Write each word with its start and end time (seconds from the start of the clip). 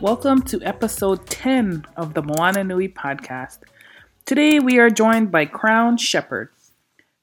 Welcome 0.00 0.42
to 0.42 0.62
episode 0.62 1.26
10 1.26 1.84
of 1.96 2.14
the 2.14 2.22
Moana 2.22 2.62
Nui 2.62 2.88
podcast. 2.88 3.58
Today 4.26 4.60
we 4.60 4.78
are 4.78 4.90
joined 4.90 5.32
by 5.32 5.44
Crown 5.44 5.96
Shepherd. 5.96 6.50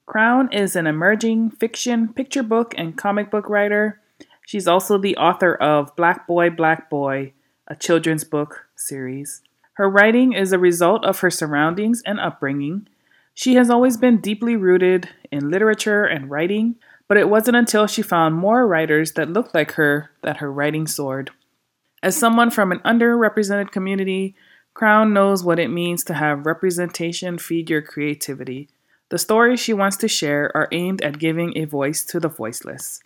Crown 0.04 0.52
is 0.52 0.76
an 0.76 0.86
emerging 0.86 1.52
fiction, 1.52 2.12
picture 2.12 2.42
book, 2.42 2.74
and 2.76 2.94
comic 2.94 3.30
book 3.30 3.48
writer. 3.48 4.02
She's 4.44 4.68
also 4.68 4.98
the 4.98 5.16
author 5.16 5.54
of 5.54 5.96
Black 5.96 6.26
Boy, 6.26 6.50
Black 6.50 6.90
Boy, 6.90 7.32
a 7.66 7.74
children's 7.74 8.24
book 8.24 8.66
series. 8.76 9.40
Her 9.78 9.88
writing 9.88 10.34
is 10.34 10.52
a 10.52 10.58
result 10.58 11.02
of 11.06 11.20
her 11.20 11.30
surroundings 11.30 12.02
and 12.04 12.20
upbringing. 12.20 12.88
She 13.32 13.54
has 13.54 13.70
always 13.70 13.96
been 13.96 14.20
deeply 14.20 14.54
rooted 14.54 15.08
in 15.32 15.50
literature 15.50 16.04
and 16.04 16.30
writing, 16.30 16.74
but 17.08 17.16
it 17.16 17.30
wasn't 17.30 17.56
until 17.56 17.86
she 17.86 18.02
found 18.02 18.34
more 18.34 18.66
writers 18.66 19.12
that 19.12 19.30
looked 19.30 19.54
like 19.54 19.72
her 19.72 20.10
that 20.22 20.36
her 20.38 20.52
writing 20.52 20.86
soared. 20.86 21.30
As 22.02 22.16
someone 22.16 22.50
from 22.50 22.72
an 22.72 22.80
underrepresented 22.80 23.70
community, 23.70 24.34
Crown 24.74 25.12
knows 25.12 25.42
what 25.42 25.58
it 25.58 25.68
means 25.68 26.04
to 26.04 26.14
have 26.14 26.46
representation 26.46 27.38
feed 27.38 27.70
your 27.70 27.82
creativity. 27.82 28.68
The 29.08 29.18
stories 29.18 29.60
she 29.60 29.72
wants 29.72 29.96
to 29.98 30.08
share 30.08 30.50
are 30.54 30.68
aimed 30.72 31.00
at 31.02 31.18
giving 31.18 31.56
a 31.56 31.64
voice 31.64 32.04
to 32.06 32.20
the 32.20 32.28
voiceless. 32.28 33.00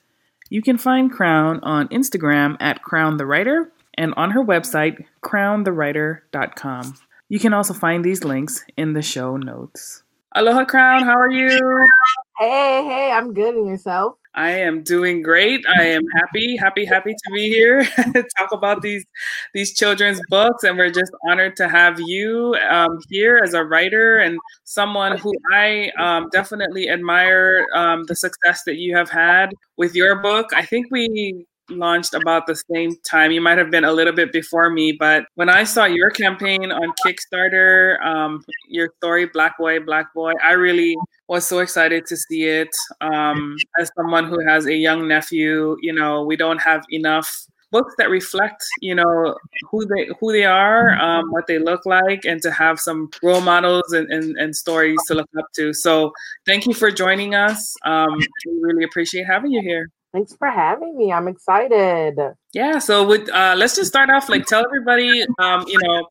You 0.48 0.62
can 0.62 0.79
find 0.79 1.12
Crown 1.12 1.61
on 1.62 1.87
Instagram 1.89 2.56
at 2.59 2.83
Crown 2.83 3.19
the 3.19 3.27
Writer 3.27 3.70
and 3.95 4.12
on 4.17 4.33
her 4.33 4.42
website, 4.42 5.05
crownthewriter.com. 5.23 6.95
You 7.29 7.39
can 7.39 7.53
also 7.53 7.73
find 7.73 8.05
these 8.05 8.25
links 8.25 8.64
in 8.77 8.95
the 8.95 9.03
show 9.03 9.36
notes. 9.36 10.03
Aloha, 10.34 10.64
Crown. 10.64 11.05
How 11.05 11.17
are 11.17 11.31
you? 11.31 11.51
Hey, 12.39 12.83
hey, 12.84 13.12
I'm 13.12 13.33
good. 13.33 13.55
And 13.55 13.69
yourself? 13.69 14.17
I 14.34 14.53
am 14.53 14.83
doing 14.83 15.23
great. 15.23 15.64
I 15.67 15.84
am 15.86 16.03
happy, 16.17 16.56
happy, 16.56 16.84
happy 16.84 17.12
to 17.12 17.31
be 17.34 17.48
here 17.48 17.84
to 17.84 18.25
talk 18.39 18.53
about 18.53 18.81
these 18.81 19.05
these 19.55 19.75
children's 19.75 20.20
books, 20.28 20.62
and 20.62 20.78
we're 20.78 20.91
just 20.91 21.12
honored 21.28 21.56
to 21.56 21.69
have 21.69 21.98
you 22.00 22.56
um, 22.70 22.98
here 23.08 23.41
as 23.42 23.55
a 23.55 23.64
writer 23.64 24.19
and 24.19 24.39
someone 24.64 25.19
who 25.19 25.33
I 25.53 25.91
um, 25.98 26.28
definitely 26.31 26.89
admire 26.89 27.67
um, 27.75 28.05
the 28.05 28.14
success 28.14 28.62
that 28.67 28.77
you 28.77 28.97
have 28.97 29.11
had 29.11 29.51
with 29.77 29.97
your 29.97 30.17
book. 30.23 30.51
I 30.55 30.64
think 30.64 30.86
we 30.91 31.47
launched 31.70 32.14
about 32.14 32.47
the 32.47 32.56
same 32.73 32.95
time. 33.08 33.33
You 33.33 33.41
might 33.41 33.58
have 33.58 33.70
been 33.70 33.84
a 33.84 33.92
little 33.92 34.12
bit 34.12 34.33
before 34.33 34.70
me, 34.70 34.92
but 34.92 35.25
when 35.34 35.48
I 35.48 35.64
saw 35.64 35.84
your 35.84 36.11
campaign 36.11 36.70
on 36.73 36.92
Kickstarter, 37.05 38.01
um, 38.05 38.45
your 38.69 38.92
story, 38.98 39.27
Black 39.27 39.58
Boy, 39.58 39.81
Black 39.81 40.12
Boy, 40.14 40.33
I 40.42 40.53
really 40.53 40.97
was 41.31 41.47
so 41.47 41.61
excited 41.61 42.06
to 42.06 42.17
see 42.17 42.42
it. 42.42 42.69
Um, 43.00 43.56
as 43.78 43.89
someone 43.97 44.27
who 44.27 44.45
has 44.45 44.67
a 44.67 44.75
young 44.75 45.06
nephew, 45.06 45.77
you 45.81 45.92
know, 45.92 46.25
we 46.25 46.36
don't 46.36 46.59
have 46.59 46.84
enough 46.91 47.47
books 47.73 47.95
that 47.98 48.11
reflect 48.11 48.64
you 48.81 48.97
know 48.97 49.36
who 49.70 49.86
they 49.86 50.08
who 50.19 50.33
they 50.33 50.45
are 50.45 51.01
um, 51.01 51.31
what 51.31 51.47
they 51.47 51.56
look 51.56 51.86
like 51.86 52.25
and 52.25 52.42
to 52.42 52.51
have 52.51 52.81
some 52.81 53.08
role 53.23 53.41
models 53.41 53.92
and, 53.92 54.11
and, 54.11 54.36
and, 54.39 54.56
stories 54.56 54.98
to 55.06 55.14
look 55.14 55.31
up 55.39 55.47
to 55.55 55.73
so 55.73 56.11
thank 56.47 56.67
you 56.67 56.75
for 56.75 56.91
joining 56.91 57.36
us 57.36 57.77
um, 57.84 58.19
we 58.45 58.58
really 58.61 58.83
appreciate 58.83 59.25
having 59.25 59.53
you 59.53 59.62
here 59.62 59.89
Thanks 60.12 60.34
for 60.34 60.51
having 60.51 60.97
me. 60.97 61.12
I'm 61.12 61.28
excited. 61.28 62.19
Yeah. 62.53 62.81
So 62.81 63.06
with 63.06 63.28
uh, 63.28 63.55
let's 63.56 63.77
just 63.77 63.91
start 63.91 64.11
off. 64.11 64.28
Like, 64.28 64.45
tell 64.45 64.64
everybody, 64.64 65.25
um, 65.39 65.64
you 65.68 65.79
know, 65.85 66.08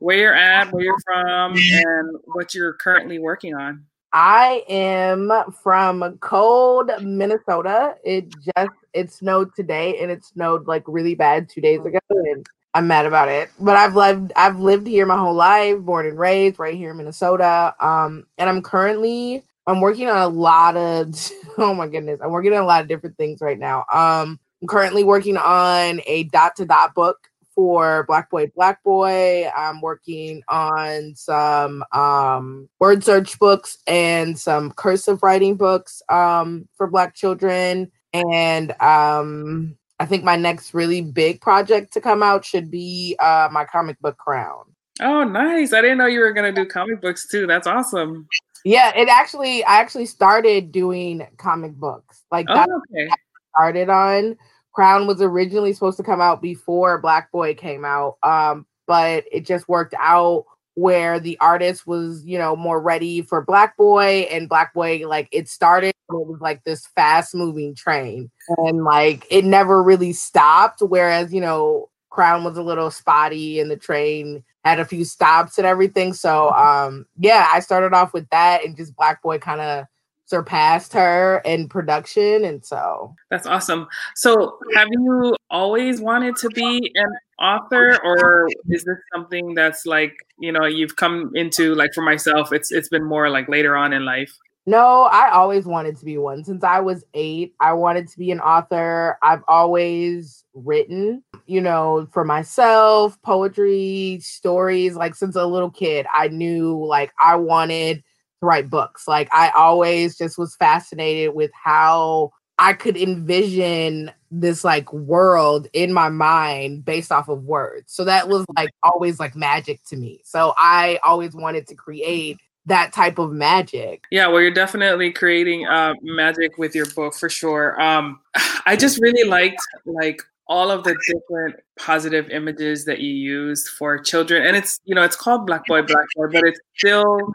where 0.00 0.18
you're 0.18 0.34
at, 0.34 0.70
where 0.70 0.84
you're 0.84 1.00
from, 1.06 1.56
and 1.56 2.18
what 2.34 2.54
you're 2.54 2.74
currently 2.74 3.18
working 3.18 3.54
on. 3.54 3.86
I 4.12 4.64
am 4.68 5.30
from 5.62 6.18
cold 6.20 6.90
Minnesota. 7.02 7.96
It 8.04 8.30
just 8.30 8.76
it 8.92 9.12
snowed 9.12 9.54
today, 9.54 9.98
and 10.00 10.10
it 10.10 10.24
snowed 10.24 10.66
like 10.66 10.82
really 10.86 11.14
bad 11.14 11.48
two 11.48 11.60
days 11.60 11.84
ago, 11.84 11.98
and 12.10 12.46
I'm 12.74 12.86
mad 12.86 13.06
about 13.06 13.28
it. 13.28 13.50
But 13.60 13.76
I've 13.76 13.94
lived 13.94 14.32
I've 14.36 14.58
lived 14.58 14.86
here 14.86 15.04
my 15.06 15.18
whole 15.18 15.34
life, 15.34 15.78
born 15.80 16.06
and 16.06 16.18
raised 16.18 16.58
right 16.58 16.74
here 16.74 16.90
in 16.92 16.96
Minnesota. 16.96 17.74
Um, 17.80 18.26
and 18.38 18.48
I'm 18.48 18.62
currently 18.62 19.44
I'm 19.66 19.80
working 19.82 20.08
on 20.08 20.16
a 20.16 20.28
lot 20.28 20.76
of 20.76 21.14
oh 21.58 21.74
my 21.74 21.86
goodness, 21.86 22.20
I'm 22.22 22.30
working 22.30 22.54
on 22.54 22.62
a 22.62 22.66
lot 22.66 22.82
of 22.82 22.88
different 22.88 23.16
things 23.16 23.40
right 23.40 23.58
now. 23.58 23.84
Um, 23.92 24.40
I'm 24.62 24.68
currently 24.68 25.04
working 25.04 25.36
on 25.36 26.00
a 26.06 26.24
dot 26.24 26.56
to 26.56 26.64
dot 26.64 26.94
book 26.94 27.27
for 27.58 28.04
Black 28.04 28.30
Boy 28.30 28.52
Black 28.54 28.84
Boy. 28.84 29.48
I'm 29.48 29.80
working 29.80 30.44
on 30.48 31.16
some 31.16 31.82
um, 31.90 32.68
word 32.78 33.02
search 33.02 33.36
books 33.40 33.78
and 33.88 34.38
some 34.38 34.70
cursive 34.70 35.24
writing 35.24 35.56
books 35.56 36.00
um, 36.08 36.68
for 36.76 36.86
Black 36.86 37.16
children. 37.16 37.90
And 38.14 38.80
um, 38.80 39.76
I 39.98 40.06
think 40.06 40.22
my 40.22 40.36
next 40.36 40.72
really 40.72 41.00
big 41.00 41.40
project 41.40 41.92
to 41.94 42.00
come 42.00 42.22
out 42.22 42.44
should 42.44 42.70
be 42.70 43.16
uh, 43.18 43.48
my 43.50 43.64
comic 43.64 43.98
book 43.98 44.16
Crown. 44.18 44.62
Oh, 45.00 45.24
nice. 45.24 45.72
I 45.72 45.80
didn't 45.80 45.98
know 45.98 46.06
you 46.06 46.20
were 46.20 46.32
going 46.32 46.54
to 46.54 46.62
do 46.62 46.68
comic 46.68 47.00
books 47.00 47.26
too. 47.26 47.48
That's 47.48 47.66
awesome. 47.66 48.28
Yeah, 48.64 48.92
it 48.94 49.08
actually 49.08 49.64
I 49.64 49.80
actually 49.80 50.06
started 50.06 50.70
doing 50.70 51.26
comic 51.38 51.72
books. 51.72 52.22
Like 52.30 52.46
oh, 52.50 52.54
that 52.54 52.68
okay. 52.70 53.08
started 53.52 53.88
on. 53.88 54.36
Crown 54.78 55.08
was 55.08 55.20
originally 55.20 55.72
supposed 55.72 55.96
to 55.96 56.04
come 56.04 56.20
out 56.20 56.40
before 56.40 57.00
Black 57.00 57.32
Boy 57.32 57.52
came 57.52 57.84
out. 57.84 58.16
Um, 58.22 58.64
but 58.86 59.24
it 59.32 59.44
just 59.44 59.68
worked 59.68 59.92
out 59.98 60.44
where 60.76 61.18
the 61.18 61.36
artist 61.40 61.84
was, 61.84 62.24
you 62.24 62.38
know, 62.38 62.54
more 62.54 62.80
ready 62.80 63.20
for 63.20 63.42
Black 63.42 63.76
Boy 63.76 64.28
and 64.30 64.48
Black 64.48 64.72
Boy 64.72 65.02
like 65.04 65.28
it 65.32 65.48
started 65.48 65.88
it 65.88 65.94
was 66.08 66.40
like 66.40 66.62
this 66.62 66.86
fast 66.94 67.34
moving 67.34 67.74
train 67.74 68.30
and 68.58 68.84
like 68.84 69.26
it 69.32 69.44
never 69.44 69.82
really 69.82 70.12
stopped 70.12 70.80
whereas, 70.80 71.34
you 71.34 71.40
know, 71.40 71.88
Crown 72.10 72.44
was 72.44 72.56
a 72.56 72.62
little 72.62 72.92
spotty 72.92 73.58
and 73.58 73.72
the 73.72 73.76
train 73.76 74.44
had 74.64 74.78
a 74.78 74.84
few 74.84 75.04
stops 75.04 75.58
and 75.58 75.66
everything. 75.66 76.12
So 76.12 76.52
um 76.52 77.04
yeah, 77.18 77.48
I 77.52 77.58
started 77.58 77.94
off 77.94 78.12
with 78.12 78.28
that 78.30 78.64
and 78.64 78.76
just 78.76 78.94
Black 78.94 79.22
Boy 79.22 79.38
kind 79.38 79.60
of 79.60 79.86
surpassed 80.28 80.92
her 80.92 81.40
in 81.44 81.68
production 81.68 82.44
and 82.44 82.64
so 82.64 83.14
that's 83.30 83.46
awesome 83.46 83.86
so 84.14 84.58
have 84.74 84.88
you 84.90 85.34
always 85.50 86.00
wanted 86.00 86.36
to 86.36 86.48
be 86.50 86.92
an 86.94 87.12
author 87.40 87.98
or 88.04 88.48
is 88.68 88.84
this 88.84 88.98
something 89.14 89.54
that's 89.54 89.86
like 89.86 90.14
you 90.38 90.52
know 90.52 90.66
you've 90.66 90.96
come 90.96 91.30
into 91.34 91.74
like 91.74 91.90
for 91.94 92.02
myself 92.02 92.52
it's 92.52 92.70
it's 92.70 92.88
been 92.88 93.04
more 93.04 93.30
like 93.30 93.48
later 93.48 93.74
on 93.74 93.92
in 93.92 94.04
life 94.04 94.36
no, 94.68 95.04
I 95.04 95.30
always 95.30 95.64
wanted 95.64 95.96
to 95.96 96.04
be 96.04 96.18
one. 96.18 96.44
Since 96.44 96.62
I 96.62 96.80
was 96.80 97.02
eight, 97.14 97.54
I 97.58 97.72
wanted 97.72 98.06
to 98.08 98.18
be 98.18 98.30
an 98.30 98.40
author. 98.40 99.16
I've 99.22 99.40
always 99.48 100.44
written, 100.52 101.24
you 101.46 101.62
know, 101.62 102.06
for 102.12 102.22
myself, 102.22 103.16
poetry, 103.22 104.18
stories. 104.20 104.94
Like 104.94 105.14
since 105.14 105.36
a 105.36 105.46
little 105.46 105.70
kid, 105.70 106.04
I 106.14 106.28
knew 106.28 106.84
like 106.84 107.14
I 107.18 107.36
wanted 107.36 108.04
to 108.40 108.46
write 108.46 108.70
books. 108.70 109.06
Like 109.08 109.28
I 109.32 109.50
always 109.50 110.16
just 110.16 110.38
was 110.38 110.56
fascinated 110.56 111.34
with 111.34 111.50
how 111.52 112.32
I 112.58 112.72
could 112.72 112.96
envision 112.96 114.10
this 114.30 114.64
like 114.64 114.92
world 114.92 115.68
in 115.72 115.92
my 115.92 116.08
mind 116.08 116.84
based 116.84 117.12
off 117.12 117.28
of 117.28 117.44
words. 117.44 117.92
So 117.92 118.04
that 118.04 118.28
was 118.28 118.44
like 118.56 118.70
always 118.82 119.20
like 119.20 119.36
magic 119.36 119.80
to 119.86 119.96
me. 119.96 120.20
So 120.24 120.54
I 120.56 120.98
always 121.04 121.34
wanted 121.34 121.66
to 121.68 121.74
create 121.74 122.38
that 122.66 122.92
type 122.92 123.18
of 123.18 123.32
magic. 123.32 124.04
Yeah, 124.10 124.26
well, 124.26 124.40
you're 124.40 124.50
definitely 124.50 125.12
creating 125.12 125.66
uh, 125.66 125.94
magic 126.02 126.58
with 126.58 126.74
your 126.74 126.86
book 126.86 127.14
for 127.14 127.28
sure. 127.28 127.80
Um, 127.80 128.20
I 128.66 128.76
just 128.76 129.00
really 129.00 129.28
liked 129.28 129.60
like 129.86 130.22
all 130.48 130.70
of 130.70 130.82
the 130.82 130.96
different 131.06 131.56
positive 131.78 132.30
images 132.30 132.84
that 132.86 133.00
you 133.00 133.12
use 133.12 133.68
for 133.68 133.98
children, 133.98 134.46
and 134.46 134.56
it's 134.56 134.80
you 134.84 134.94
know 134.94 135.02
it's 135.02 135.16
called 135.16 135.46
Black 135.46 135.64
Boy 135.66 135.82
Black 135.82 136.06
Boy, 136.16 136.26
but 136.32 136.44
it's 136.44 136.60
still 136.76 137.32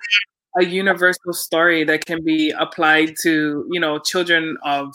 a 0.60 0.66
universal 0.66 1.34
story 1.34 1.84
that 1.84 2.06
can 2.06 2.24
be 2.24 2.52
applied 2.52 3.16
to 3.22 3.66
you 3.72 3.80
know 3.80 4.00
children 4.00 4.58
of 4.64 4.94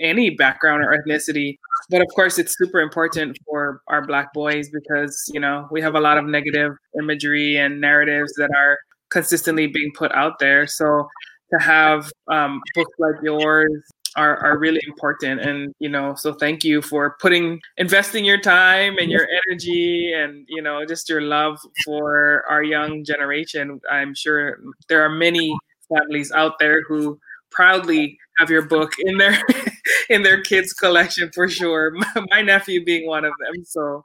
any 0.00 0.30
background 0.30 0.84
or 0.84 0.96
ethnicity 0.96 1.58
but 1.90 2.00
of 2.00 2.06
course 2.14 2.38
it's 2.38 2.56
super 2.56 2.78
important 2.78 3.36
for 3.44 3.82
our 3.88 4.06
black 4.06 4.32
boys 4.32 4.68
because 4.70 5.28
you 5.32 5.40
know 5.40 5.66
we 5.70 5.80
have 5.80 5.94
a 5.94 6.00
lot 6.00 6.16
of 6.16 6.24
negative 6.24 6.72
imagery 6.98 7.56
and 7.56 7.80
narratives 7.80 8.32
that 8.34 8.50
are 8.56 8.78
consistently 9.10 9.66
being 9.66 9.90
put 9.96 10.12
out 10.12 10.38
there. 10.38 10.66
So 10.66 11.08
to 11.52 11.62
have 11.62 12.10
um, 12.30 12.60
books 12.74 12.92
like 12.98 13.14
yours 13.22 13.82
are, 14.18 14.36
are 14.44 14.58
really 14.58 14.80
important. 14.86 15.40
And 15.40 15.74
you 15.78 15.88
know 15.88 16.14
so 16.14 16.34
thank 16.34 16.64
you 16.64 16.82
for 16.82 17.16
putting 17.20 17.60
investing 17.76 18.24
your 18.24 18.40
time 18.40 18.98
and 18.98 19.10
your 19.10 19.26
energy 19.40 20.12
and 20.12 20.44
you 20.48 20.60
know 20.60 20.84
just 20.84 21.08
your 21.08 21.20
love 21.20 21.58
for 21.84 22.44
our 22.48 22.62
young 22.62 23.04
generation. 23.04 23.80
I'm 23.90 24.14
sure 24.14 24.58
there 24.88 25.02
are 25.02 25.08
many 25.08 25.56
families 25.88 26.32
out 26.32 26.58
there 26.58 26.82
who 26.82 27.18
proudly 27.50 28.18
have 28.38 28.50
your 28.50 28.62
book 28.62 28.92
in 28.98 29.18
their 29.18 29.38
in 30.10 30.22
their 30.22 30.42
kids 30.42 30.72
collection 30.72 31.30
for 31.34 31.48
sure 31.48 31.94
my 32.30 32.42
nephew 32.42 32.84
being 32.84 33.06
one 33.06 33.24
of 33.24 33.32
them. 33.40 33.64
So 33.64 34.02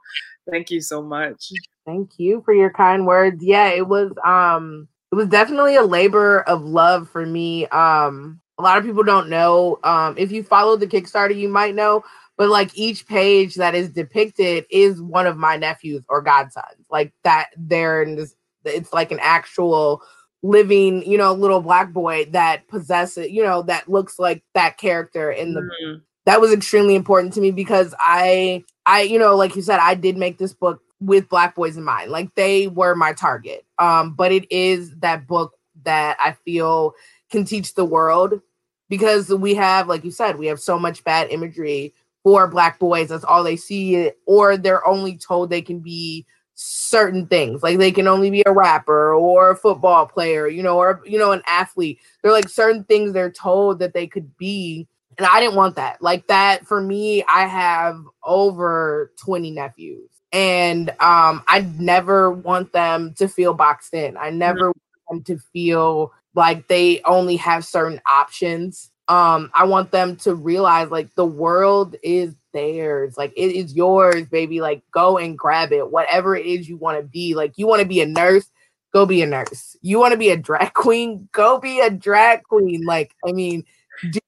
thank 0.50 0.70
you 0.70 0.80
so 0.82 1.02
much. 1.02 1.52
Thank 1.86 2.12
you 2.18 2.42
for 2.46 2.54
your 2.54 2.72
kind 2.72 3.06
words. 3.06 3.44
Yeah 3.44 3.70
it 3.70 3.88
was 3.88 4.12
um 4.26 4.88
it 5.14 5.16
was 5.16 5.28
definitely 5.28 5.76
a 5.76 5.84
labor 5.84 6.42
of 6.42 6.64
love 6.64 7.08
for 7.08 7.24
me. 7.24 7.68
Um, 7.68 8.42
a 8.58 8.62
lot 8.62 8.78
of 8.78 8.84
people 8.84 9.04
don't 9.04 9.30
know. 9.30 9.80
Um, 9.84 10.16
if 10.18 10.32
you 10.32 10.44
follow 10.44 10.76
the 10.76 10.88
Kickstarter, 10.88 11.36
you 11.36 11.50
might 11.50 11.76
know, 11.76 12.04
but 12.38 12.50
like 12.50 12.76
each 12.78 13.08
page 13.08 13.56
that 13.56 13.76
is 13.76 13.90
depicted 13.90 14.66
is 14.70 15.02
one 15.02 15.28
of 15.28 15.38
my 15.38 15.58
nephews 15.58 16.04
or 16.10 16.22
godsons. 16.22 16.86
Like 16.90 17.14
that 17.24 17.50
there 17.58 18.02
and 18.02 18.20
it's 18.66 18.94
like 18.94 19.12
an 19.12 19.20
actual 19.22 20.02
living, 20.42 21.10
you 21.10 21.18
know, 21.18 21.34
little 21.34 21.62
black 21.62 21.94
boy 21.94 22.26
that 22.32 22.68
possesses, 22.68 23.30
you 23.30 23.44
know, 23.44 23.62
that 23.64 23.90
looks 23.90 24.20
like 24.20 24.44
that 24.54 24.78
character 24.78 25.32
in 25.32 25.54
the 25.54 25.62
mm-hmm. 25.62 26.00
that 26.26 26.42
was 26.42 26.52
extremely 26.52 26.96
important 26.96 27.34
to 27.34 27.42
me 27.42 27.52
because 27.52 27.96
I 28.00 28.64
I, 28.86 29.02
you 29.02 29.18
know, 29.20 29.36
like 29.36 29.56
you 29.56 29.62
said, 29.62 29.80
I 29.80 29.96
did 29.96 30.18
make 30.18 30.38
this 30.38 30.54
book 30.54 30.82
with 31.00 31.30
black 31.30 31.56
boys 31.56 31.78
in 31.78 31.84
mind. 31.84 32.12
Like 32.12 32.34
they 32.36 32.68
were 32.68 32.96
my 32.96 33.14
target. 33.14 33.66
Um, 33.80 34.14
but 34.14 34.32
it 34.32 34.52
is 34.52 34.96
that 34.98 35.28
book 35.28 35.54
that 35.86 36.18
I 36.20 36.34
feel 36.46 36.94
can 37.34 37.44
teach 37.44 37.74
the 37.74 37.84
world 37.84 38.40
because 38.88 39.30
we 39.30 39.56
have, 39.56 39.88
like 39.88 40.06
you 40.06 40.12
said, 40.12 40.38
we 40.38 40.46
have 40.46 40.60
so 40.60 40.80
much 40.80 41.04
bad 41.04 41.30
imagery 41.32 41.94
for 42.24 42.48
black 42.48 42.80
boys. 42.80 43.10
That's 43.10 43.26
all 43.26 43.44
they 43.44 43.58
see, 43.58 44.12
or 44.26 44.56
they're 44.56 44.88
only 44.88 45.18
told 45.18 45.50
they 45.50 45.62
can 45.62 45.80
be 45.80 46.26
certain 46.56 47.26
things 47.26 47.64
like 47.64 47.80
they 47.80 47.92
can 47.92 48.08
only 48.08 48.30
be 48.30 48.44
a 48.46 48.52
rapper 48.52 49.16
or 49.16 49.50
a 49.50 49.56
football 49.56 50.06
player 50.06 50.48
you 50.48 50.62
know 50.62 50.78
or 50.78 51.02
you 51.04 51.18
know 51.18 51.32
an 51.32 51.42
athlete. 51.48 52.00
They're 52.22 52.32
like 52.32 52.48
certain 52.48 52.84
things 52.84 53.12
they're 53.12 53.32
told 53.32 53.80
that 53.80 53.94
they 53.94 54.06
could 54.06 54.38
be 54.38 54.88
and 55.18 55.26
i 55.26 55.40
didn't 55.40 55.56
want 55.56 55.76
that. 55.78 56.00
Like 56.04 56.28
that 56.28 56.68
for 56.68 56.80
me 56.80 57.24
i 57.24 57.48
have 57.48 58.00
over 58.24 59.12
20 59.18 59.50
nephews 59.50 60.12
and 60.32 60.92
um 61.00 61.44
i 61.48 61.68
never 61.80 62.32
want 62.32 62.72
them 62.72 63.16
to 63.16 63.28
feel 63.28 63.56
boxed 63.56 63.96
in. 63.96 64.16
I 64.16 64.30
never 64.30 64.68
want 64.68 64.78
them 65.10 65.24
to 65.24 65.42
feel 65.52 66.14
like 66.36 66.68
they 66.68 67.02
only 67.04 67.36
have 67.38 67.66
certain 67.66 68.02
options. 68.10 68.90
Um 69.10 69.52
i 69.54 69.66
want 69.66 69.92
them 69.92 70.16
to 70.18 70.34
realize 70.34 70.90
like 70.90 71.14
the 71.16 71.26
world 71.26 71.96
is 72.04 72.36
theirs. 72.54 73.18
Like 73.18 73.34
it 73.36 73.52
is 73.52 73.74
yours 73.74 74.26
baby. 74.28 74.62
Like 74.62 74.84
go 74.92 75.18
and 75.18 75.38
grab 75.38 75.72
it. 75.72 75.92
Whatever 75.92 76.36
it 76.36 76.46
is 76.46 76.70
you 76.70 76.78
want 76.78 77.00
to 77.00 77.04
be. 77.04 77.36
Like 77.36 77.54
you 77.58 77.68
want 77.68 77.82
to 77.82 77.88
be 77.88 78.02
a 78.02 78.06
nurse? 78.06 78.50
Go 78.94 79.06
be 79.06 79.22
a 79.22 79.26
nurse. 79.26 79.76
You 79.82 80.00
want 80.00 80.14
to 80.14 80.18
be 80.18 80.30
a 80.30 80.38
drag 80.38 80.74
queen? 80.74 81.28
Go 81.32 81.60
be 81.60 81.82
a 81.82 81.90
drag 81.90 82.44
queen. 82.44 82.86
Like 82.86 83.14
i 83.28 83.32
mean 83.32 83.66
do 84.10 84.20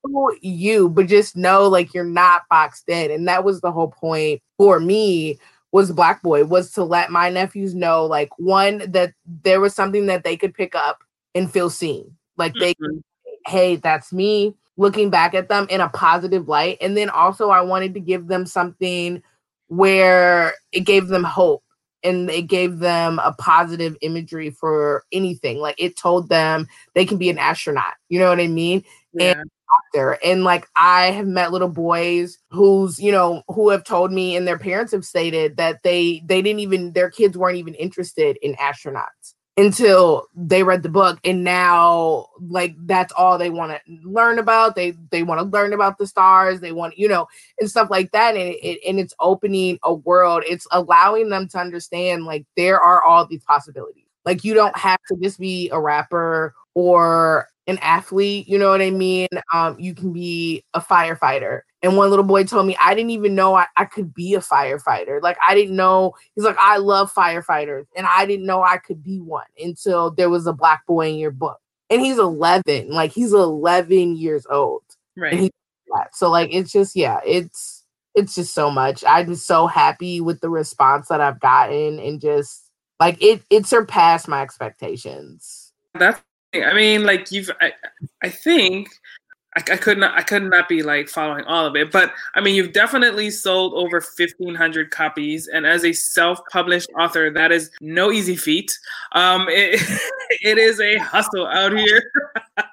you 0.41 0.89
but 0.89 1.07
just 1.07 1.35
know 1.35 1.67
like 1.67 1.93
you're 1.93 2.03
not 2.03 2.43
boxed 2.49 2.89
in. 2.89 3.11
And 3.11 3.27
that 3.27 3.43
was 3.43 3.61
the 3.61 3.71
whole 3.71 3.89
point 3.89 4.41
for 4.57 4.79
me 4.79 5.39
was 5.71 5.91
black 5.91 6.21
boy 6.21 6.45
was 6.45 6.71
to 6.71 6.83
let 6.83 7.11
my 7.11 7.29
nephews 7.29 7.75
know 7.75 8.05
like 8.05 8.29
one 8.39 8.77
that 8.91 9.13
there 9.43 9.59
was 9.59 9.75
something 9.75 10.05
that 10.05 10.23
they 10.23 10.37
could 10.37 10.53
pick 10.53 10.73
up 10.73 10.99
and 11.35 11.51
feel 11.51 11.69
seen 11.69 12.15
like 12.37 12.53
they 12.59 12.73
mm-hmm. 12.73 12.97
hey 13.45 13.75
that's 13.75 14.11
me 14.11 14.55
looking 14.77 15.09
back 15.09 15.33
at 15.33 15.49
them 15.49 15.67
in 15.69 15.81
a 15.81 15.89
positive 15.89 16.47
light. 16.47 16.77
And 16.81 16.95
then 16.97 17.09
also, 17.09 17.49
I 17.49 17.61
wanted 17.61 17.93
to 17.93 17.99
give 17.99 18.27
them 18.27 18.45
something 18.45 19.21
where 19.67 20.53
it 20.71 20.81
gave 20.81 21.07
them 21.07 21.23
hope 21.23 21.63
and 22.03 22.29
it 22.29 22.43
gave 22.43 22.79
them 22.79 23.19
a 23.23 23.33
positive 23.33 23.97
imagery 24.01 24.51
for 24.51 25.03
anything. 25.11 25.59
Like 25.59 25.75
it 25.77 25.97
told 25.97 26.29
them 26.29 26.67
they 26.93 27.05
can 27.05 27.17
be 27.17 27.29
an 27.29 27.37
astronaut. 27.37 27.93
You 28.09 28.19
know 28.19 28.29
what 28.29 28.39
I 28.39 28.47
mean? 28.47 28.83
Yeah. 29.13 29.39
And 29.39 29.49
doctor. 29.93 30.19
And 30.23 30.43
like 30.43 30.67
I 30.75 31.07
have 31.07 31.25
met 31.25 31.51
little 31.51 31.69
boys 31.69 32.37
who's, 32.51 32.99
you 32.99 33.11
know, 33.11 33.41
who 33.47 33.69
have 33.69 33.83
told 33.83 34.11
me 34.11 34.35
and 34.35 34.47
their 34.47 34.59
parents 34.59 34.91
have 34.91 35.05
stated 35.05 35.57
that 35.57 35.81
they 35.83 36.21
they 36.25 36.41
didn't 36.41 36.59
even 36.59 36.91
their 36.93 37.09
kids 37.09 37.37
weren't 37.37 37.57
even 37.57 37.73
interested 37.73 38.37
in 38.41 38.53
astronauts 38.55 39.34
until 39.57 40.27
they 40.35 40.63
read 40.63 40.83
the 40.83 40.89
book 40.89 41.17
and 41.23 41.43
now 41.43 42.27
like 42.41 42.75
that's 42.85 43.13
all 43.13 43.37
they 43.37 43.49
want 43.49 43.71
to 43.71 43.79
learn 44.03 44.37
about. 44.37 44.75
They 44.75 44.91
they 45.11 45.23
want 45.23 45.39
to 45.39 45.45
learn 45.45 45.71
about 45.73 45.97
the 45.97 46.07
stars. 46.07 46.59
They 46.59 46.73
want 46.73 46.97
you 46.97 47.07
know 47.07 47.27
and 47.59 47.69
stuff 47.69 47.89
like 47.89 48.11
that 48.11 48.35
and 48.35 48.55
it, 48.61 48.79
and 48.87 48.99
it's 48.99 49.13
opening 49.19 49.79
a 49.83 49.93
world. 49.93 50.43
It's 50.45 50.67
allowing 50.71 51.29
them 51.29 51.47
to 51.49 51.57
understand 51.57 52.25
like 52.25 52.45
there 52.57 52.79
are 52.81 53.01
all 53.03 53.25
these 53.25 53.43
possibilities. 53.43 54.03
Like 54.25 54.43
you 54.43 54.53
don't 54.53 54.75
have 54.77 54.99
to 55.09 55.17
just 55.21 55.39
be 55.39 55.69
a 55.69 55.79
rapper 55.79 56.53
or 56.73 57.47
an 57.67 57.77
athlete, 57.79 58.47
you 58.47 58.57
know 58.57 58.69
what 58.69 58.81
I 58.81 58.91
mean? 58.91 59.27
Um, 59.53 59.75
you 59.79 59.95
can 59.95 60.13
be 60.13 60.63
a 60.73 60.81
firefighter. 60.81 61.61
And 61.81 61.97
one 61.97 62.09
little 62.09 62.25
boy 62.25 62.43
told 62.43 62.67
me, 62.67 62.77
I 62.79 62.93
didn't 62.93 63.11
even 63.11 63.35
know 63.35 63.55
I, 63.55 63.67
I 63.77 63.85
could 63.85 64.13
be 64.13 64.35
a 64.35 64.39
firefighter. 64.39 65.21
Like, 65.21 65.37
I 65.45 65.55
didn't 65.55 65.75
know, 65.75 66.13
he's 66.35 66.43
like, 66.43 66.57
I 66.59 66.77
love 66.77 67.13
firefighters. 67.13 67.85
And 67.95 68.07
I 68.07 68.25
didn't 68.25 68.45
know 68.45 68.63
I 68.63 68.77
could 68.77 69.03
be 69.03 69.19
one 69.19 69.45
until 69.59 70.11
there 70.11 70.29
was 70.29 70.47
a 70.47 70.53
black 70.53 70.85
boy 70.85 71.09
in 71.09 71.17
your 71.17 71.31
book. 71.31 71.59
And 71.89 72.01
he's 72.01 72.17
11, 72.17 72.89
like, 72.89 73.11
he's 73.11 73.33
11 73.33 74.15
years 74.15 74.45
old. 74.49 74.83
Right. 75.15 75.51
So, 76.11 76.29
like, 76.29 76.53
it's 76.53 76.71
just, 76.71 76.95
yeah, 76.95 77.19
it's, 77.25 77.83
it's 78.15 78.35
just 78.35 78.53
so 78.53 78.71
much. 78.71 79.03
I'm 79.07 79.35
so 79.35 79.67
happy 79.67 80.21
with 80.21 80.41
the 80.41 80.49
response 80.49 81.07
that 81.09 81.21
I've 81.21 81.39
gotten 81.39 81.99
and 81.99 82.19
just 82.19 82.69
like 82.99 83.21
it, 83.21 83.43
it 83.49 83.65
surpassed 83.65 84.27
my 84.27 84.41
expectations. 84.41 85.73
That's 85.93 86.21
I 86.63 86.73
mean, 86.73 87.03
like 87.03 87.31
you've, 87.31 87.51
I, 87.61 87.73
I 88.23 88.29
think 88.29 88.89
I, 89.55 89.61
I, 89.61 89.77
could 89.77 89.97
not, 89.97 90.17
I 90.17 90.21
could 90.21 90.43
not 90.43 90.67
be 90.67 90.83
like 90.83 91.07
following 91.07 91.45
all 91.45 91.65
of 91.65 91.75
it, 91.75 91.91
but 91.91 92.11
I 92.33 92.41
mean, 92.41 92.55
you've 92.55 92.73
definitely 92.73 93.29
sold 93.29 93.73
over 93.73 94.01
fifteen 94.01 94.53
hundred 94.53 94.91
copies, 94.91 95.47
and 95.47 95.65
as 95.65 95.85
a 95.85 95.93
self-published 95.93 96.89
author, 96.99 97.29
that 97.31 97.51
is 97.51 97.71
no 97.81 98.11
easy 98.11 98.35
feat. 98.35 98.77
Um, 99.13 99.47
it, 99.49 99.81
it 100.41 100.57
is 100.57 100.79
a 100.79 100.97
hustle 100.97 101.47
out 101.47 101.77
here. 101.77 102.11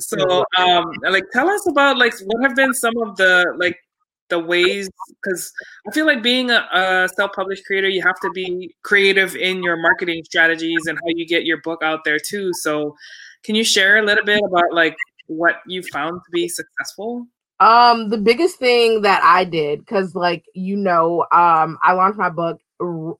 so, 0.00 0.44
um, 0.58 0.92
like, 1.08 1.24
tell 1.32 1.48
us 1.48 1.66
about 1.68 1.96
like 1.96 2.14
what 2.24 2.42
have 2.42 2.56
been 2.56 2.74
some 2.74 2.96
of 2.98 3.16
the 3.16 3.54
like 3.56 3.78
the 4.28 4.38
ways 4.38 4.88
because 5.08 5.52
i 5.86 5.92
feel 5.92 6.06
like 6.06 6.22
being 6.22 6.50
a, 6.50 6.66
a, 6.72 7.08
self-published 7.16 7.64
creator 7.66 7.88
you 7.88 8.02
have 8.02 8.18
to 8.20 8.30
be 8.30 8.74
creative 8.82 9.36
in 9.36 9.62
your 9.62 9.76
marketing 9.76 10.22
strategies 10.24 10.86
and 10.86 10.98
how 10.98 11.08
you 11.08 11.26
get 11.26 11.44
your 11.44 11.60
book 11.62 11.82
out 11.82 12.00
there 12.04 12.18
too. 12.18 12.52
So 12.54 12.96
can 13.44 13.54
you 13.54 13.64
share 13.64 13.98
a 13.98 14.02
little 14.02 14.24
bit 14.24 14.40
about 14.44 14.72
like 14.72 14.96
what 15.26 15.56
you 15.66 15.82
found 15.82 16.14
to 16.14 16.30
be 16.32 16.48
successful? 16.48 17.26
Um 17.60 18.08
the 18.08 18.18
biggest 18.18 18.56
thing 18.56 19.02
that 19.02 19.22
i 19.22 19.44
did 19.44 19.80
because 19.80 20.14
like 20.14 20.44
you 20.54 20.76
know 20.76 21.26
um 21.32 21.78
i 21.82 21.92
launched 21.92 22.18
my 22.18 22.30
book 22.30 22.60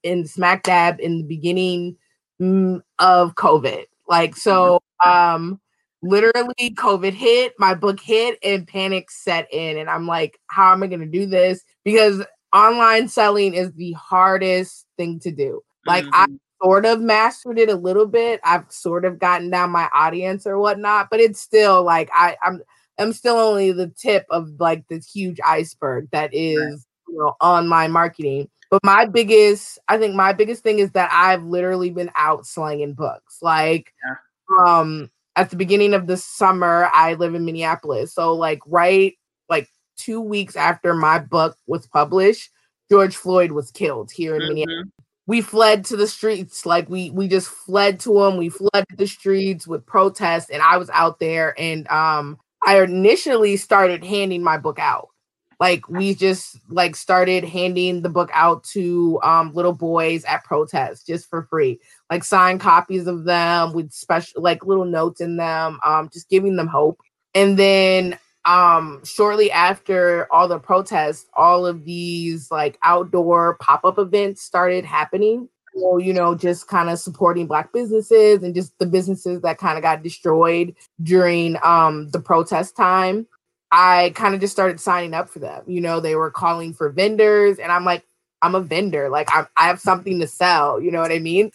in 0.03 0.27
smack 0.27 0.65
dab 0.65 0.99
in 1.01 1.19
the 1.19 1.25
beginning 1.25 1.97
mm, 2.41 2.81
of 2.99 3.35
covid. 3.35 3.85
Like 4.09 4.37
so 4.37 4.81
um 5.05 5.61
literally 6.03 6.75
COVID 6.75 7.13
hit, 7.13 7.55
my 7.59 7.75
book 7.75 8.01
hit, 8.01 8.39
and 8.43 8.67
panic 8.67 9.11
set 9.11 9.53
in. 9.53 9.79
And 9.79 9.89
I'm 9.89 10.07
like, 10.07 10.39
how 10.49 10.73
am 10.73 10.83
I 10.83 10.89
going 10.89 11.01
to 11.01 11.07
do 11.07 11.27
this? 11.27 11.63
Because 11.85 12.25
online 12.53 13.09
selling 13.09 13.55
is 13.55 13.73
the 13.73 13.93
hardest 13.93 14.87
thing 14.97 15.21
to 15.21 15.31
do. 15.31 15.63
Like, 15.87 16.05
mm-hmm. 16.05 16.15
I 16.15 16.27
sort 16.63 16.87
of 16.87 17.01
mastered 17.01 17.59
it 17.59 17.69
a 17.69 17.75
little 17.75 18.07
bit. 18.07 18.41
I've 18.45 18.71
sort 18.71 19.05
of 19.05 19.19
gotten 19.19 19.51
down 19.51 19.71
my 19.71 19.89
audience 19.95 20.47
or 20.47 20.59
whatnot, 20.59 21.09
but 21.11 21.21
it's 21.21 21.41
still 21.41 21.83
like 21.83 22.11
I, 22.13 22.37
I'm 22.43 22.61
I'm 22.99 23.13
still 23.13 23.37
only 23.37 23.73
the 23.73 23.89
tip 23.89 24.27
of 24.31 24.61
like 24.61 24.87
this 24.89 25.11
huge 25.11 25.39
iceberg 25.45 26.09
that 26.13 26.33
is 26.33 26.59
right. 26.59 26.79
you 27.09 27.19
know 27.19 27.37
online 27.41 27.91
marketing. 27.91 28.49
But 28.71 28.85
my 28.85 29.05
biggest, 29.05 29.79
I 29.89 29.99
think 29.99 30.15
my 30.15 30.33
biggest 30.33 30.63
thing 30.63 30.79
is 30.79 30.93
that 30.93 31.11
I've 31.13 31.45
literally 31.45 31.91
been 31.91 32.11
out 32.17 32.47
slanging 32.47 32.95
books. 32.95 33.39
Like, 33.43 33.93
yeah. 34.03 34.79
um, 34.79 35.11
at 35.37 35.51
the 35.51 35.57
beginning 35.57 35.95
of 35.95 36.07
the 36.07 36.17
summer, 36.17 36.89
I 36.93 37.15
live 37.15 37.35
in 37.35 37.45
Minneapolis. 37.45 38.15
So 38.15 38.35
like 38.35 38.61
right 38.67 39.15
like 39.49 39.69
two 39.97 40.21
weeks 40.21 40.57
after 40.57 40.95
my 40.95 41.19
book 41.19 41.57
was 41.67 41.87
published, 41.87 42.51
George 42.91 43.17
Floyd 43.17 43.53
was 43.53 43.71
killed 43.71 44.11
here 44.13 44.35
in 44.35 44.43
mm-hmm. 44.43 44.49
Minneapolis. 44.49 44.89
We 45.27 45.41
fled 45.41 45.85
to 45.87 45.97
the 45.97 46.09
streets, 46.09 46.67
like 46.67 46.89
we 46.91 47.11
we 47.11 47.29
just 47.29 47.49
fled 47.49 48.01
to 48.01 48.25
him. 48.25 48.37
We 48.37 48.49
fled 48.49 48.85
the 48.97 49.07
streets 49.07 49.67
with 49.67 49.87
protests, 49.87 50.51
and 50.51 50.61
I 50.61 50.77
was 50.79 50.91
out 50.91 51.21
there. 51.21 51.55
And 51.59 51.89
um, 51.89 52.39
I 52.67 52.83
initially 52.83 53.57
started 53.57 54.05
handing 54.05 54.43
my 54.43 54.59
book 54.59 54.81
out 54.81 55.09
like 55.63 55.89
we 55.89 56.13
just 56.13 56.59
like 56.71 56.97
started 56.97 57.45
handing 57.45 58.03
the 58.03 58.09
book 58.09 58.29
out 58.33 58.65
to 58.65 59.21
um, 59.23 59.53
little 59.55 59.73
boys 59.73 60.25
at 60.25 60.43
protests 60.43 61.05
just 61.05 61.31
for 61.31 61.45
free 61.45 61.79
like 62.13 62.25
signed 62.25 62.61
copies 62.61 63.07
of 63.07 63.25
them 63.25 63.73
with 63.73 63.91
special 63.93 64.43
like 64.43 64.65
little 64.65 64.85
notes 64.85 65.21
in 65.21 65.37
them 65.37 65.81
um, 65.85 66.09
just 66.13 66.29
giving 66.29 66.57
them 66.57 66.67
hope 66.67 67.01
and 67.35 67.59
then 67.59 68.19
um 68.45 69.01
shortly 69.05 69.51
after 69.51 70.27
all 70.33 70.49
the 70.49 70.59
protests 70.59 71.27
all 71.35 71.65
of 71.65 71.85
these 71.85 72.51
like 72.51 72.79
outdoor 72.83 73.57
pop-up 73.61 73.99
events 73.99 74.43
started 74.43 74.85
happening 74.85 75.49
so, 75.75 75.97
you 75.97 76.13
know, 76.13 76.35
just 76.35 76.69
kind 76.69 76.91
of 76.91 76.99
supporting 76.99 77.47
black 77.47 77.73
businesses 77.73 78.43
and 78.43 78.55
just 78.55 78.79
the 78.79 78.87
businesses 78.87 79.41
that 79.41 79.59
kind 79.59 79.79
of 79.79 79.83
got 79.83 80.03
destroyed 80.03 80.75
during 81.03 81.57
um 81.63 82.11
the 82.11 82.21
protest 82.21 82.77
time. 82.77 83.27
I 83.71 84.13
kind 84.15 84.35
of 84.35 84.41
just 84.41 84.53
started 84.53 84.81
signing 84.81 85.15
up 85.15 85.31
for 85.31 85.39
them. 85.39 85.65
You 85.67 85.81
know, 85.81 85.99
they 85.99 86.15
were 86.15 86.31
calling 86.31 86.75
for 86.75 86.91
vendors, 86.91 87.59
and 87.59 87.73
I'm 87.73 87.87
like, 87.87 88.05
I'm 88.43 88.55
a 88.55 88.61
vendor. 88.61 89.09
Like 89.09 89.29
I'm, 89.35 89.47
I 89.57 89.67
have 89.69 89.81
something 89.81 90.21
to 90.21 90.27
sell. 90.27 90.81
You 90.81 90.91
know 90.91 91.01
what 91.01 91.13
I 91.13 91.19
mean? 91.19 91.53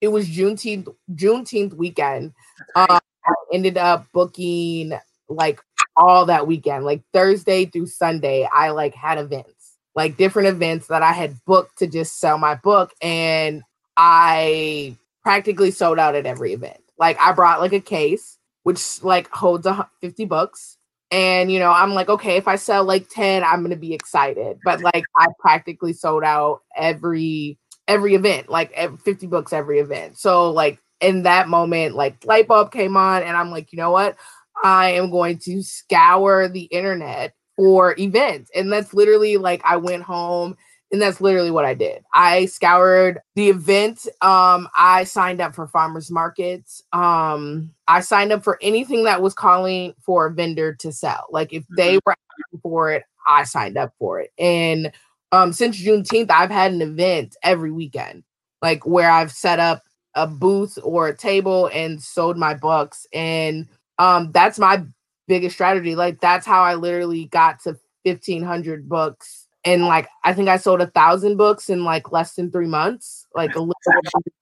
It 0.00 0.08
was 0.08 0.28
Juneteenth 0.28 0.94
Juneteenth 1.12 1.74
weekend. 1.74 2.32
Um, 2.76 2.86
I 2.88 3.34
ended 3.52 3.76
up 3.76 4.06
booking 4.12 4.98
like 5.28 5.60
all 5.96 6.26
that 6.26 6.46
weekend. 6.46 6.84
Like 6.84 7.02
Thursday 7.12 7.66
through 7.66 7.86
Sunday, 7.86 8.48
I 8.52 8.70
like 8.70 8.94
had 8.94 9.18
events, 9.18 9.76
like 9.94 10.16
different 10.16 10.48
events 10.48 10.86
that 10.86 11.02
I 11.02 11.12
had 11.12 11.36
booked 11.44 11.78
to 11.78 11.86
just 11.86 12.20
sell 12.20 12.38
my 12.38 12.54
book. 12.54 12.92
And 13.02 13.62
I 13.96 14.96
practically 15.22 15.72
sold 15.72 15.98
out 15.98 16.14
at 16.14 16.26
every 16.26 16.52
event. 16.52 16.80
Like 16.98 17.18
I 17.20 17.32
brought 17.32 17.60
like 17.60 17.72
a 17.72 17.80
case, 17.80 18.38
which 18.62 19.02
like 19.02 19.28
holds 19.30 19.66
a 19.66 19.88
50 20.00 20.24
books. 20.24 20.76
And 21.10 21.50
you 21.50 21.58
know, 21.58 21.72
I'm 21.72 21.94
like, 21.94 22.08
okay, 22.08 22.36
if 22.36 22.46
I 22.46 22.56
sell 22.56 22.84
like 22.84 23.08
10, 23.08 23.42
I'm 23.42 23.62
gonna 23.62 23.76
be 23.76 23.94
excited. 23.94 24.58
But 24.64 24.82
like 24.82 25.04
I 25.16 25.26
practically 25.40 25.92
sold 25.92 26.22
out 26.22 26.60
every 26.76 27.58
every 27.88 28.14
event, 28.14 28.48
like 28.48 28.76
50 29.00 29.26
books 29.26 29.52
every 29.52 29.80
event. 29.80 30.18
So 30.18 30.50
like 30.50 30.78
in 31.00 31.22
that 31.22 31.48
moment, 31.48 31.96
like 31.96 32.24
light 32.24 32.46
bulb 32.46 32.70
came 32.70 32.96
on, 32.96 33.22
and 33.22 33.36
I'm 33.36 33.50
like, 33.50 33.72
you 33.72 33.78
know 33.78 33.90
what? 33.90 34.16
I 34.62 34.90
am 34.90 35.10
going 35.10 35.38
to 35.44 35.62
scour 35.62 36.48
the 36.48 36.64
internet 36.64 37.34
for 37.56 37.98
events. 37.98 38.50
And 38.54 38.72
that's 38.72 38.94
literally 38.94 39.36
like 39.36 39.62
I 39.64 39.76
went 39.76 40.02
home 40.02 40.56
and 40.90 41.02
that's 41.02 41.20
literally 41.20 41.50
what 41.50 41.64
I 41.64 41.74
did. 41.74 42.02
I 42.14 42.46
scoured 42.46 43.20
the 43.34 43.50
event. 43.50 44.06
Um, 44.22 44.68
I 44.76 45.04
signed 45.04 45.40
up 45.40 45.54
for 45.54 45.66
farmers 45.66 46.10
markets. 46.10 46.82
Um, 46.92 47.72
I 47.86 48.00
signed 48.00 48.32
up 48.32 48.42
for 48.42 48.58
anything 48.62 49.04
that 49.04 49.20
was 49.20 49.34
calling 49.34 49.94
for 50.00 50.26
a 50.26 50.32
vendor 50.32 50.74
to 50.76 50.92
sell. 50.92 51.26
Like 51.30 51.52
if 51.52 51.64
they 51.76 51.96
mm-hmm. 51.96 51.98
were 52.06 52.12
asking 52.12 52.60
for 52.62 52.92
it, 52.92 53.04
I 53.26 53.44
signed 53.44 53.76
up 53.76 53.92
for 53.98 54.20
it. 54.20 54.32
And 54.38 54.92
um, 55.32 55.52
since 55.52 55.80
Juneteenth, 55.82 56.30
I've 56.30 56.50
had 56.50 56.72
an 56.72 56.82
event 56.82 57.36
every 57.42 57.70
weekend, 57.72 58.24
like 58.62 58.86
where 58.86 59.10
I've 59.10 59.32
set 59.32 59.58
up 59.58 59.82
a 60.14 60.26
booth 60.26 60.78
or 60.82 61.08
a 61.08 61.16
table 61.16 61.70
and 61.72 62.02
sold 62.02 62.36
my 62.36 62.54
books. 62.54 63.06
And 63.12 63.68
um, 63.98 64.32
that's 64.32 64.58
my 64.58 64.82
biggest 65.26 65.54
strategy. 65.54 65.94
Like 65.94 66.20
that's 66.20 66.46
how 66.46 66.62
I 66.62 66.74
literally 66.74 67.26
got 67.26 67.60
to 67.64 67.78
1500 68.04 68.88
books 68.88 69.48
and 69.64 69.84
like 69.84 70.08
I 70.24 70.32
think 70.32 70.48
I 70.48 70.56
sold 70.56 70.80
a 70.80 70.86
thousand 70.86 71.36
books 71.36 71.68
in 71.68 71.84
like 71.84 72.12
less 72.12 72.34
than 72.34 72.50
three 72.50 72.66
months, 72.66 73.26
like 73.34 73.54
a 73.54 73.60
little 73.60 73.74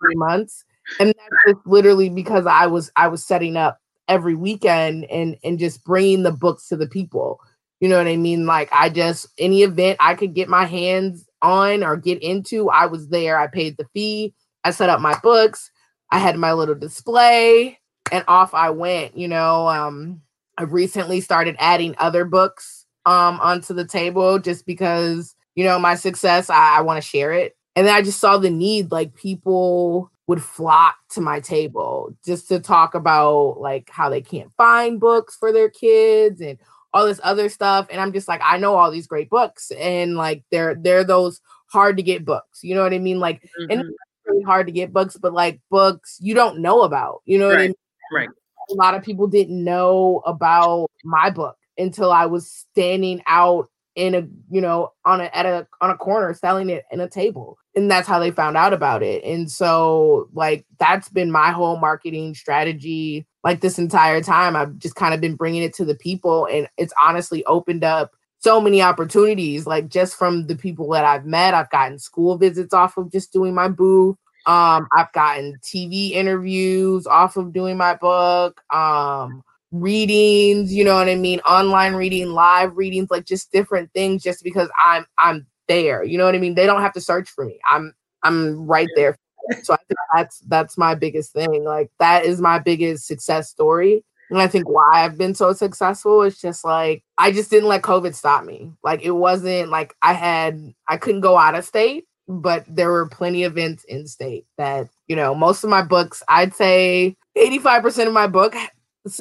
three 0.00 0.14
months, 0.14 0.64
and 1.00 1.08
that's 1.08 1.54
just 1.54 1.66
literally 1.66 2.08
because 2.08 2.46
I 2.46 2.66
was 2.66 2.90
I 2.96 3.08
was 3.08 3.26
setting 3.26 3.56
up 3.56 3.80
every 4.08 4.34
weekend 4.34 5.04
and 5.06 5.36
and 5.42 5.58
just 5.58 5.84
bringing 5.84 6.22
the 6.22 6.32
books 6.32 6.68
to 6.68 6.76
the 6.76 6.86
people. 6.86 7.40
You 7.80 7.88
know 7.88 7.98
what 7.98 8.06
I 8.06 8.16
mean? 8.16 8.46
Like 8.46 8.68
I 8.72 8.88
just 8.88 9.26
any 9.38 9.62
event 9.62 9.98
I 10.00 10.14
could 10.14 10.34
get 10.34 10.48
my 10.48 10.64
hands 10.64 11.26
on 11.42 11.84
or 11.84 11.96
get 11.96 12.22
into, 12.22 12.70
I 12.70 12.86
was 12.86 13.08
there. 13.08 13.38
I 13.38 13.46
paid 13.46 13.76
the 13.76 13.86
fee. 13.92 14.34
I 14.64 14.70
set 14.70 14.90
up 14.90 15.00
my 15.00 15.18
books. 15.22 15.70
I 16.10 16.18
had 16.18 16.36
my 16.36 16.52
little 16.52 16.74
display, 16.74 17.78
and 18.10 18.24
off 18.28 18.54
I 18.54 18.70
went. 18.70 19.16
You 19.16 19.28
know, 19.28 19.68
um, 19.68 20.22
I 20.56 20.62
recently 20.62 21.20
started 21.20 21.56
adding 21.58 21.94
other 21.98 22.24
books 22.24 22.86
um 23.06 23.38
onto 23.40 23.72
the 23.72 23.86
table 23.86 24.38
just 24.38 24.66
because 24.66 25.34
you 25.54 25.64
know 25.64 25.78
my 25.78 25.94
success 25.94 26.50
i, 26.50 26.78
I 26.78 26.80
want 26.82 27.02
to 27.02 27.08
share 27.08 27.32
it 27.32 27.56
and 27.76 27.86
then 27.86 27.94
i 27.94 28.02
just 28.02 28.18
saw 28.18 28.36
the 28.36 28.50
need 28.50 28.90
like 28.90 29.14
people 29.14 30.10
would 30.26 30.42
flock 30.42 30.96
to 31.10 31.20
my 31.20 31.38
table 31.38 32.14
just 32.24 32.48
to 32.48 32.58
talk 32.58 32.96
about 32.96 33.60
like 33.60 33.88
how 33.90 34.10
they 34.10 34.20
can't 34.20 34.50
find 34.56 34.98
books 34.98 35.36
for 35.36 35.52
their 35.52 35.70
kids 35.70 36.40
and 36.40 36.58
all 36.92 37.06
this 37.06 37.20
other 37.22 37.48
stuff 37.48 37.86
and 37.90 38.00
i'm 38.00 38.12
just 38.12 38.28
like 38.28 38.40
i 38.44 38.56
know 38.58 38.74
all 38.74 38.90
these 38.90 39.06
great 39.06 39.30
books 39.30 39.70
and 39.72 40.16
like 40.16 40.42
they're 40.50 40.74
they're 40.74 41.04
those 41.04 41.40
hard 41.70 41.96
to 41.96 42.02
get 42.02 42.24
books 42.24 42.60
you 42.62 42.74
know 42.74 42.82
what 42.82 42.94
i 42.94 42.98
mean 42.98 43.18
like 43.18 43.42
mm-hmm. 43.42 43.70
and 43.70 43.94
really 44.26 44.42
hard 44.42 44.66
to 44.66 44.72
get 44.72 44.92
books 44.92 45.16
but 45.16 45.32
like 45.32 45.60
books 45.70 46.18
you 46.20 46.34
don't 46.34 46.58
know 46.58 46.82
about 46.82 47.22
you 47.24 47.38
know 47.38 47.48
right. 47.48 47.54
what 47.54 47.60
i 47.60 47.66
mean 47.66 47.74
right 48.12 48.28
a 48.70 48.74
lot 48.74 48.94
of 48.94 49.02
people 49.02 49.26
didn't 49.26 49.62
know 49.62 50.22
about 50.26 50.90
my 51.04 51.30
book 51.30 51.56
until 51.78 52.10
I 52.10 52.26
was 52.26 52.50
standing 52.50 53.22
out 53.26 53.68
in 53.94 54.14
a 54.14 54.26
you 54.50 54.60
know 54.60 54.92
on 55.06 55.22
a 55.22 55.24
at 55.34 55.46
a 55.46 55.66
on 55.80 55.88
a 55.88 55.96
corner 55.96 56.34
selling 56.34 56.68
it 56.68 56.84
in 56.90 57.00
a 57.00 57.08
table 57.08 57.56
and 57.74 57.90
that's 57.90 58.06
how 58.06 58.18
they 58.18 58.30
found 58.30 58.54
out 58.54 58.74
about 58.74 59.02
it 59.02 59.24
and 59.24 59.50
so 59.50 60.28
like 60.34 60.66
that's 60.78 61.08
been 61.08 61.30
my 61.30 61.50
whole 61.50 61.78
marketing 61.78 62.34
strategy 62.34 63.26
like 63.46 63.60
this 63.60 63.78
entire 63.78 64.20
time 64.20 64.56
i've 64.56 64.76
just 64.76 64.96
kind 64.96 65.14
of 65.14 65.20
been 65.20 65.36
bringing 65.36 65.62
it 65.62 65.72
to 65.72 65.84
the 65.84 65.94
people 65.94 66.46
and 66.46 66.68
it's 66.76 66.92
honestly 67.00 67.44
opened 67.46 67.84
up 67.84 68.12
so 68.38 68.60
many 68.60 68.82
opportunities 68.82 69.66
like 69.66 69.88
just 69.88 70.16
from 70.16 70.46
the 70.48 70.56
people 70.56 70.88
that 70.90 71.04
i've 71.04 71.24
met 71.24 71.54
i've 71.54 71.70
gotten 71.70 71.98
school 71.98 72.36
visits 72.36 72.74
off 72.74 72.96
of 72.98 73.10
just 73.10 73.32
doing 73.32 73.54
my 73.54 73.68
booth 73.68 74.16
um 74.46 74.86
i've 74.94 75.10
gotten 75.12 75.56
tv 75.62 76.10
interviews 76.10 77.06
off 77.06 77.36
of 77.36 77.52
doing 77.52 77.76
my 77.76 77.94
book 77.94 78.60
um 78.74 79.42
readings, 79.72 80.72
you 80.72 80.84
know 80.84 80.94
what 80.94 81.08
I 81.08 81.14
mean, 81.14 81.40
online 81.40 81.94
reading, 81.94 82.30
live 82.30 82.76
readings, 82.76 83.10
like 83.10 83.24
just 83.24 83.52
different 83.52 83.92
things 83.92 84.22
just 84.22 84.42
because 84.44 84.70
I'm 84.84 85.06
I'm 85.18 85.46
there. 85.68 86.04
You 86.04 86.18
know 86.18 86.24
what 86.24 86.34
I 86.34 86.38
mean? 86.38 86.54
They 86.54 86.66
don't 86.66 86.82
have 86.82 86.92
to 86.94 87.00
search 87.00 87.28
for 87.28 87.44
me. 87.44 87.58
I'm 87.68 87.92
I'm 88.22 88.66
right 88.66 88.88
there. 88.96 89.18
So 89.62 89.74
I 89.74 89.76
think 89.76 89.98
that's 90.14 90.38
that's 90.40 90.78
my 90.78 90.94
biggest 90.94 91.32
thing. 91.32 91.64
Like 91.64 91.90
that 91.98 92.24
is 92.24 92.40
my 92.40 92.58
biggest 92.58 93.06
success 93.06 93.48
story. 93.48 94.04
And 94.30 94.40
I 94.40 94.48
think 94.48 94.68
why 94.68 95.04
I've 95.04 95.16
been 95.16 95.34
so 95.34 95.52
successful 95.52 96.22
is 96.22 96.40
just 96.40 96.64
like 96.64 97.04
I 97.16 97.30
just 97.30 97.50
didn't 97.50 97.68
let 97.68 97.82
COVID 97.82 98.14
stop 98.14 98.44
me. 98.44 98.72
Like 98.82 99.02
it 99.02 99.12
wasn't 99.12 99.70
like 99.70 99.94
I 100.02 100.14
had 100.14 100.74
I 100.88 100.96
couldn't 100.96 101.20
go 101.20 101.36
out 101.36 101.54
of 101.54 101.64
state, 101.64 102.04
but 102.28 102.64
there 102.68 102.90
were 102.90 103.08
plenty 103.08 103.44
of 103.44 103.52
events 103.52 103.84
in 103.84 104.06
state 104.06 104.46
that, 104.58 104.88
you 105.06 105.16
know, 105.16 105.34
most 105.34 105.62
of 105.62 105.70
my 105.70 105.82
books, 105.82 106.22
I'd 106.28 106.54
say 106.54 107.16
85% 107.36 108.08
of 108.08 108.12
my 108.12 108.26
book 108.26 108.54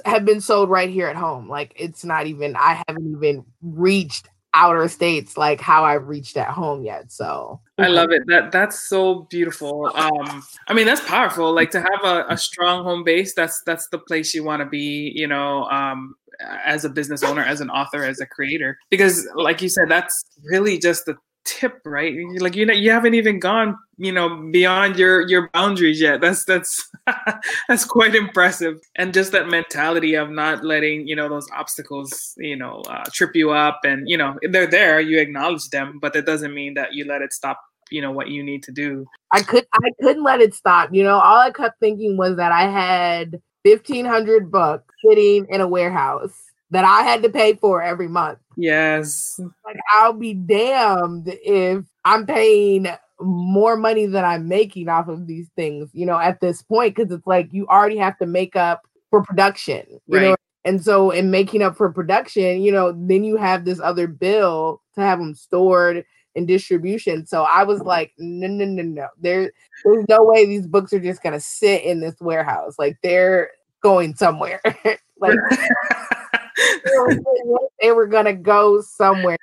have 0.05 0.25
been 0.25 0.41
sold 0.41 0.70
right 0.70 0.89
here 0.89 1.08
at 1.08 1.15
home. 1.15 1.48
Like 1.48 1.74
it's 1.75 2.03
not 2.03 2.25
even 2.25 2.55
I 2.55 2.84
haven't 2.88 3.12
even 3.15 3.46
reached 3.62 4.27
outer 4.56 4.88
states 4.88 5.38
like 5.38 5.60
how 5.60 5.84
I've 5.84 6.08
reached 6.08 6.38
at 6.38 6.48
home 6.48 6.84
yet. 6.84 7.12
So 7.12 7.60
I 7.78 7.88
love 7.88 8.12
it. 8.12 8.24
That 8.28 8.52
that's 8.52 8.88
so 8.88 9.28
beautiful. 9.30 9.92
Um 9.94 10.44
I 10.68 10.74
mean 10.74 10.86
that's 10.86 11.06
powerful. 11.06 11.54
Like 11.54 11.72
to 11.72 11.82
have 11.82 12.04
a, 12.04 12.26
a 12.30 12.38
strong 12.38 12.84
home 12.84 13.04
base, 13.04 13.36
that's 13.36 13.62
that's 13.66 13.88
the 13.90 14.00
place 14.00 14.34
you 14.34 14.44
want 14.44 14.62
to 14.62 14.66
be, 14.66 15.12
you 15.14 15.28
know, 15.28 15.66
um 15.66 16.16
as 16.40 16.86
a 16.86 16.90
business 16.90 17.24
owner, 17.24 17.42
as 17.44 17.62
an 17.62 17.70
author, 17.70 18.04
as 18.04 18.20
a 18.20 18.26
creator. 18.26 18.78
Because 18.90 19.28
like 19.36 19.62
you 19.62 19.70
said, 19.70 19.90
that's 19.90 20.26
really 20.44 20.78
just 20.78 21.06
the 21.06 21.16
tip, 21.46 21.80
right? 21.86 22.14
Like 22.40 22.56
you 22.56 22.66
know, 22.66 22.74
you 22.74 22.92
haven't 22.92 23.14
even 23.14 23.40
gone, 23.40 23.78
you 23.98 24.12
know, 24.12 24.50
beyond 24.52 24.98
your 24.98 25.28
your 25.28 25.50
boundaries 25.54 26.02
yet. 26.02 26.20
That's 26.20 26.44
that's 26.46 26.90
that's 27.68 27.86
quite 27.86 28.16
impressive. 28.16 28.80
And 28.96 29.14
just 29.14 29.32
that 29.32 29.48
mentality 29.48 30.16
of 30.16 30.30
not 30.30 30.64
letting 30.64 31.08
you 31.08 31.16
know 31.16 31.30
those 31.30 31.48
obstacles, 31.56 32.34
you 32.38 32.56
know, 32.56 32.82
uh, 32.90 33.04
trip 33.14 33.36
you 33.36 33.52
up, 33.52 33.82
and 33.86 34.10
you 34.10 34.18
know 34.18 34.38
they're 34.50 34.68
there. 34.68 35.00
You 35.00 35.20
acknowledge 35.20 35.70
them, 35.70 36.00
but 36.02 36.14
that 36.14 36.25
doesn't 36.25 36.54
mean 36.54 36.74
that 36.74 36.94
you 36.94 37.06
let 37.06 37.22
it 37.22 37.34
stop. 37.34 37.62
You 37.92 38.02
know 38.02 38.12
what 38.12 38.30
you 38.30 38.44
need 38.44 38.64
to 38.64 38.72
do. 38.72 39.06
I 39.32 39.42
could 39.42 39.66
I 39.74 39.92
couldn't 40.02 40.24
let 40.24 40.42
it 40.42 40.54
stop. 40.54 40.90
You 40.92 41.04
know, 41.04 41.20
all 41.20 41.38
I 41.38 41.52
kept 41.52 41.80
thinking 41.80 42.18
was 42.18 42.36
that 42.38 42.52
I 42.52 42.64
had 42.70 43.40
fifteen 43.64 44.06
hundred 44.06 44.52
bucks 44.52 44.94
sitting 45.06 45.46
in 45.50 45.62
a 45.62 45.68
warehouse 45.68 46.34
that 46.75 46.84
I 46.84 47.03
had 47.03 47.24
to 47.24 47.29
pay 47.29 47.53
for 47.53 47.82
every 47.82 48.10
month. 48.10 48.38
Yes. 48.58 49.39
Like 49.63 49.77
I'll 49.94 50.12
be 50.12 50.34
damned 50.34 51.34
if 51.41 51.86
I'm 52.03 52.25
paying 52.25 52.88
more 53.22 53.77
money 53.77 54.08
than 54.08 54.25
I'm 54.25 54.50
making 54.50 54.89
off 54.89 55.08
of 55.08 55.25
these 55.25 55.48
things, 55.55 55.89
you 55.94 56.05
know, 56.05 56.20
at 56.20 56.41
this 56.41 56.62
point, 56.62 56.94
because 56.94 57.13
it's 57.13 57.25
like 57.25 57.48
you 57.51 57.65
already 57.67 57.96
have 57.96 58.17
to 58.17 58.25
make 58.25 58.58
up 58.58 58.82
for 59.10 59.24
production, 59.24 59.86
you 60.08 60.17
right. 60.17 60.24
know. 60.24 60.36
And 60.65 60.84
so, 60.84 61.12
in 61.12 61.32
making 61.32 61.62
up 61.62 61.77
for 61.77 61.89
production, 61.94 62.62
you 62.62 62.74
know, 62.74 62.91
then 62.91 63.24
you 63.24 63.38
have 63.38 63.63
this 63.63 63.79
other 63.79 64.05
bill 64.08 64.82
to 64.96 65.01
have 65.01 65.20
them 65.20 65.34
stored 65.34 66.03
in 66.34 66.46
distribution. 66.46 67.25
So 67.25 67.44
I 67.44 67.63
was 67.63 67.84
like, 67.84 68.12
no, 68.17 68.48
no, 68.48 68.65
no, 68.65 68.84
no. 68.84 69.08
There, 69.17 69.53
there's 69.86 70.05
no 70.10 70.25
way 70.25 70.46
these 70.46 70.67
books 70.67 70.91
are 70.91 71.00
just 71.00 71.24
gonna 71.24 71.39
sit 71.39 71.84
in 71.84 72.01
this 72.01 72.15
warehouse. 72.20 72.75
Like 72.77 72.98
they're 73.01 73.51
going 73.82 74.13
somewhere. 74.15 74.60
like 75.22 75.38
they 77.82 77.92
were 77.92 78.08
gonna 78.08 78.34
go 78.34 78.82
somewhere. 78.82 79.38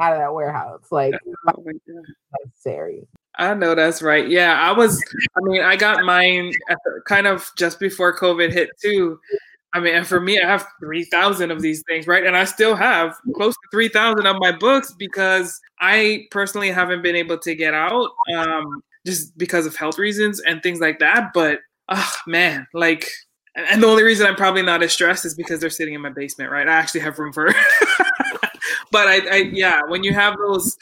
out 0.00 0.12
of 0.12 0.18
that 0.18 0.34
warehouse. 0.34 0.86
Like 0.90 1.14
oh 1.48 1.64
necessary. 2.44 3.06
I 3.36 3.54
know 3.54 3.74
that's 3.74 4.02
right. 4.02 4.28
Yeah, 4.28 4.60
I 4.60 4.72
was. 4.72 5.02
I 5.36 5.40
mean, 5.42 5.62
I 5.62 5.76
got 5.76 6.04
mine 6.04 6.52
the, 6.68 7.00
kind 7.06 7.26
of 7.26 7.50
just 7.56 7.80
before 7.80 8.16
COVID 8.16 8.52
hit 8.52 8.70
too. 8.80 9.18
I 9.72 9.80
mean, 9.80 9.96
and 9.96 10.06
for 10.06 10.20
me, 10.20 10.40
I 10.40 10.46
have 10.46 10.66
three 10.78 11.04
thousand 11.04 11.50
of 11.50 11.60
these 11.60 11.82
things, 11.88 12.06
right? 12.06 12.24
And 12.24 12.36
I 12.36 12.44
still 12.44 12.76
have 12.76 13.16
close 13.34 13.54
to 13.54 13.68
three 13.72 13.88
thousand 13.88 14.26
of 14.26 14.36
my 14.38 14.52
books 14.52 14.94
because 14.96 15.60
I 15.80 16.26
personally 16.30 16.70
haven't 16.70 17.02
been 17.02 17.16
able 17.16 17.38
to 17.38 17.54
get 17.56 17.74
out, 17.74 18.10
um, 18.36 18.82
just 19.04 19.36
because 19.36 19.66
of 19.66 19.74
health 19.74 19.98
reasons 19.98 20.40
and 20.40 20.62
things 20.62 20.80
like 20.80 21.00
that. 21.00 21.32
But 21.34 21.58
oh 21.88 22.14
man, 22.28 22.68
like 22.72 23.10
and 23.54 23.82
the 23.82 23.86
only 23.86 24.02
reason 24.02 24.26
I'm 24.26 24.36
probably 24.36 24.62
not 24.62 24.82
as 24.82 24.92
stressed 24.92 25.24
is 25.24 25.34
because 25.34 25.60
they're 25.60 25.70
sitting 25.70 25.94
in 25.94 26.00
my 26.00 26.10
basement, 26.10 26.50
right? 26.50 26.66
I 26.66 26.72
actually 26.72 27.00
have 27.00 27.18
room 27.18 27.32
for. 27.32 27.46
but 28.90 29.06
I, 29.08 29.18
I, 29.30 29.36
yeah, 29.52 29.82
when 29.86 30.02
you 30.02 30.12
have 30.12 30.36
those 30.36 30.76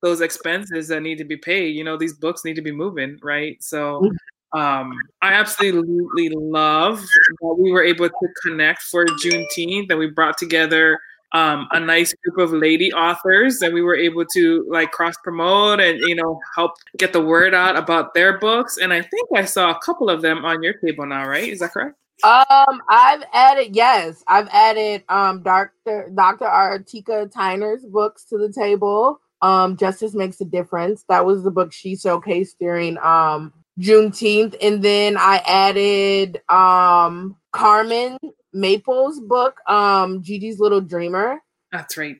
those 0.00 0.20
expenses 0.20 0.88
that 0.88 1.02
need 1.02 1.18
to 1.18 1.24
be 1.24 1.36
paid, 1.36 1.74
you 1.74 1.82
know, 1.82 1.96
these 1.96 2.14
books 2.14 2.44
need 2.44 2.54
to 2.54 2.62
be 2.62 2.70
moving, 2.70 3.18
right? 3.20 3.60
So, 3.60 4.12
um, 4.52 4.92
I 5.22 5.32
absolutely 5.32 6.28
love 6.28 7.00
that 7.40 7.56
we 7.58 7.72
were 7.72 7.82
able 7.82 8.08
to 8.08 8.28
connect 8.42 8.82
for 8.82 9.04
Juneteenth, 9.06 9.88
that 9.88 9.98
we 9.98 10.06
brought 10.08 10.38
together 10.38 11.00
um, 11.32 11.68
a 11.72 11.80
nice 11.80 12.14
group 12.24 12.38
of 12.38 12.52
lady 12.52 12.92
authors 12.92 13.60
and 13.60 13.74
we 13.74 13.82
were 13.82 13.96
able 13.96 14.24
to 14.24 14.66
like 14.70 14.92
cross 14.92 15.14
promote 15.22 15.80
and 15.80 16.00
you 16.00 16.14
know 16.14 16.40
help 16.54 16.72
get 16.96 17.12
the 17.12 17.20
word 17.20 17.54
out 17.54 17.76
about 17.76 18.14
their 18.14 18.38
books 18.38 18.78
and 18.78 18.94
i 18.94 19.02
think 19.02 19.28
i 19.36 19.44
saw 19.44 19.70
a 19.70 19.78
couple 19.80 20.08
of 20.08 20.22
them 20.22 20.44
on 20.46 20.62
your 20.62 20.72
table 20.72 21.04
now 21.04 21.26
right 21.26 21.48
is 21.48 21.58
that 21.58 21.72
correct 21.72 21.96
um 22.24 22.82
i've 22.88 23.22
added 23.32 23.74
yes 23.74 24.24
i've 24.26 24.48
added 24.48 25.04
um 25.08 25.42
dr 25.42 26.10
dr 26.14 26.44
artika 26.44 27.32
tyner's 27.32 27.84
books 27.84 28.24
to 28.24 28.38
the 28.38 28.52
table 28.52 29.20
um 29.42 29.76
justice 29.76 30.14
makes 30.14 30.40
a 30.40 30.44
difference 30.44 31.04
that 31.08 31.24
was 31.24 31.44
the 31.44 31.50
book 31.50 31.72
she 31.72 31.94
showcased 31.94 32.56
during 32.58 32.98
um 32.98 33.52
juneteenth 33.78 34.56
and 34.60 34.82
then 34.82 35.16
i 35.16 35.40
added 35.46 36.40
um 36.48 37.36
carmen 37.52 38.18
Maple's 38.52 39.20
book, 39.20 39.58
um, 39.68 40.22
Gigi's 40.22 40.58
Little 40.58 40.80
Dreamer. 40.80 41.40
That's 41.72 41.96
right. 41.96 42.16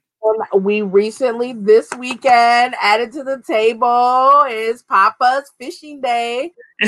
We 0.55 0.83
recently 0.83 1.53
this 1.53 1.89
weekend 1.99 2.75
added 2.81 3.13
to 3.13 3.25
the 3.25 3.43
table 3.47 4.45
is 4.49 4.83
Papa's 4.83 5.51
Fishing 5.59 6.01
Day 6.01 6.53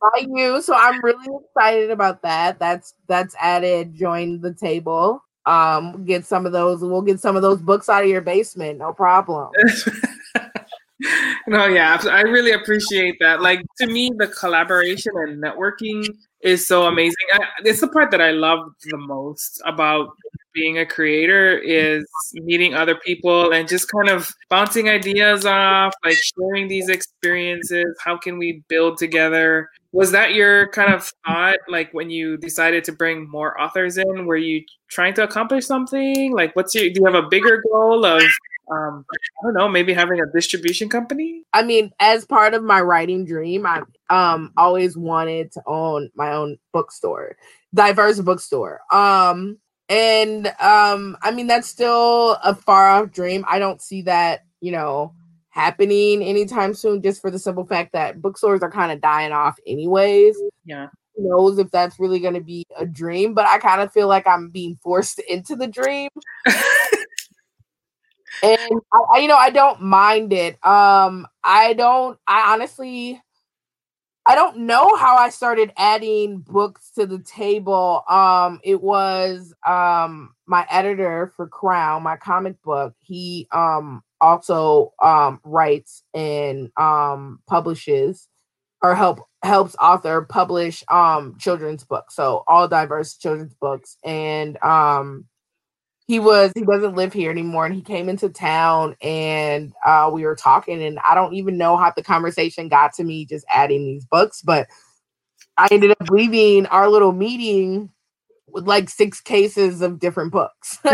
by 0.00 0.26
you. 0.28 0.62
So 0.62 0.74
I'm 0.74 1.02
really 1.02 1.26
excited 1.44 1.90
about 1.90 2.22
that. 2.22 2.58
That's 2.58 2.94
that's 3.06 3.34
added. 3.38 3.94
Join 3.94 4.40
the 4.40 4.54
table. 4.54 5.22
Um, 5.46 6.04
get 6.04 6.24
some 6.24 6.46
of 6.46 6.52
those. 6.52 6.80
We'll 6.82 7.02
get 7.02 7.20
some 7.20 7.36
of 7.36 7.42
those 7.42 7.60
books 7.60 7.88
out 7.88 8.04
of 8.04 8.10
your 8.10 8.20
basement. 8.20 8.78
No 8.78 8.92
problem. 8.92 9.50
no, 11.46 11.66
yeah, 11.66 12.00
I 12.10 12.22
really 12.22 12.52
appreciate 12.52 13.16
that. 13.20 13.40
Like 13.40 13.62
to 13.78 13.86
me, 13.86 14.10
the 14.16 14.28
collaboration 14.28 15.12
and 15.16 15.42
networking 15.42 16.06
is 16.42 16.66
so 16.66 16.86
amazing. 16.86 17.26
I, 17.32 17.40
it's 17.64 17.80
the 17.80 17.88
part 17.88 18.10
that 18.10 18.20
I 18.20 18.30
love 18.30 18.72
the 18.84 18.96
most 18.96 19.60
about 19.66 20.08
being 20.52 20.78
a 20.78 20.86
creator 20.86 21.58
is 21.58 22.04
meeting 22.34 22.74
other 22.74 22.94
people 22.94 23.52
and 23.52 23.68
just 23.68 23.90
kind 23.90 24.08
of 24.08 24.30
bouncing 24.48 24.88
ideas 24.88 25.46
off, 25.46 25.92
like 26.04 26.16
sharing 26.16 26.68
these 26.68 26.88
experiences. 26.88 27.96
How 28.02 28.16
can 28.16 28.38
we 28.38 28.62
build 28.68 28.98
together? 28.98 29.68
Was 29.92 30.12
that 30.12 30.34
your 30.34 30.68
kind 30.68 30.92
of 30.92 31.10
thought, 31.26 31.58
like 31.68 31.92
when 31.92 32.10
you 32.10 32.36
decided 32.36 32.84
to 32.84 32.92
bring 32.92 33.28
more 33.28 33.60
authors 33.60 33.98
in? 33.98 34.26
Were 34.26 34.36
you 34.36 34.64
trying 34.88 35.14
to 35.14 35.24
accomplish 35.24 35.66
something? 35.66 36.32
Like, 36.32 36.54
what's 36.54 36.74
your? 36.74 36.84
Do 36.84 37.00
you 37.00 37.06
have 37.06 37.14
a 37.14 37.28
bigger 37.28 37.62
goal 37.70 38.04
of 38.04 38.22
um, 38.70 39.04
I 39.12 39.16
don't 39.44 39.54
know, 39.54 39.68
maybe 39.68 39.92
having 39.92 40.20
a 40.20 40.26
distribution 40.26 40.88
company. 40.88 41.44
I 41.52 41.62
mean, 41.62 41.90
as 41.98 42.24
part 42.24 42.54
of 42.54 42.62
my 42.62 42.80
writing 42.80 43.24
dream, 43.24 43.66
I 43.66 43.82
um 44.10 44.52
always 44.56 44.96
wanted 44.96 45.52
to 45.52 45.62
own 45.66 46.10
my 46.14 46.32
own 46.32 46.58
bookstore, 46.72 47.36
diverse 47.74 48.20
bookstore. 48.20 48.80
Um, 48.92 49.58
and 49.90 50.46
um, 50.60 51.18
I 51.20 51.32
mean 51.32 51.48
that's 51.48 51.68
still 51.68 52.38
a 52.44 52.54
far 52.54 52.88
off 52.88 53.10
dream. 53.10 53.44
I 53.48 53.58
don't 53.58 53.82
see 53.82 54.02
that, 54.02 54.44
you 54.60 54.70
know, 54.70 55.12
happening 55.50 56.22
anytime 56.22 56.74
soon, 56.74 57.02
just 57.02 57.20
for 57.20 57.30
the 57.30 57.40
simple 57.40 57.66
fact 57.66 57.92
that 57.92 58.22
bookstores 58.22 58.62
are 58.62 58.70
kind 58.70 58.92
of 58.92 59.00
dying 59.00 59.32
off, 59.32 59.58
anyways. 59.66 60.40
Yeah. 60.64 60.86
Who 61.16 61.28
knows 61.28 61.58
if 61.58 61.72
that's 61.72 61.98
really 61.98 62.20
going 62.20 62.34
to 62.34 62.40
be 62.40 62.64
a 62.78 62.86
dream, 62.86 63.34
but 63.34 63.46
I 63.46 63.58
kind 63.58 63.80
of 63.82 63.92
feel 63.92 64.06
like 64.06 64.28
I'm 64.28 64.48
being 64.50 64.78
forced 64.80 65.18
into 65.28 65.56
the 65.56 65.66
dream. 65.66 66.08
and 68.42 68.80
I, 68.92 68.98
I, 69.14 69.18
you 69.18 69.28
know 69.28 69.36
i 69.36 69.50
don't 69.50 69.82
mind 69.82 70.32
it 70.32 70.54
um 70.64 71.26
i 71.44 71.74
don't 71.74 72.18
i 72.26 72.52
honestly 72.54 73.20
i 74.30 74.34
don't 74.36 74.58
know 74.58 74.94
how 74.94 75.16
i 75.16 75.28
started 75.28 75.72
adding 75.76 76.38
books 76.38 76.90
to 76.92 77.04
the 77.06 77.18
table. 77.18 78.04
Um 78.08 78.60
it 78.62 78.80
was 78.80 79.52
um 79.66 80.34
my 80.46 80.66
editor 80.70 81.32
for 81.36 81.48
crown 81.48 82.04
my 82.04 82.16
comic 82.16 82.62
book. 82.62 82.94
He 83.00 83.48
um 83.52 84.02
also 84.20 84.92
um 85.02 85.40
writes 85.44 86.04
and 86.14 86.70
um 86.76 87.40
publishes 87.48 88.28
or 88.82 88.94
help 88.94 89.20
helps 89.42 89.74
author 89.80 90.22
publish 90.22 90.84
um 90.88 91.36
children's 91.38 91.84
books. 91.84 92.14
So 92.14 92.44
all 92.46 92.68
diverse 92.68 93.16
children's 93.16 93.54
books. 93.54 93.96
And 94.04 94.62
um 94.62 95.26
he 96.10 96.18
was 96.18 96.50
he 96.56 96.62
doesn't 96.62 96.96
live 96.96 97.12
here 97.12 97.30
anymore 97.30 97.66
and 97.66 97.74
he 97.74 97.80
came 97.80 98.08
into 98.08 98.28
town 98.28 98.96
and 99.00 99.72
uh, 99.86 100.10
we 100.12 100.24
were 100.24 100.34
talking 100.34 100.82
and 100.82 100.98
i 101.08 101.14
don't 101.14 101.34
even 101.34 101.56
know 101.56 101.76
how 101.76 101.92
the 101.94 102.02
conversation 102.02 102.68
got 102.68 102.92
to 102.92 103.04
me 103.04 103.24
just 103.24 103.46
adding 103.48 103.84
these 103.84 104.04
books 104.06 104.42
but 104.42 104.66
i 105.56 105.68
ended 105.70 105.92
up 105.92 106.10
leaving 106.10 106.66
our 106.66 106.88
little 106.88 107.12
meeting 107.12 107.88
with 108.48 108.66
like 108.66 108.88
six 108.88 109.20
cases 109.20 109.80
of 109.80 110.00
different 110.00 110.32
books. 110.32 110.78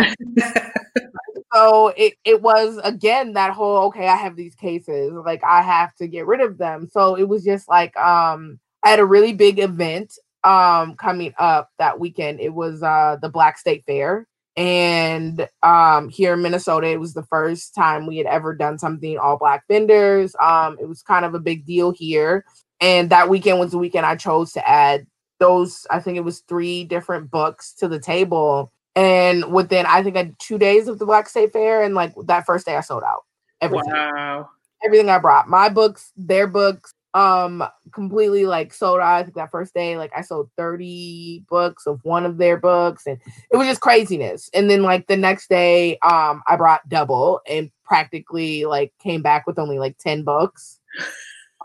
So 1.54 1.94
it, 1.96 2.14
it 2.24 2.42
was 2.42 2.78
again 2.84 3.32
that 3.32 3.52
whole 3.52 3.86
okay 3.86 4.08
i 4.08 4.16
have 4.16 4.36
these 4.36 4.54
cases 4.54 5.12
like 5.24 5.42
i 5.42 5.62
have 5.62 5.94
to 5.94 6.06
get 6.06 6.26
rid 6.26 6.40
of 6.42 6.58
them. 6.58 6.86
So 6.92 7.14
it 7.14 7.28
was 7.28 7.44
just 7.44 7.66
like 7.66 7.96
um 7.96 8.58
i 8.82 8.90
had 8.90 8.98
a 8.98 9.06
really 9.06 9.32
big 9.32 9.58
event 9.58 10.12
um 10.44 10.96
coming 10.96 11.32
up 11.38 11.70
that 11.78 11.98
weekend. 11.98 12.40
It 12.40 12.52
was 12.52 12.82
uh 12.82 13.16
the 13.22 13.30
black 13.30 13.56
state 13.56 13.84
fair 13.86 14.26
and 14.56 15.48
um, 15.62 16.08
here 16.08 16.32
in 16.32 16.42
Minnesota, 16.42 16.88
it 16.88 17.00
was 17.00 17.12
the 17.12 17.24
first 17.24 17.74
time 17.74 18.06
we 18.06 18.16
had 18.16 18.26
ever 18.26 18.54
done 18.54 18.78
something 18.78 19.18
all 19.18 19.36
black 19.36 19.64
vendors. 19.68 20.34
Um, 20.40 20.78
it 20.80 20.88
was 20.88 21.02
kind 21.02 21.24
of 21.24 21.34
a 21.34 21.40
big 21.40 21.66
deal 21.66 21.92
here. 21.92 22.44
And 22.80 23.10
that 23.10 23.28
weekend 23.28 23.58
was 23.58 23.72
the 23.72 23.78
weekend 23.78 24.06
I 24.06 24.16
chose 24.16 24.52
to 24.52 24.68
add 24.68 25.06
those, 25.38 25.86
I 25.90 26.00
think 26.00 26.16
it 26.16 26.24
was 26.24 26.40
three 26.40 26.84
different 26.84 27.30
books 27.30 27.74
to 27.74 27.88
the 27.88 28.00
table. 28.00 28.72
And 28.94 29.52
within, 29.52 29.84
I 29.84 30.02
think, 30.02 30.16
I 30.16 30.32
two 30.38 30.56
days 30.56 30.88
of 30.88 30.98
the 30.98 31.04
Black 31.04 31.28
State 31.28 31.52
Fair, 31.52 31.82
and 31.82 31.94
like 31.94 32.14
that 32.24 32.46
first 32.46 32.64
day, 32.64 32.76
I 32.76 32.80
sold 32.80 33.02
out 33.02 33.24
everything. 33.60 33.92
Wow. 33.92 34.48
Everything 34.82 35.10
I 35.10 35.18
brought, 35.18 35.48
my 35.48 35.68
books, 35.68 36.12
their 36.16 36.46
books, 36.46 36.94
um 37.14 37.64
completely 37.92 38.46
like 38.46 38.74
sold 38.74 39.00
out. 39.00 39.20
I 39.20 39.22
think 39.22 39.36
that 39.36 39.50
first 39.50 39.74
day, 39.74 39.96
like 39.96 40.12
I 40.16 40.20
sold 40.22 40.50
30 40.56 41.44
books 41.48 41.86
of 41.86 42.00
one 42.04 42.26
of 42.26 42.38
their 42.38 42.56
books, 42.58 43.06
and 43.06 43.18
it 43.50 43.56
was 43.56 43.66
just 43.66 43.80
craziness. 43.80 44.50
And 44.54 44.70
then 44.70 44.82
like 44.82 45.06
the 45.06 45.16
next 45.16 45.48
day, 45.48 45.98
um, 45.98 46.42
I 46.46 46.56
brought 46.56 46.88
double 46.88 47.40
and 47.48 47.70
practically 47.84 48.64
like 48.64 48.92
came 48.98 49.22
back 49.22 49.46
with 49.46 49.58
only 49.58 49.78
like 49.78 49.98
10 49.98 50.24
books. 50.24 50.80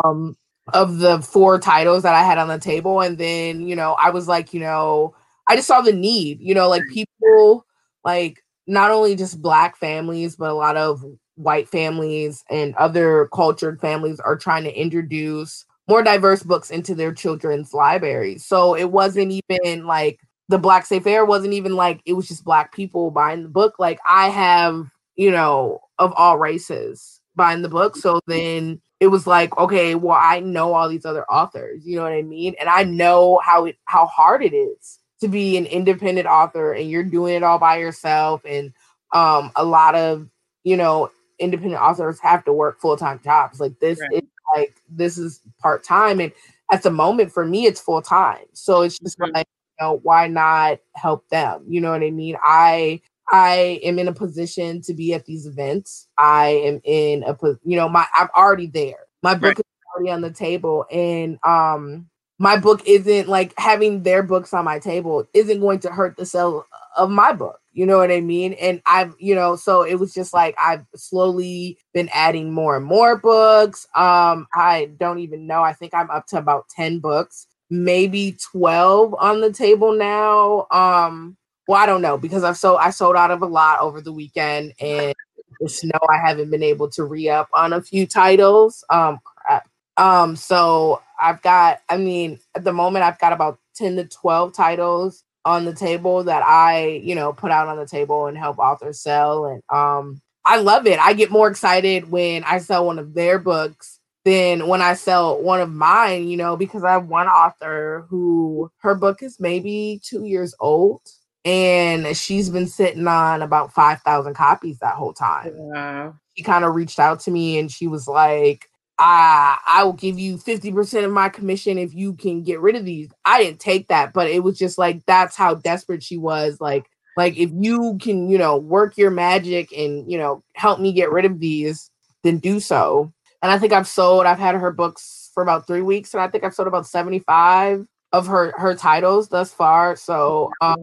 Um 0.03 0.37
of 0.73 0.99
the 0.99 1.21
four 1.21 1.59
titles 1.59 2.03
that 2.03 2.15
I 2.15 2.23
had 2.23 2.37
on 2.37 2.47
the 2.47 2.59
table. 2.59 3.01
And 3.01 3.17
then, 3.17 3.67
you 3.67 3.75
know, 3.75 3.93
I 4.01 4.11
was 4.11 4.27
like, 4.27 4.53
you 4.53 4.59
know, 4.59 5.15
I 5.49 5.55
just 5.55 5.67
saw 5.67 5.81
the 5.81 5.93
need, 5.93 6.39
you 6.39 6.53
know, 6.53 6.69
like 6.69 6.83
people 6.91 7.65
like 8.05 8.43
not 8.67 8.91
only 8.91 9.15
just 9.15 9.41
black 9.41 9.75
families, 9.77 10.35
but 10.35 10.49
a 10.49 10.53
lot 10.53 10.77
of 10.77 11.03
white 11.41 11.69
families 11.69 12.43
and 12.49 12.75
other 12.75 13.29
cultured 13.33 13.79
families 13.79 14.19
are 14.19 14.37
trying 14.37 14.63
to 14.63 14.73
introduce 14.73 15.65
more 15.87 16.03
diverse 16.03 16.43
books 16.43 16.69
into 16.69 16.95
their 16.95 17.13
children's 17.13 17.73
libraries. 17.73 18.45
So 18.45 18.75
it 18.75 18.91
wasn't 18.91 19.41
even 19.49 19.85
like 19.85 20.19
the 20.47 20.57
Black 20.57 20.85
State 20.85 21.03
Fair 21.03 21.25
wasn't 21.25 21.53
even 21.53 21.75
like 21.75 22.01
it 22.05 22.13
was 22.13 22.27
just 22.27 22.43
black 22.43 22.73
people 22.73 23.11
buying 23.11 23.43
the 23.43 23.49
book. 23.49 23.75
Like 23.79 23.99
I 24.07 24.29
have, 24.29 24.87
you 25.15 25.31
know, 25.31 25.79
of 25.97 26.13
all 26.13 26.37
races 26.37 27.21
buying 27.35 27.61
the 27.61 27.69
book. 27.69 27.95
So 27.95 28.19
then 28.27 28.81
it 28.99 29.07
was 29.07 29.25
like, 29.25 29.57
okay, 29.57 29.95
well, 29.95 30.17
I 30.19 30.41
know 30.41 30.73
all 30.73 30.87
these 30.87 31.05
other 31.05 31.25
authors, 31.31 31.85
you 31.85 31.95
know 31.95 32.03
what 32.03 32.13
I 32.13 32.21
mean? 32.21 32.55
And 32.59 32.69
I 32.69 32.83
know 32.83 33.39
how 33.43 33.65
it 33.65 33.77
how 33.85 34.05
hard 34.05 34.43
it 34.43 34.53
is 34.53 34.99
to 35.21 35.27
be 35.27 35.57
an 35.57 35.65
independent 35.65 36.27
author 36.27 36.73
and 36.73 36.89
you're 36.89 37.03
doing 37.03 37.35
it 37.35 37.43
all 37.43 37.59
by 37.59 37.77
yourself 37.77 38.41
and 38.45 38.73
um 39.13 39.51
a 39.55 39.63
lot 39.63 39.95
of, 39.95 40.27
you 40.63 40.77
know, 40.77 41.09
independent 41.41 41.81
authors 41.81 42.19
have 42.19 42.45
to 42.45 42.53
work 42.53 42.79
full 42.79 42.97
time 42.97 43.19
jobs. 43.23 43.59
Like 43.59 43.79
this 43.79 43.99
right. 43.99 44.23
is 44.23 44.29
like 44.55 44.75
this 44.89 45.17
is 45.17 45.41
part 45.59 45.83
time, 45.83 46.19
and 46.19 46.31
at 46.71 46.83
the 46.83 46.91
moment 46.91 47.31
for 47.31 47.45
me, 47.45 47.65
it's 47.65 47.81
full 47.81 48.01
time. 48.01 48.45
So 48.53 48.81
it's 48.81 48.99
just 48.99 49.19
mm-hmm. 49.19 49.35
like 49.35 49.47
you 49.79 49.85
know, 49.85 49.99
why 50.03 50.27
not 50.27 50.79
help 50.95 51.27
them? 51.29 51.65
You 51.67 51.81
know 51.81 51.91
what 51.91 52.03
I 52.03 52.11
mean? 52.11 52.37
I 52.43 53.01
I 53.31 53.79
am 53.83 53.99
in 53.99 54.07
a 54.07 54.13
position 54.13 54.81
to 54.81 54.93
be 54.93 55.13
at 55.13 55.25
these 55.25 55.45
events. 55.45 56.07
I 56.17 56.47
am 56.47 56.81
in 56.83 57.23
a 57.23 57.35
you 57.63 57.77
know 57.77 57.89
my 57.89 58.05
I'm 58.13 58.29
already 58.35 58.67
there. 58.67 59.07
My 59.23 59.33
book 59.35 59.43
right. 59.43 59.59
is 59.59 59.65
already 59.95 60.11
on 60.11 60.21
the 60.21 60.31
table, 60.31 60.85
and 60.91 61.37
um 61.43 62.07
my 62.41 62.57
book 62.57 62.81
isn't 62.87 63.29
like 63.29 63.53
having 63.59 64.01
their 64.01 64.23
books 64.23 64.51
on 64.51 64.65
my 64.65 64.79
table 64.79 65.27
isn't 65.35 65.59
going 65.59 65.77
to 65.77 65.91
hurt 65.91 66.17
the 66.17 66.25
sale 66.25 66.65
of 66.97 67.09
my 67.09 67.33
book 67.33 67.61
you 67.73 67.85
know 67.85 67.97
what 67.97 68.11
I 68.11 68.19
mean? 68.19 68.53
And 68.53 68.81
I've, 68.85 69.15
you 69.17 69.33
know, 69.33 69.55
so 69.55 69.83
it 69.83 69.95
was 69.95 70.13
just 70.13 70.33
like 70.33 70.55
I've 70.61 70.85
slowly 70.95 71.77
been 71.93 72.09
adding 72.13 72.51
more 72.51 72.75
and 72.75 72.85
more 72.85 73.17
books. 73.17 73.87
Um, 73.95 74.47
I 74.53 74.91
don't 74.99 75.19
even 75.19 75.47
know. 75.47 75.63
I 75.63 75.71
think 75.73 75.93
I'm 75.93 76.09
up 76.09 76.27
to 76.27 76.37
about 76.37 76.67
10 76.69 76.99
books, 76.99 77.47
maybe 77.69 78.37
12 78.51 79.15
on 79.17 79.39
the 79.39 79.53
table 79.53 79.93
now. 79.93 80.67
Um, 80.69 81.37
well, 81.67 81.81
I 81.81 81.85
don't 81.85 82.01
know 82.01 82.17
because 82.17 82.43
I've 82.43 82.57
sold 82.57 82.79
I 82.81 82.89
sold 82.89 83.15
out 83.15 83.31
of 83.31 83.41
a 83.41 83.45
lot 83.45 83.79
over 83.79 84.01
the 84.01 84.11
weekend 84.11 84.73
and 84.81 85.13
the 85.61 85.69
snow 85.69 85.99
I 86.09 86.17
haven't 86.17 86.49
been 86.49 86.63
able 86.63 86.89
to 86.89 87.05
re-up 87.05 87.47
on 87.53 87.71
a 87.71 87.81
few 87.81 88.05
titles. 88.05 88.83
Um 88.89 89.19
crap. 89.23 89.69
Um, 89.95 90.35
so 90.35 91.01
I've 91.21 91.41
got, 91.41 91.81
I 91.87 91.97
mean, 91.97 92.39
at 92.55 92.63
the 92.63 92.73
moment, 92.73 93.05
I've 93.05 93.19
got 93.19 93.33
about 93.33 93.59
10 93.75 93.95
to 93.97 94.05
12 94.05 94.53
titles 94.53 95.23
on 95.45 95.65
the 95.65 95.73
table 95.73 96.23
that 96.25 96.43
I, 96.43 97.01
you 97.03 97.15
know, 97.15 97.33
put 97.33 97.51
out 97.51 97.67
on 97.67 97.77
the 97.77 97.87
table 97.87 98.27
and 98.27 98.37
help 98.37 98.59
authors 98.59 99.01
sell. 99.01 99.45
And 99.45 99.61
um, 99.69 100.21
I 100.45 100.57
love 100.57 100.85
it. 100.87 100.99
I 100.99 101.13
get 101.13 101.31
more 101.31 101.47
excited 101.47 102.11
when 102.11 102.43
I 102.43 102.59
sell 102.59 102.85
one 102.85 102.99
of 102.99 103.13
their 103.13 103.39
books 103.39 103.99
than 104.23 104.67
when 104.67 104.81
I 104.81 104.93
sell 104.93 105.41
one 105.41 105.61
of 105.61 105.71
mine, 105.71 106.27
you 106.27 106.37
know, 106.37 106.55
because 106.55 106.83
I 106.83 106.91
have 106.91 107.07
one 107.07 107.27
author 107.27 108.05
who 108.09 108.71
her 108.81 108.93
book 108.93 109.23
is 109.23 109.39
maybe 109.39 109.99
two 110.03 110.25
years 110.25 110.53
old 110.59 111.01
and 111.43 112.15
she's 112.15 112.49
been 112.49 112.67
sitting 112.67 113.07
on 113.07 113.41
about 113.41 113.73
5,000 113.73 114.33
copies 114.35 114.77
that 114.79 114.95
whole 114.95 115.13
time. 115.13 115.51
Wow. 115.55 116.15
She 116.37 116.43
kind 116.43 116.63
of 116.63 116.75
reached 116.75 116.99
out 116.99 117.19
to 117.21 117.31
me 117.31 117.57
and 117.57 117.71
she 117.71 117.87
was 117.87 118.07
like, 118.07 118.67
I, 119.03 119.57
I 119.65 119.83
will 119.83 119.93
give 119.93 120.19
you 120.19 120.37
50% 120.37 121.03
of 121.03 121.11
my 121.11 121.27
commission 121.27 121.79
if 121.79 121.91
you 121.95 122.13
can 122.13 122.43
get 122.43 122.61
rid 122.61 122.75
of 122.75 122.85
these. 122.85 123.09
I 123.25 123.43
didn't 123.43 123.59
take 123.59 123.87
that, 123.87 124.13
but 124.13 124.29
it 124.29 124.43
was 124.43 124.59
just 124.59 124.77
like 124.77 125.03
that's 125.07 125.35
how 125.35 125.55
desperate 125.55 126.03
she 126.03 126.19
was. 126.19 126.61
Like, 126.61 126.85
like 127.17 127.35
if 127.35 127.49
you 127.51 127.97
can, 127.99 128.29
you 128.29 128.37
know, 128.37 128.57
work 128.57 128.99
your 128.99 129.09
magic 129.09 129.71
and 129.75 130.09
you 130.09 130.19
know 130.19 130.43
help 130.53 130.79
me 130.79 130.93
get 130.93 131.11
rid 131.11 131.25
of 131.25 131.39
these, 131.39 131.89
then 132.21 132.37
do 132.37 132.59
so. 132.59 133.11
And 133.41 133.51
I 133.51 133.57
think 133.57 133.73
I've 133.73 133.87
sold, 133.87 134.27
I've 134.27 134.37
had 134.37 134.53
her 134.53 134.71
books 134.71 135.31
for 135.33 135.41
about 135.41 135.65
three 135.65 135.81
weeks, 135.81 136.13
and 136.13 136.21
I 136.21 136.27
think 136.27 136.43
I've 136.43 136.53
sold 136.53 136.67
about 136.67 136.85
75 136.85 137.87
of 138.11 138.27
her 138.27 138.53
her 138.55 138.75
titles 138.75 139.29
thus 139.29 139.51
far. 139.51 139.95
So 139.95 140.51
um, 140.61 140.77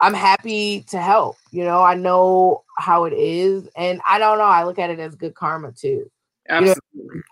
I'm 0.00 0.14
happy 0.14 0.82
to 0.90 1.00
help. 1.00 1.36
You 1.50 1.64
know, 1.64 1.82
I 1.82 1.94
know 1.94 2.62
how 2.78 3.06
it 3.06 3.12
is, 3.12 3.68
and 3.76 4.00
I 4.06 4.20
don't 4.20 4.38
know. 4.38 4.44
I 4.44 4.62
look 4.62 4.78
at 4.78 4.90
it 4.90 5.00
as 5.00 5.16
good 5.16 5.34
karma 5.34 5.72
too. 5.72 6.08
Absolutely. 6.48 6.82
You 6.94 7.22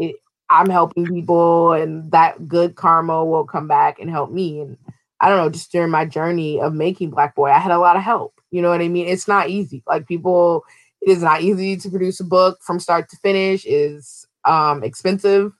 know, 0.00 0.06
it, 0.08 0.16
I'm 0.50 0.68
helping 0.68 1.06
people, 1.06 1.72
and 1.72 2.10
that 2.12 2.48
good 2.48 2.74
karma 2.74 3.24
will 3.24 3.44
come 3.44 3.68
back 3.68 3.98
and 4.00 4.10
help 4.10 4.30
me. 4.30 4.60
And 4.60 4.76
I 5.20 5.28
don't 5.28 5.38
know, 5.38 5.50
just 5.50 5.70
during 5.72 5.90
my 5.90 6.04
journey 6.06 6.60
of 6.60 6.74
making 6.74 7.10
Black 7.10 7.34
Boy, 7.34 7.50
I 7.50 7.58
had 7.58 7.72
a 7.72 7.78
lot 7.78 7.96
of 7.96 8.02
help. 8.02 8.34
You 8.50 8.62
know 8.62 8.70
what 8.70 8.80
I 8.80 8.88
mean? 8.88 9.06
It's 9.06 9.28
not 9.28 9.48
easy. 9.48 9.82
Like 9.86 10.08
people, 10.08 10.64
it 11.02 11.10
is 11.10 11.22
not 11.22 11.42
easy 11.42 11.76
to 11.76 11.90
produce 11.90 12.20
a 12.20 12.24
book 12.24 12.58
from 12.62 12.80
start 12.80 13.08
to 13.10 13.16
finish. 13.18 13.64
is 13.66 14.26
um 14.44 14.82
expensive. 14.82 15.52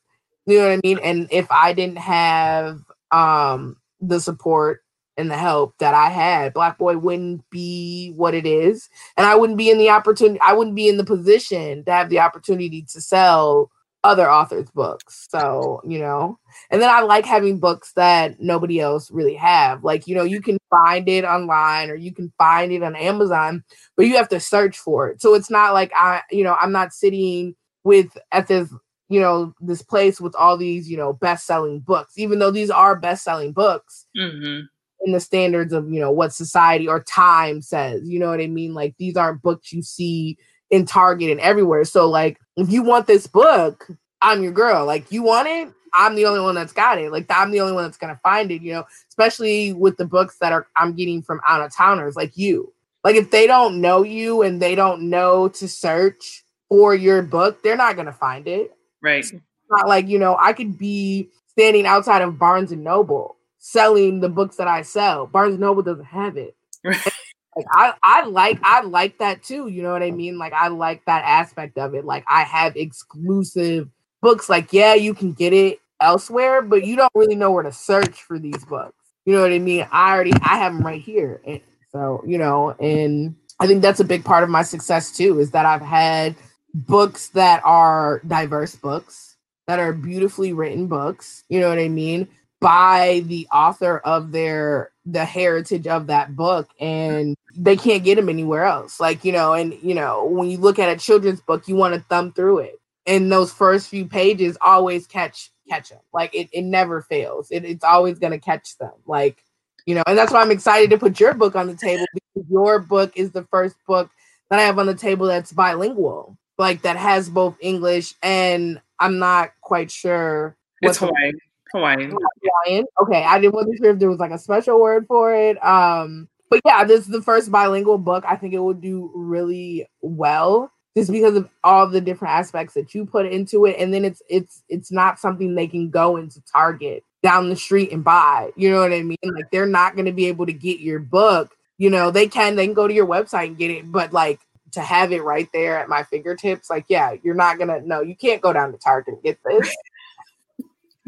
You 0.46 0.58
know 0.58 0.68
what 0.68 0.72
I 0.72 0.80
mean? 0.82 0.98
And 1.02 1.28
if 1.30 1.50
I 1.50 1.72
didn't 1.72 1.98
have 1.98 2.80
um 3.12 3.76
the 4.00 4.20
support 4.20 4.80
and 5.20 5.30
the 5.30 5.36
help 5.36 5.76
that 5.78 5.94
I 5.94 6.08
had, 6.08 6.54
Black 6.54 6.78
Boy 6.78 6.96
wouldn't 6.96 7.48
be 7.50 8.12
what 8.16 8.34
it 8.34 8.46
is. 8.46 8.88
And 9.16 9.26
I 9.26 9.36
wouldn't 9.36 9.58
be 9.58 9.70
in 9.70 9.78
the 9.78 9.90
opportunity, 9.90 10.40
I 10.40 10.54
wouldn't 10.54 10.76
be 10.76 10.88
in 10.88 10.96
the 10.96 11.04
position 11.04 11.84
to 11.84 11.92
have 11.92 12.08
the 12.08 12.20
opportunity 12.20 12.82
to 12.90 13.00
sell 13.00 13.70
other 14.02 14.30
authors' 14.30 14.70
books. 14.70 15.28
So, 15.30 15.82
you 15.86 15.98
know, 15.98 16.38
and 16.70 16.80
then 16.80 16.88
I 16.88 17.02
like 17.02 17.26
having 17.26 17.60
books 17.60 17.92
that 17.92 18.40
nobody 18.40 18.80
else 18.80 19.10
really 19.10 19.34
have. 19.34 19.84
Like, 19.84 20.06
you 20.06 20.14
know, 20.14 20.22
you 20.22 20.40
can 20.40 20.58
find 20.70 21.08
it 21.08 21.24
online 21.24 21.90
or 21.90 21.94
you 21.94 22.12
can 22.12 22.32
find 22.38 22.72
it 22.72 22.82
on 22.82 22.96
Amazon, 22.96 23.62
but 23.96 24.06
you 24.06 24.16
have 24.16 24.28
to 24.30 24.40
search 24.40 24.78
for 24.78 25.10
it. 25.10 25.20
So 25.20 25.34
it's 25.34 25.50
not 25.50 25.74
like 25.74 25.92
I, 25.94 26.22
you 26.30 26.44
know, 26.44 26.56
I'm 26.58 26.72
not 26.72 26.94
sitting 26.94 27.54
with 27.84 28.16
at 28.32 28.46
this 28.48 28.72
you 29.10 29.20
know 29.20 29.52
this 29.60 29.82
place 29.82 30.20
with 30.20 30.34
all 30.36 30.56
these 30.56 30.88
you 30.88 30.96
know 30.96 31.12
best-selling 31.12 31.80
books 31.80 32.16
even 32.16 32.38
though 32.38 32.50
these 32.50 32.70
are 32.70 32.94
best-selling 32.94 33.52
books 33.52 34.06
mm-hmm 34.16 34.66
in 35.02 35.12
the 35.12 35.20
standards 35.20 35.72
of 35.72 35.90
you 35.90 36.00
know 36.00 36.10
what 36.10 36.32
society 36.32 36.86
or 36.86 37.02
time 37.02 37.62
says 37.62 38.02
you 38.08 38.18
know 38.18 38.28
what 38.28 38.40
i 38.40 38.46
mean? 38.46 38.74
Like 38.74 38.94
these 38.98 39.16
aren't 39.16 39.42
books 39.42 39.72
you 39.72 39.82
see 39.82 40.38
in 40.70 40.86
target 40.86 41.30
and 41.30 41.40
everywhere. 41.40 41.84
So 41.84 42.08
like 42.08 42.38
if 42.56 42.70
you 42.70 42.82
want 42.82 43.06
this 43.06 43.26
book 43.26 43.88
i'm 44.22 44.42
your 44.42 44.52
girl. 44.52 44.84
Like 44.84 45.10
you 45.10 45.22
want 45.22 45.48
it? 45.48 45.72
I'm 45.92 46.14
the 46.14 46.26
only 46.26 46.40
one 46.40 46.54
that's 46.54 46.72
got 46.72 46.98
it. 46.98 47.12
Like 47.12 47.26
i'm 47.30 47.50
the 47.50 47.60
only 47.60 47.72
one 47.72 47.84
that's 47.84 47.96
gonna 47.96 48.20
find 48.22 48.50
it 48.50 48.62
you 48.62 48.72
know? 48.72 48.84
Especially 49.08 49.72
with 49.72 49.96
the 49.96 50.04
books 50.04 50.36
that 50.38 50.52
are 50.52 50.66
i'm 50.76 50.94
getting 50.94 51.22
from 51.22 51.40
out 51.46 51.62
of 51.62 51.74
towners 51.74 52.16
like 52.16 52.36
you. 52.36 52.72
Like 53.02 53.16
if 53.16 53.30
they 53.30 53.46
don't 53.46 53.80
know 53.80 54.02
you 54.02 54.42
and 54.42 54.60
they 54.60 54.74
don't 54.74 55.08
know 55.08 55.48
to 55.48 55.68
search 55.68 56.44
for 56.68 56.94
your 56.94 57.22
book 57.22 57.62
they're 57.62 57.76
not 57.76 57.96
gonna 57.96 58.12
find 58.12 58.46
it. 58.46 58.72
Right. 59.02 59.20
It's 59.20 59.32
not 59.70 59.88
like 59.88 60.08
you 60.08 60.18
know 60.18 60.36
i 60.38 60.52
could 60.52 60.76
be 60.76 61.30
standing 61.46 61.86
outside 61.86 62.22
of 62.22 62.38
barnes 62.38 62.72
and 62.72 62.84
noble 62.84 63.36
selling 63.60 64.20
the 64.20 64.28
books 64.28 64.56
that 64.56 64.66
I 64.66 64.82
sell. 64.82 65.26
Barnes 65.26 65.58
Noble 65.58 65.82
doesn't 65.82 66.04
have 66.04 66.36
it. 66.36 66.56
like 66.84 67.66
I, 67.70 67.94
I 68.02 68.24
like 68.24 68.58
I 68.62 68.80
like 68.82 69.18
that 69.18 69.44
too. 69.44 69.68
You 69.68 69.82
know 69.82 69.92
what 69.92 70.02
I 70.02 70.10
mean? 70.10 70.38
Like 70.38 70.52
I 70.52 70.68
like 70.68 71.04
that 71.04 71.24
aspect 71.24 71.78
of 71.78 71.94
it. 71.94 72.04
Like 72.04 72.24
I 72.26 72.42
have 72.42 72.76
exclusive 72.76 73.88
books. 74.20 74.48
Like, 74.48 74.72
yeah, 74.72 74.94
you 74.94 75.14
can 75.14 75.32
get 75.32 75.52
it 75.52 75.78
elsewhere, 76.00 76.62
but 76.62 76.84
you 76.84 76.96
don't 76.96 77.12
really 77.14 77.36
know 77.36 77.52
where 77.52 77.62
to 77.62 77.72
search 77.72 78.22
for 78.22 78.38
these 78.38 78.64
books. 78.64 78.96
You 79.26 79.34
know 79.34 79.42
what 79.42 79.52
I 79.52 79.58
mean? 79.58 79.86
I 79.92 80.12
already 80.14 80.32
I 80.42 80.56
have 80.58 80.72
them 80.72 80.84
right 80.84 81.00
here. 81.00 81.40
And 81.46 81.60
so, 81.92 82.24
you 82.26 82.38
know, 82.38 82.70
and 82.80 83.36
I 83.60 83.66
think 83.66 83.82
that's 83.82 84.00
a 84.00 84.04
big 84.04 84.24
part 84.24 84.42
of 84.42 84.48
my 84.48 84.62
success 84.62 85.14
too, 85.16 85.38
is 85.38 85.50
that 85.50 85.66
I've 85.66 85.82
had 85.82 86.34
books 86.72 87.28
that 87.28 87.60
are 87.64 88.22
diverse 88.26 88.74
books, 88.74 89.36
that 89.66 89.78
are 89.78 89.92
beautifully 89.92 90.54
written 90.54 90.86
books. 90.86 91.44
You 91.50 91.60
know 91.60 91.68
what 91.68 91.78
I 91.78 91.88
mean? 91.88 92.26
By 92.60 93.22
the 93.26 93.48
author 93.52 93.98
of 93.98 94.32
their 94.32 94.90
the 95.06 95.24
heritage 95.24 95.86
of 95.86 96.06
that 96.08 96.36
book 96.36 96.68
and 96.78 97.34
they 97.56 97.76
can't 97.76 98.04
get 98.04 98.16
them 98.16 98.28
anywhere 98.28 98.64
else. 98.64 99.00
Like 99.00 99.24
you 99.24 99.32
know 99.32 99.54
and 99.54 99.74
you 99.82 99.94
know 99.94 100.24
when 100.26 100.50
you 100.50 100.58
look 100.58 100.78
at 100.78 100.94
a 100.94 101.00
children's 101.00 101.40
book 101.40 101.66
you 101.68 101.76
want 101.76 101.94
to 101.94 102.00
thumb 102.00 102.32
through 102.32 102.58
it. 102.58 102.80
And 103.06 103.32
those 103.32 103.52
first 103.52 103.88
few 103.88 104.06
pages 104.06 104.56
always 104.60 105.06
catch 105.06 105.50
catch 105.68 105.90
them 105.90 106.00
like 106.12 106.34
it, 106.34 106.48
it 106.52 106.62
never 106.62 107.02
fails. 107.02 107.50
It, 107.50 107.64
it's 107.64 107.84
always 107.84 108.18
going 108.18 108.32
to 108.32 108.38
catch 108.38 108.76
them. 108.78 108.92
Like 109.06 109.42
you 109.86 109.94
know 109.94 110.02
and 110.06 110.16
that's 110.16 110.32
why 110.32 110.40
i'm 110.40 110.50
excited 110.50 110.90
to 110.90 110.98
put 110.98 111.18
your 111.18 111.34
book 111.34 111.56
on 111.56 111.66
the 111.66 111.74
table 111.74 112.04
because 112.14 112.50
your 112.50 112.78
book 112.78 113.12
is 113.16 113.32
the 113.32 113.42
first 113.44 113.76
book 113.86 114.10
that 114.48 114.58
i 114.58 114.62
have 114.62 114.78
on 114.78 114.86
the 114.86 114.94
table 114.94 115.26
that's 115.26 115.52
bilingual 115.52 116.36
like 116.58 116.82
that 116.82 116.96
has 116.96 117.28
both 117.28 117.56
english 117.60 118.14
and 118.22 118.80
i'm 118.98 119.18
not 119.18 119.50
quite 119.60 119.90
sure 119.90 120.56
it's 120.82 120.98
Hawaiian. 120.98 121.38
Hawaiian. 121.72 122.12
Hawaiian. 122.42 122.86
Okay, 123.02 123.24
I 123.24 123.40
didn't 123.40 123.54
wasn't 123.54 123.78
sure 123.78 123.90
if 123.90 123.98
there 123.98 124.10
was 124.10 124.18
like 124.18 124.30
a 124.30 124.38
special 124.38 124.80
word 124.80 125.06
for 125.06 125.34
it. 125.34 125.62
Um, 125.64 126.28
but 126.48 126.60
yeah, 126.64 126.84
this 126.84 127.00
is 127.00 127.06
the 127.06 127.22
first 127.22 127.50
bilingual 127.50 127.98
book. 127.98 128.24
I 128.26 128.36
think 128.36 128.54
it 128.54 128.58
would 128.58 128.80
do 128.80 129.10
really 129.14 129.88
well 130.00 130.72
just 130.96 131.12
because 131.12 131.36
of 131.36 131.48
all 131.62 131.88
the 131.88 132.00
different 132.00 132.34
aspects 132.34 132.74
that 132.74 132.94
you 132.94 133.06
put 133.06 133.26
into 133.26 133.64
it. 133.66 133.76
And 133.78 133.94
then 133.94 134.04
it's 134.04 134.22
it's 134.28 134.62
it's 134.68 134.90
not 134.90 135.18
something 135.18 135.54
they 135.54 135.68
can 135.68 135.90
go 135.90 136.16
into 136.16 136.42
Target 136.52 137.04
down 137.22 137.48
the 137.48 137.56
street 137.56 137.92
and 137.92 138.02
buy. 138.02 138.50
You 138.56 138.70
know 138.70 138.80
what 138.80 138.92
I 138.92 139.02
mean? 139.02 139.18
Like 139.22 139.50
they're 139.52 139.66
not 139.66 139.96
gonna 139.96 140.12
be 140.12 140.26
able 140.26 140.46
to 140.46 140.52
get 140.52 140.80
your 140.80 140.98
book. 140.98 141.54
You 141.78 141.90
know, 141.90 142.10
they 142.10 142.26
can 142.26 142.56
they 142.56 142.66
can 142.66 142.74
go 142.74 142.88
to 142.88 142.94
your 142.94 143.06
website 143.06 143.48
and 143.48 143.58
get 143.58 143.70
it, 143.70 143.90
but 143.90 144.12
like 144.12 144.40
to 144.72 144.80
have 144.80 145.12
it 145.12 145.22
right 145.22 145.48
there 145.52 145.78
at 145.78 145.88
my 145.88 146.02
fingertips, 146.04 146.68
like 146.68 146.86
yeah, 146.88 147.14
you're 147.22 147.34
not 147.34 147.58
gonna 147.58 147.80
no, 147.80 148.00
you 148.00 148.16
can't 148.16 148.42
go 148.42 148.52
down 148.52 148.72
to 148.72 148.78
Target 148.78 149.14
and 149.14 149.22
get 149.22 149.38
this 149.44 149.74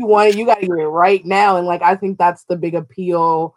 you 0.03 0.09
want 0.09 0.31
it, 0.31 0.37
you 0.37 0.45
got 0.45 0.59
to 0.59 0.67
get 0.67 0.79
it 0.79 0.89
right 0.89 1.25
now. 1.25 1.57
And 1.57 1.67
like 1.67 1.81
I 1.81 1.95
think 1.95 2.19
that's 2.19 2.43
the 2.45 2.57
big 2.57 2.75
appeal 2.75 3.55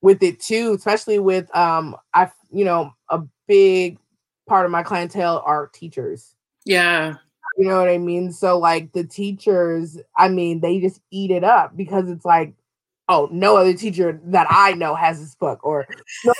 with 0.00 0.22
it 0.22 0.38
too, 0.38 0.74
especially 0.76 1.18
with 1.18 1.54
um 1.56 1.96
I 2.14 2.30
you 2.52 2.64
know 2.64 2.92
a 3.10 3.22
big 3.48 3.98
part 4.46 4.64
of 4.64 4.70
my 4.70 4.84
clientele 4.84 5.42
are 5.44 5.66
teachers. 5.66 6.36
Yeah. 6.64 7.14
You 7.56 7.66
know 7.66 7.80
what 7.80 7.88
I 7.88 7.98
mean? 7.98 8.30
So 8.30 8.58
like 8.58 8.92
the 8.92 9.02
teachers, 9.02 9.98
I 10.16 10.28
mean, 10.28 10.60
they 10.60 10.78
just 10.78 11.00
eat 11.10 11.32
it 11.32 11.42
up 11.42 11.76
because 11.76 12.08
it's 12.08 12.24
like, 12.24 12.54
oh, 13.08 13.28
no 13.32 13.56
other 13.56 13.74
teacher 13.74 14.20
that 14.26 14.46
I 14.48 14.74
know 14.74 14.94
has 14.94 15.18
this 15.18 15.34
book, 15.34 15.58
or 15.64 15.84
no 16.24 16.32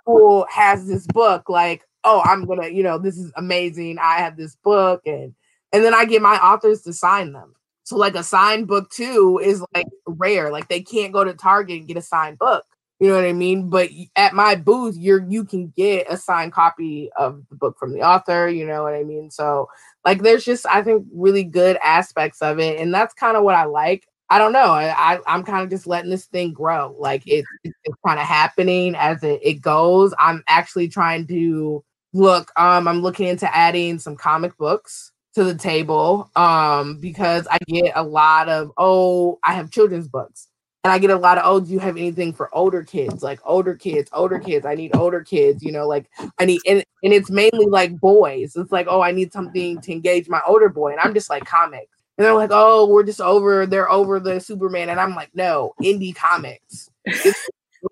school 0.00 0.46
has 0.48 0.86
this 0.86 1.06
book. 1.08 1.50
Like, 1.50 1.82
oh, 2.04 2.22
I'm 2.24 2.46
gonna, 2.46 2.68
you 2.68 2.82
know, 2.82 2.96
this 2.96 3.18
is 3.18 3.30
amazing. 3.36 3.98
I 3.98 4.16
have 4.20 4.38
this 4.38 4.56
book, 4.56 5.02
and 5.04 5.34
and 5.74 5.84
then 5.84 5.92
I 5.92 6.06
get 6.06 6.22
my 6.22 6.36
authors 6.36 6.80
to 6.82 6.94
sign 6.94 7.34
them. 7.34 7.54
So 7.90 7.96
like 7.96 8.14
a 8.14 8.22
signed 8.22 8.68
book 8.68 8.88
too 8.88 9.40
is 9.42 9.64
like 9.74 9.88
rare. 10.06 10.52
Like 10.52 10.68
they 10.68 10.80
can't 10.80 11.12
go 11.12 11.24
to 11.24 11.34
Target 11.34 11.80
and 11.80 11.88
get 11.88 11.96
a 11.96 12.02
signed 12.02 12.38
book. 12.38 12.64
You 13.00 13.08
know 13.08 13.16
what 13.16 13.24
I 13.24 13.32
mean? 13.32 13.68
But 13.68 13.90
at 14.14 14.32
my 14.32 14.54
booth, 14.54 14.96
you're 14.96 15.28
you 15.28 15.44
can 15.44 15.72
get 15.76 16.06
a 16.08 16.16
signed 16.16 16.52
copy 16.52 17.10
of 17.18 17.42
the 17.50 17.56
book 17.56 17.76
from 17.80 17.92
the 17.92 18.02
author. 18.02 18.48
You 18.48 18.64
know 18.64 18.84
what 18.84 18.94
I 18.94 19.02
mean? 19.02 19.28
So 19.28 19.68
like 20.04 20.22
there's 20.22 20.44
just 20.44 20.66
I 20.66 20.84
think 20.84 21.04
really 21.12 21.42
good 21.42 21.78
aspects 21.82 22.40
of 22.42 22.60
it, 22.60 22.78
and 22.78 22.94
that's 22.94 23.12
kind 23.12 23.36
of 23.36 23.42
what 23.42 23.56
I 23.56 23.64
like. 23.64 24.06
I 24.28 24.38
don't 24.38 24.52
know. 24.52 24.70
I, 24.70 25.18
I 25.26 25.34
am 25.34 25.42
kind 25.42 25.64
of 25.64 25.70
just 25.70 25.88
letting 25.88 26.12
this 26.12 26.26
thing 26.26 26.52
grow. 26.52 26.94
Like 26.96 27.26
it, 27.26 27.44
it's 27.64 27.96
kind 28.06 28.20
of 28.20 28.26
happening 28.26 28.94
as 28.94 29.24
it, 29.24 29.40
it 29.42 29.54
goes. 29.54 30.14
I'm 30.16 30.44
actually 30.46 30.86
trying 30.86 31.26
to 31.26 31.82
look. 32.12 32.52
Um, 32.56 32.86
I'm 32.86 33.02
looking 33.02 33.26
into 33.26 33.52
adding 33.52 33.98
some 33.98 34.14
comic 34.14 34.56
books 34.58 35.10
to 35.34 35.44
the 35.44 35.54
table 35.54 36.30
um 36.36 36.98
because 36.98 37.46
I 37.50 37.58
get 37.66 37.92
a 37.94 38.02
lot 38.02 38.48
of 38.48 38.72
oh 38.76 39.38
I 39.44 39.54
have 39.54 39.70
children's 39.70 40.08
books 40.08 40.48
and 40.82 40.92
I 40.92 40.98
get 40.98 41.10
a 41.10 41.16
lot 41.16 41.38
of 41.38 41.44
oh 41.46 41.60
do 41.60 41.72
you 41.72 41.78
have 41.78 41.96
anything 41.96 42.32
for 42.32 42.52
older 42.54 42.82
kids 42.82 43.22
like 43.22 43.38
older 43.44 43.74
kids 43.74 44.10
older 44.12 44.38
kids 44.38 44.66
I 44.66 44.74
need 44.74 44.96
older 44.96 45.20
kids 45.20 45.62
you 45.62 45.72
know 45.72 45.86
like 45.86 46.10
I 46.38 46.44
need 46.46 46.60
and, 46.66 46.84
and 47.02 47.12
it's 47.12 47.30
mainly 47.30 47.66
like 47.66 47.98
boys 48.00 48.56
it's 48.56 48.72
like 48.72 48.86
oh 48.88 49.00
I 49.02 49.12
need 49.12 49.32
something 49.32 49.80
to 49.80 49.92
engage 49.92 50.28
my 50.28 50.40
older 50.46 50.68
boy 50.68 50.92
and 50.92 51.00
I'm 51.00 51.14
just 51.14 51.30
like 51.30 51.44
comics 51.44 52.00
And 52.18 52.26
they're 52.26 52.34
like, 52.34 52.50
oh, 52.52 52.86
we're 52.86 53.02
just 53.04 53.22
over, 53.22 53.64
they're 53.64 53.90
over 53.90 54.20
the 54.20 54.40
Superman. 54.40 54.90
And 54.90 55.00
I'm 55.00 55.14
like, 55.14 55.30
no, 55.34 55.72
indie 55.82 56.14
comics. 56.14 56.90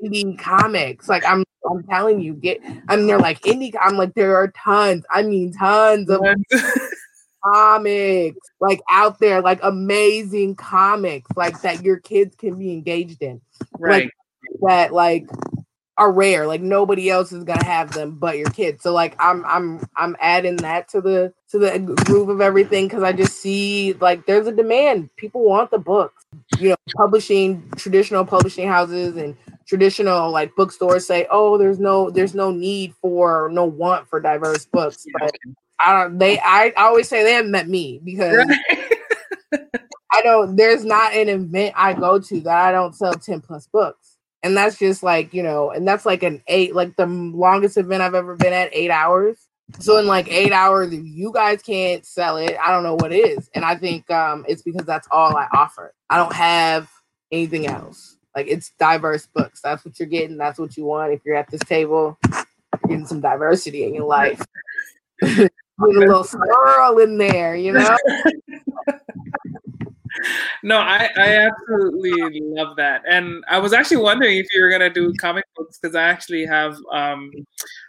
indie 0.03 0.39
comics. 0.39 1.09
Like 1.09 1.25
I'm 1.25 1.45
I'm 1.71 1.83
telling 1.85 2.21
you, 2.21 2.35
get 2.35 2.61
I 2.89 2.97
mean 2.97 3.07
they're 3.07 3.19
like 3.19 3.41
indie 3.43 3.75
I'm 3.81 3.97
like, 3.97 4.15
there 4.15 4.37
are 4.37 4.49
tons, 4.49 5.05
I 5.11 5.23
mean 5.23 5.53
tons 5.53 6.11
of 6.11 6.21
comics 7.45 8.39
like 8.61 8.81
out 8.91 9.19
there, 9.19 9.41
like 9.41 9.61
amazing 9.63 10.57
comics, 10.57 11.31
like 11.37 11.61
that 11.63 11.83
your 11.83 11.99
kids 11.99 12.37
can 12.37 12.59
be 12.59 12.73
engaged 12.73 13.23
in. 13.23 13.41
Right. 13.79 14.05
Like, 14.05 14.13
that 14.63 14.93
like 14.93 15.27
are 15.99 16.13
rare. 16.13 16.47
Like 16.47 16.61
nobody 16.61 17.11
else 17.11 17.33
is 17.33 17.45
gonna 17.45 17.65
have 17.65 17.93
them 17.93 18.13
but 18.13 18.39
your 18.39 18.51
kids. 18.51 18.83
So 18.83 18.93
like 18.93 19.17
I'm 19.19 19.45
I'm 19.45 19.87
I'm 19.97 20.17
adding 20.21 20.57
that 20.59 20.89
to 20.91 21.01
the 21.01 21.35
to 21.51 21.59
the 21.59 21.79
groove 22.07 22.29
of 22.29 22.41
everything 22.41 22.87
because 22.87 23.03
I 23.03 23.13
just 23.13 23.41
see 23.41 23.95
like 23.95 24.25
there's 24.27 24.47
a 24.47 24.53
demand. 24.53 25.11
People 25.17 25.45
want 25.45 25.71
the 25.71 25.79
books. 25.79 26.25
You 26.59 26.71
know, 26.71 26.77
publishing 26.97 27.71
traditional 27.77 28.25
publishing 28.25 28.69
houses 28.69 29.17
and 29.17 29.37
traditional 29.67 30.31
like 30.31 30.55
bookstores 30.57 31.07
say, 31.07 31.27
oh, 31.31 31.59
there's 31.59 31.81
no 31.81 32.11
there's 32.11 32.35
no 32.35 32.51
need 32.51 32.95
for 33.03 33.51
no 33.53 33.65
want 33.65 34.09
for 34.09 34.21
diverse 34.21 34.67
books. 34.67 35.05
But 35.19 35.37
I 35.81 35.93
don't 35.93 36.19
they 36.19 36.39
I 36.41 36.73
always 36.77 37.09
say 37.09 37.23
they 37.23 37.33
haven't 37.33 37.51
met 37.51 37.69
me 37.69 38.01
because 38.03 38.37
I 40.13 40.23
don't 40.23 40.57
there's 40.57 40.85
not 40.85 41.13
an 41.15 41.29
event 41.29 41.75
I 41.77 41.93
go 41.95 42.19
to 42.19 42.41
that 42.41 42.69
I 42.69 42.73
don't 42.73 42.95
sell 42.95 43.15
10 43.15 43.41
plus 43.41 43.67
books. 43.67 44.17
And 44.43 44.57
that's 44.57 44.79
just 44.79 45.03
like 45.03 45.33
you 45.35 45.43
know 45.43 45.71
and 45.71 45.87
that's 45.87 46.07
like 46.07 46.23
an 46.23 46.43
eight 46.49 46.75
like 46.75 46.97
the 46.97 47.07
longest 47.07 47.77
event 47.77 48.03
i've 48.03 48.15
ever 48.15 48.37
been 48.37 48.53
at 48.53 48.71
eight 48.73 48.91
hours. 48.91 49.39
So 49.79 49.99
in 49.99 50.07
like 50.07 50.29
eight 50.33 50.53
hours 50.53 50.93
if 50.93 51.05
you 51.05 51.33
guys 51.33 51.63
can't 51.63 52.05
sell 52.07 52.39
it 52.39 52.57
i 52.65 52.71
don't 52.71 52.83
know 52.83 52.95
what 52.95 53.13
is. 53.13 53.49
And 53.55 53.65
i 53.65 53.77
think 53.77 54.11
um 54.11 54.45
it's 54.49 54.63
because 54.63 54.87
that's 54.87 55.09
all 55.11 55.37
i 55.37 55.47
offer. 55.53 55.95
I 56.11 56.17
don't 56.17 56.35
have 56.35 56.91
anything 57.31 57.67
else. 57.67 58.17
Like 58.35 58.47
it's 58.49 58.73
diverse 58.79 59.27
books. 59.27 59.61
That's 59.63 59.85
what 59.85 59.99
you're 59.99 60.09
getting. 60.09 60.37
That's 60.37 60.59
what 60.59 60.77
you 60.77 60.85
want. 60.85 61.13
If 61.13 61.21
you're 61.25 61.37
at 61.37 61.51
this 61.51 61.61
table 61.61 62.19
you're 62.31 62.45
getting 62.89 63.07
some 63.07 63.21
diversity 63.21 63.85
in 63.85 63.95
your 63.95 64.07
life 64.07 64.41
Get 65.87 65.97
a 65.97 66.01
little 66.01 66.25
swirl 66.25 66.99
in 66.99 67.19
there 67.19 67.57
you 67.57 67.73
know 67.73 67.97
no, 70.63 70.79
I, 70.79 71.09
I 71.17 71.49
absolutely 71.49 72.41
love 72.43 72.77
that. 72.77 73.03
And 73.09 73.45
I 73.49 73.59
was 73.59 73.73
actually 73.73 73.99
wondering 73.99 74.39
if 74.39 74.47
you 74.53 74.63
were 74.63 74.71
gonna 74.71 74.91
do 74.91 75.13
comic 75.21 75.45
books 75.57 75.79
because 75.79 75.95
I 75.95 76.05
actually 76.05 76.47
have 76.47 76.77
um, 76.93 77.31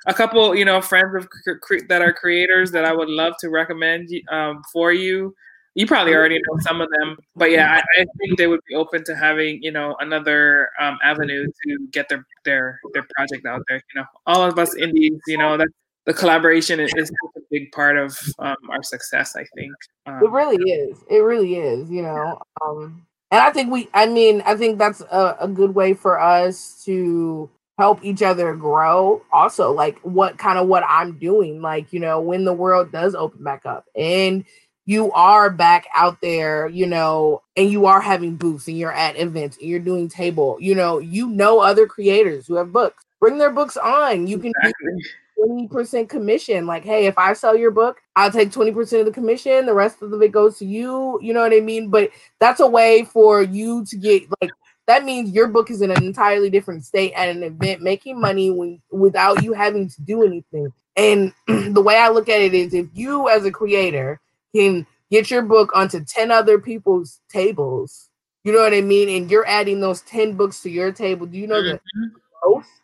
a 0.07 0.13
couple, 0.13 0.55
you 0.55 0.65
know, 0.65 0.81
friends 0.81 1.15
of 1.15 1.27
cre- 1.61 1.85
that 1.87 2.01
are 2.01 2.13
creators 2.13 2.71
that 2.71 2.85
I 2.85 2.93
would 2.93 3.09
love 3.09 3.33
to 3.39 3.49
recommend 3.49 4.09
um, 4.29 4.61
for 4.71 4.91
you. 4.91 5.35
You 5.75 5.85
probably 5.85 6.13
already 6.13 6.35
know 6.35 6.59
some 6.61 6.81
of 6.81 6.89
them, 6.89 7.17
but 7.35 7.51
yeah, 7.51 7.71
I, 7.71 8.01
I 8.01 8.05
think 8.17 8.37
they 8.37 8.47
would 8.47 8.59
be 8.67 8.75
open 8.75 9.03
to 9.05 9.15
having, 9.15 9.61
you 9.61 9.71
know, 9.71 9.95
another 9.99 10.69
um, 10.79 10.97
avenue 11.03 11.45
to 11.45 11.87
get 11.91 12.09
their 12.09 12.25
their 12.43 12.79
their 12.93 13.05
project 13.15 13.45
out 13.45 13.61
there. 13.69 13.81
You 13.93 14.01
know, 14.01 14.07
all 14.25 14.41
of 14.41 14.59
us 14.59 14.75
indies, 14.75 15.21
you 15.27 15.37
know, 15.37 15.57
that's 15.57 15.71
the 16.05 16.13
collaboration 16.13 16.79
is, 16.79 16.91
is 16.95 17.11
a 17.11 17.39
big 17.51 17.71
part 17.71 17.97
of 17.97 18.17
um, 18.39 18.55
our 18.69 18.83
success. 18.83 19.35
I 19.35 19.45
think 19.55 19.73
um, 20.05 20.23
it 20.23 20.31
really 20.31 20.71
is. 20.71 20.97
It 21.09 21.19
really 21.19 21.55
is. 21.55 21.89
You 21.89 22.03
know, 22.03 22.39
um, 22.65 23.05
and 23.31 23.41
I 23.41 23.51
think 23.51 23.71
we. 23.71 23.89
I 23.93 24.05
mean, 24.05 24.41
I 24.45 24.55
think 24.55 24.77
that's 24.77 25.01
a, 25.01 25.37
a 25.41 25.47
good 25.47 25.75
way 25.75 25.93
for 25.93 26.19
us 26.19 26.81
to 26.85 27.49
help 27.77 28.03
each 28.03 28.21
other 28.21 28.55
grow. 28.55 29.21
Also, 29.31 29.71
like 29.71 29.99
what 29.99 30.37
kind 30.37 30.59
of 30.59 30.67
what 30.67 30.83
I'm 30.87 31.17
doing. 31.17 31.61
Like 31.61 31.93
you 31.93 31.99
know, 31.99 32.19
when 32.19 32.45
the 32.45 32.53
world 32.53 32.91
does 32.91 33.15
open 33.15 33.43
back 33.43 33.65
up 33.65 33.85
and 33.95 34.45
you 34.85 35.11
are 35.11 35.51
back 35.51 35.85
out 35.93 36.19
there, 36.19 36.67
you 36.67 36.87
know, 36.87 37.43
and 37.55 37.69
you 37.69 37.85
are 37.85 38.01
having 38.01 38.35
booths 38.35 38.67
and 38.67 38.75
you're 38.75 38.91
at 38.91 39.19
events 39.19 39.55
and 39.57 39.69
you're 39.69 39.79
doing 39.79 40.09
table, 40.09 40.57
you 40.59 40.73
know, 40.73 40.97
you 40.97 41.27
know 41.27 41.59
other 41.59 41.85
creators 41.85 42.47
who 42.47 42.55
have 42.55 42.73
books. 42.73 43.05
Bring 43.19 43.37
their 43.37 43.51
books 43.51 43.77
on. 43.77 44.25
You 44.25 44.39
can 44.39 44.51
exactly. 44.57 45.03
20% 45.39 46.09
commission. 46.09 46.65
Like, 46.65 46.83
hey, 46.83 47.05
if 47.05 47.17
I 47.17 47.33
sell 47.33 47.55
your 47.55 47.71
book, 47.71 48.01
I'll 48.15 48.31
take 48.31 48.51
20% 48.51 48.99
of 48.99 49.05
the 49.05 49.11
commission. 49.11 49.65
The 49.65 49.73
rest 49.73 50.01
of 50.01 50.21
it 50.21 50.31
goes 50.31 50.57
to 50.59 50.65
you. 50.65 51.19
You 51.21 51.33
know 51.33 51.41
what 51.41 51.53
I 51.53 51.59
mean? 51.59 51.89
But 51.89 52.11
that's 52.39 52.59
a 52.59 52.67
way 52.67 53.05
for 53.05 53.41
you 53.41 53.85
to 53.85 53.97
get 53.97 54.23
like 54.41 54.51
that 54.89 55.05
means 55.05 55.29
your 55.29 55.47
book 55.47 55.69
is 55.69 55.83
in 55.83 55.91
an 55.91 56.03
entirely 56.03 56.49
different 56.49 56.83
state 56.83 57.13
at 57.13 57.29
an 57.29 57.43
event, 57.43 57.83
making 57.83 58.19
money 58.19 58.49
when 58.49 58.81
without 58.89 59.43
you 59.43 59.53
having 59.53 59.87
to 59.87 60.01
do 60.01 60.23
anything. 60.23 60.73
And 60.95 61.31
the 61.47 61.81
way 61.81 61.97
I 61.97 62.09
look 62.09 62.27
at 62.27 62.41
it 62.41 62.55
is 62.55 62.73
if 62.73 62.87
you 62.95 63.29
as 63.29 63.45
a 63.45 63.51
creator 63.51 64.19
can 64.55 64.87
get 65.11 65.29
your 65.29 65.43
book 65.43 65.69
onto 65.75 66.03
10 66.03 66.31
other 66.31 66.57
people's 66.57 67.21
tables, 67.29 68.09
you 68.43 68.51
know 68.51 68.63
what 68.63 68.73
I 68.73 68.81
mean? 68.81 69.09
And 69.09 69.29
you're 69.29 69.47
adding 69.47 69.79
those 69.79 70.01
10 70.01 70.33
books 70.33 70.61
to 70.63 70.71
your 70.71 70.91
table. 70.91 71.27
Do 71.27 71.37
you 71.37 71.45
know 71.45 71.61
mm-hmm. 71.61 71.77
the 72.01 72.11
growth 72.41 72.78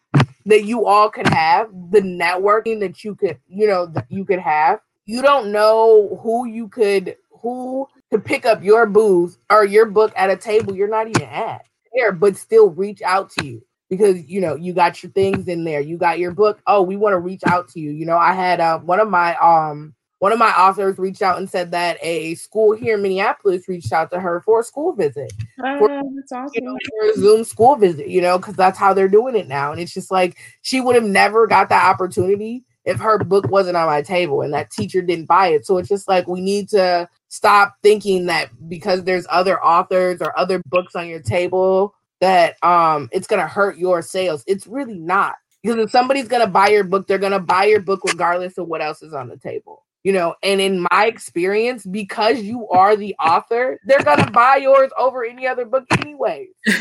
that 0.45 0.65
you 0.65 0.85
all 0.85 1.09
could 1.09 1.27
have, 1.27 1.69
the 1.91 2.01
networking 2.01 2.79
that 2.81 3.03
you 3.03 3.15
could, 3.15 3.39
you 3.47 3.67
know, 3.67 3.85
that 3.87 4.05
you 4.09 4.25
could 4.25 4.39
have. 4.39 4.79
You 5.05 5.21
don't 5.21 5.51
know 5.51 6.19
who 6.23 6.47
you 6.47 6.67
could 6.67 7.17
who 7.31 7.87
could 8.11 8.25
pick 8.25 8.45
up 8.45 8.63
your 8.63 8.85
booth 8.87 9.37
or 9.51 9.65
your 9.65 9.85
book 9.85 10.11
at 10.15 10.31
a 10.31 10.37
table 10.37 10.75
you're 10.75 10.87
not 10.87 11.07
even 11.07 11.23
at 11.23 11.65
there, 11.93 12.11
but 12.11 12.37
still 12.37 12.69
reach 12.69 13.01
out 13.01 13.29
to 13.31 13.45
you 13.45 13.63
because 13.89 14.25
you 14.27 14.41
know 14.41 14.55
you 14.55 14.73
got 14.73 15.01
your 15.01 15.11
things 15.11 15.47
in 15.47 15.63
there. 15.63 15.81
You 15.81 15.97
got 15.97 16.19
your 16.19 16.31
book. 16.31 16.61
Oh, 16.67 16.81
we 16.81 16.95
want 16.95 17.13
to 17.13 17.19
reach 17.19 17.43
out 17.47 17.69
to 17.69 17.79
you. 17.79 17.91
You 17.91 18.05
know, 18.05 18.17
I 18.17 18.33
had 18.33 18.59
uh, 18.59 18.79
one 18.79 18.99
of 18.99 19.09
my 19.09 19.35
um 19.37 19.94
one 20.19 20.31
of 20.31 20.39
my 20.39 20.51
authors 20.51 20.97
reached 20.97 21.21
out 21.21 21.37
and 21.37 21.49
said 21.49 21.71
that 21.71 21.97
a 22.01 22.35
school 22.35 22.75
here 22.75 22.95
in 22.95 23.01
Minneapolis 23.01 23.67
reached 23.67 23.91
out 23.91 24.11
to 24.11 24.19
her 24.19 24.41
for 24.41 24.61
a 24.61 24.63
school 24.63 24.93
visit. 24.93 25.31
Oh, 25.63 25.77
for, 25.77 25.89
that's 26.15 26.31
awesome. 26.31 26.51
You 26.53 26.61
know, 26.61 26.77
for 26.89 27.09
a 27.09 27.13
Zoom 27.15 27.43
school 27.43 27.75
visit, 27.75 28.07
you 28.07 28.21
know, 28.21 28.37
because 28.37 28.55
that's 28.55 28.79
how 28.79 28.93
they're 28.93 29.09
doing 29.09 29.35
it 29.35 29.47
now. 29.47 29.71
And 29.71 29.81
it's 29.81 29.93
just 29.93 30.11
like 30.11 30.37
she 30.61 30.79
would 30.79 30.95
have 30.95 31.03
never 31.03 31.47
got 31.47 31.69
that 31.69 31.85
opportunity 31.85 32.63
if 32.85 32.97
her 32.99 33.17
book 33.17 33.49
wasn't 33.49 33.75
on 33.75 33.87
my 33.87 34.01
table 34.01 34.41
and 34.41 34.53
that 34.53 34.71
teacher 34.71 35.01
didn't 35.01 35.25
buy 35.25 35.47
it. 35.47 35.65
So 35.65 35.77
it's 35.77 35.89
just 35.89 36.07
like 36.07 36.27
we 36.27 36.39
need 36.39 36.69
to 36.69 37.09
stop 37.27 37.75
thinking 37.83 38.27
that 38.27 38.49
because 38.69 39.03
there's 39.03 39.27
other 39.29 39.61
authors 39.63 40.21
or 40.21 40.37
other 40.39 40.61
books 40.67 40.95
on 40.95 41.07
your 41.07 41.21
table 41.21 41.93
that 42.21 42.55
um 42.63 43.09
it's 43.11 43.27
gonna 43.27 43.47
hurt 43.47 43.77
your 43.77 44.01
sales. 44.01 44.43
It's 44.47 44.65
really 44.65 44.97
not. 44.97 45.35
Because 45.61 45.77
if 45.77 45.91
somebody's 45.91 46.27
gonna 46.27 46.47
buy 46.47 46.69
your 46.69 46.83
book, 46.83 47.07
they're 47.07 47.17
gonna 47.17 47.39
buy 47.39 47.65
your 47.65 47.81
book 47.81 48.01
regardless 48.05 48.57
of 48.57 48.67
what 48.67 48.81
else 48.81 49.01
is 49.01 49.13
on 49.13 49.27
the 49.27 49.37
table 49.37 49.84
you 50.05 50.13
know 50.13 50.35
and 50.43 50.61
in 50.61 50.85
my 50.91 51.07
experience 51.07 51.83
because 51.85 52.39
you 52.39 52.69
are 52.69 52.95
the 52.95 53.13
author 53.15 53.79
they're 53.85 54.03
gonna 54.03 54.29
buy 54.31 54.55
yours 54.55 54.91
over 54.97 55.25
any 55.25 55.45
other 55.45 55.65
book 55.65 55.83
anyway. 55.99 56.47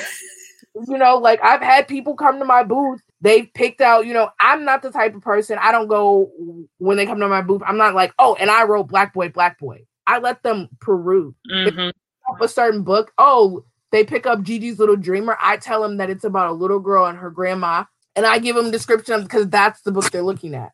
You 0.88 0.98
know 0.98 1.18
like 1.18 1.38
i've 1.40 1.60
had 1.60 1.87
people 1.87 2.16
come 2.16 2.40
to 2.40 2.44
my 2.44 2.64
booth 2.64 3.00
they've 3.20 3.48
picked 3.54 3.80
out 3.80 4.06
you 4.06 4.12
know 4.12 4.30
i'm 4.40 4.64
not 4.64 4.82
the 4.82 4.90
type 4.90 5.14
of 5.14 5.22
person 5.22 5.56
i 5.60 5.70
don't 5.70 5.87
go 5.87 6.32
when 6.78 6.96
they 6.96 7.06
come 7.06 7.20
to 7.20 7.28
my 7.28 7.42
booth 7.42 7.62
i'm 7.64 7.76
not 7.76 7.94
like 7.94 8.12
oh 8.18 8.34
and 8.40 8.50
i 8.50 8.64
wrote 8.64 8.88
black 8.88 9.14
boy 9.14 9.28
black 9.28 9.56
boy. 9.60 9.84
I 10.08 10.18
let 10.18 10.42
them 10.42 10.68
peruse. 10.80 11.32
Mm-hmm. 11.48 12.42
a 12.42 12.48
certain 12.48 12.82
book 12.82 13.12
oh 13.18 13.64
they 13.92 14.02
pick 14.02 14.26
up 14.26 14.42
gigi's 14.42 14.80
little 14.80 14.96
dreamer 14.96 15.38
i 15.40 15.58
tell 15.58 15.80
them 15.80 15.98
that 15.98 16.10
it's 16.10 16.24
about 16.24 16.50
a 16.50 16.52
little 16.52 16.80
girl 16.80 17.06
and 17.06 17.18
her 17.18 17.30
grandma 17.30 17.84
and 18.16 18.26
i 18.26 18.40
give 18.40 18.56
them 18.56 18.72
description 18.72 19.22
because 19.22 19.48
that's 19.50 19.82
the 19.82 19.92
book 19.92 20.10
they're 20.10 20.22
looking 20.22 20.56
at 20.56 20.72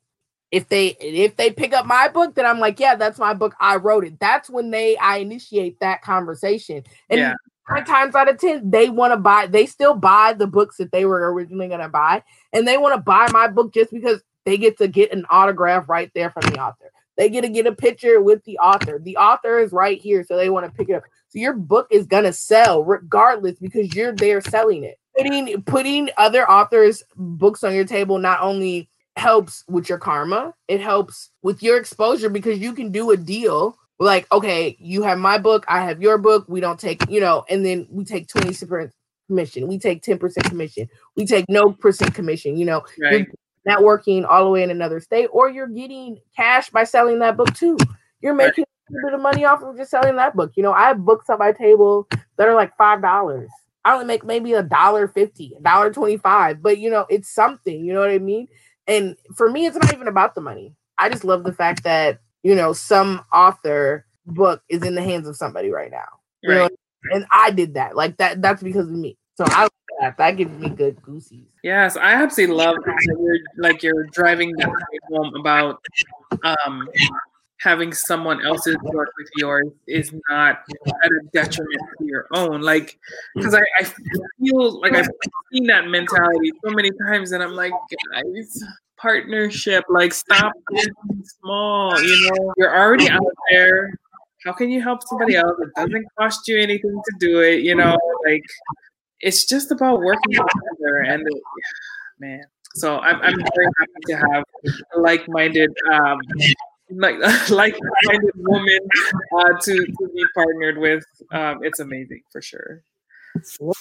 if 0.51 0.69
they 0.69 0.89
if 1.01 1.37
they 1.37 1.51
pick 1.51 1.73
up 1.73 1.87
my 1.87 2.09
book 2.09 2.35
then 2.35 2.45
i'm 2.45 2.59
like 2.59 2.81
yeah 2.81 2.95
that's 2.95 3.19
my 3.19 3.35
book. 3.35 3.55
I 3.61 3.77
wrote 3.77 4.05
it. 4.05 4.19
That's 4.19 4.51
when 4.51 4.71
they 4.71 4.97
i 4.97 5.17
initiate 5.17 5.81
that 5.81 6.03
conversation. 6.03 6.85
And 7.09 7.21
yeah. 7.21 7.35
nine 7.69 7.85
times 7.85 8.15
out 8.15 8.29
of 8.29 8.39
ten 8.39 8.71
they 8.71 8.89
want 8.89 9.13
to 9.13 9.17
buy 9.17 9.47
they 9.47 9.67
still 9.67 9.95
buy 9.95 10.33
the 10.33 10.47
books 10.47 10.77
that 10.79 10.93
they 10.93 11.05
were 11.05 11.33
originally 11.33 11.69
going 11.69 11.81
to 11.81 11.89
buy 11.89 12.23
and 12.53 12.67
they 12.67 12.79
want 12.79 12.95
to 12.95 13.01
buy 13.01 13.29
my 13.33 13.49
book 13.49 13.73
just 13.73 13.93
because 13.93 14.23
they 14.45 14.59
get 14.59 14.79
to 14.79 14.89
get 14.89 15.13
an 15.13 15.25
autograph 15.31 15.89
right 15.89 16.11
there 16.15 16.31
from 16.31 16.51
the 16.51 16.61
author. 16.61 16.91
They 17.17 17.29
get 17.29 17.43
to 17.43 17.49
get 17.49 17.67
a 17.67 17.73
picture 17.73 18.21
with 18.21 18.43
the 18.45 18.59
author. 18.59 18.99
The 18.99 19.19
author 19.19 19.59
is 19.59 19.73
right 19.73 20.01
here 20.01 20.25
so 20.25 20.37
they 20.37 20.51
want 20.51 20.67
to 20.67 20.73
pick 20.73 20.89
it 20.89 20.95
up. 20.95 21.03
So 21.29 21.39
your 21.39 21.53
book 21.53 21.87
is 21.91 22.07
going 22.07 22.25
to 22.25 22.33
sell 22.33 22.83
regardless 22.83 23.59
because 23.59 23.95
you're 23.95 24.13
there 24.13 24.41
selling 24.41 24.85
it. 24.85 24.99
Putting 25.17 25.63
putting 25.63 26.11
other 26.17 26.49
authors 26.51 27.03
books 27.17 27.63
on 27.63 27.75
your 27.75 27.85
table 27.85 28.19
not 28.19 28.41
only 28.41 28.89
helps 29.21 29.65
with 29.69 29.89
your 29.89 29.99
karma. 29.99 30.55
It 30.67 30.81
helps 30.81 31.31
with 31.43 31.63
your 31.63 31.79
exposure 31.79 32.31
because 32.31 32.59
you 32.59 32.73
can 32.73 32.91
do 32.91 33.11
a 33.11 33.17
deal 33.17 33.77
like, 34.01 34.27
okay, 34.33 34.77
you 34.81 35.03
have 35.03 35.19
my 35.19 35.37
book, 35.37 35.65
I 35.69 35.83
have 35.83 36.01
your 36.01 36.17
book. 36.17 36.47
We 36.49 36.61
don't 36.61 36.81
take, 36.81 37.09
you 37.11 37.21
know, 37.21 37.45
and 37.51 37.65
then 37.65 37.87
we 37.91 38.05
take 38.05 38.29
20% 38.29 38.91
commission. 39.29 39.69
We 39.69 39.79
take 39.79 40.03
10% 40.03 40.43
commission. 40.45 40.89
We 41.17 41.27
take 41.27 41.45
no 41.51 41.71
percent 41.71 42.15
commission. 42.15 42.57
You 42.57 42.65
know, 42.65 42.83
right. 42.99 43.29
networking 43.69 44.27
all 44.27 44.45
the 44.45 44.51
way 44.51 44.63
in 44.63 44.71
another 44.71 45.01
state, 45.01 45.27
or 45.27 45.51
you're 45.51 45.69
getting 45.69 46.19
cash 46.35 46.71
by 46.71 46.85
selling 46.85 47.19
that 47.19 47.37
book 47.37 47.53
too. 47.55 47.77
You're 48.23 48.35
making 48.35 48.65
right. 48.91 49.01
a 49.03 49.07
bit 49.07 49.15
of 49.15 49.21
money 49.21 49.45
off 49.45 49.63
of 49.63 49.77
just 49.77 49.91
selling 49.91 50.17
that 50.17 50.35
book. 50.35 50.53
You 50.57 50.63
know, 50.63 50.73
I 50.73 50.89
have 50.89 51.05
books 51.05 51.29
on 51.29 51.39
my 51.39 51.53
table 51.53 52.09
that 52.39 52.49
are 52.49 52.55
like 52.55 52.75
five 52.79 53.03
dollars. 53.03 53.51
I 53.85 53.93
only 53.93 54.07
make 54.07 54.25
maybe 54.25 54.55
a 54.55 54.63
dollar 54.63 55.09
fifty, 55.09 55.55
a 55.59 55.63
dollar 55.63 55.93
twenty-five, 55.93 56.63
but 56.63 56.79
you 56.79 56.89
know, 56.89 57.05
it's 57.11 57.29
something, 57.29 57.85
you 57.85 57.93
know 57.93 58.01
what 58.01 58.11
I 58.11 58.19
mean? 58.19 58.49
And 58.91 59.17
for 59.37 59.49
me, 59.49 59.67
it's 59.67 59.77
not 59.77 59.95
even 59.95 60.09
about 60.09 60.35
the 60.35 60.41
money. 60.41 60.75
I 60.99 61.09
just 61.09 61.25
love 61.25 61.45
the 61.45 61.53
fact 61.53 61.85
that, 61.85 62.21
you 62.43 62.55
know, 62.55 62.73
some 62.73 63.25
author 63.33 64.05
book 64.27 64.63
is 64.69 64.83
in 64.83 64.95
the 64.95 65.03
hands 65.03 65.29
of 65.29 65.37
somebody 65.37 65.71
right 65.71 65.91
now. 65.91 66.09
You 66.43 66.51
right. 66.51 66.57
know, 66.57 67.15
and 67.15 67.25
I 67.33 67.53
did 67.53 67.75
that. 67.75 67.97
Like 67.97 68.17
that. 68.19 68.43
That's 68.43 68.63
because 68.63 68.87
of 68.87 68.93
me. 68.93 69.17
So 69.37 69.45
I 69.47 69.69
that. 70.01 70.17
That 70.17 70.33
gives 70.33 70.59
me 70.59 70.69
good 70.71 71.01
goosies. 71.03 71.47
Yes, 71.63 71.97
I 71.97 72.15
absolutely 72.15 72.57
love 72.57 72.77
that 72.85 72.99
you're 73.07 73.39
like 73.59 73.83
you're 73.83 74.07
driving 74.13 74.53
that 74.57 74.71
home 75.11 75.35
about 75.35 75.85
um 76.43 76.89
having 77.61 77.93
someone 77.93 78.45
else's 78.45 78.77
work 78.85 79.11
with 79.19 79.29
yours 79.37 79.69
is 79.87 80.13
not 80.31 80.63
at 81.05 81.11
a 81.11 81.21
detriment 81.33 81.81
to 81.99 82.07
your 82.07 82.27
own. 82.33 82.63
Like, 82.63 82.99
because 83.35 83.55
I, 83.55 83.63
I 83.79 83.85
feel 83.85 84.81
like 84.81 84.95
I've 84.95 85.09
seen 85.53 85.67
that 85.67 85.87
mentality 85.87 86.53
so 86.65 86.73
many 86.73 86.91
times, 87.07 87.33
and 87.33 87.43
I'm 87.43 87.53
like, 87.53 87.73
guys, 88.15 88.65
partnership, 88.97 89.85
like, 89.91 90.15
stop 90.15 90.53
being 90.71 90.89
small. 91.41 92.01
You 92.03 92.31
know, 92.31 92.55
you're 92.57 92.75
already 92.75 93.11
out 93.11 93.23
there. 93.51 93.93
How 94.45 94.53
can 94.53 94.71
you 94.71 94.81
help 94.81 95.03
somebody 95.03 95.37
else? 95.37 95.59
It 95.61 95.69
doesn't 95.77 96.07
cost 96.19 96.49
you 96.49 96.59
anything 96.59 96.91
to 96.95 97.13
do 97.19 97.41
it. 97.41 97.61
You 97.61 97.75
know, 97.75 97.99
like, 98.27 98.45
it's 99.21 99.45
just 99.45 99.71
about 99.71 100.01
working 100.01 100.33
together. 100.33 100.97
And 101.07 101.27
it, 101.27 101.43
man, 102.19 102.43
so 102.75 103.01
I'm, 103.01 103.21
I'm 103.21 103.39
very 103.55 103.69
happy 103.79 104.01
to 104.07 104.17
have 104.17 104.45
like-minded 104.97 105.71
um, 105.93 106.19
like 106.93 107.17
like-minded 107.51 108.33
woman 108.37 108.79
uh, 109.39 109.59
to 109.63 109.87
to 109.87 110.09
be 110.15 110.25
partnered 110.35 110.79
with. 110.79 111.05
Um, 111.33 111.63
it's 111.63 111.81
amazing 111.81 112.23
for 112.31 112.43
sure. 112.43 112.83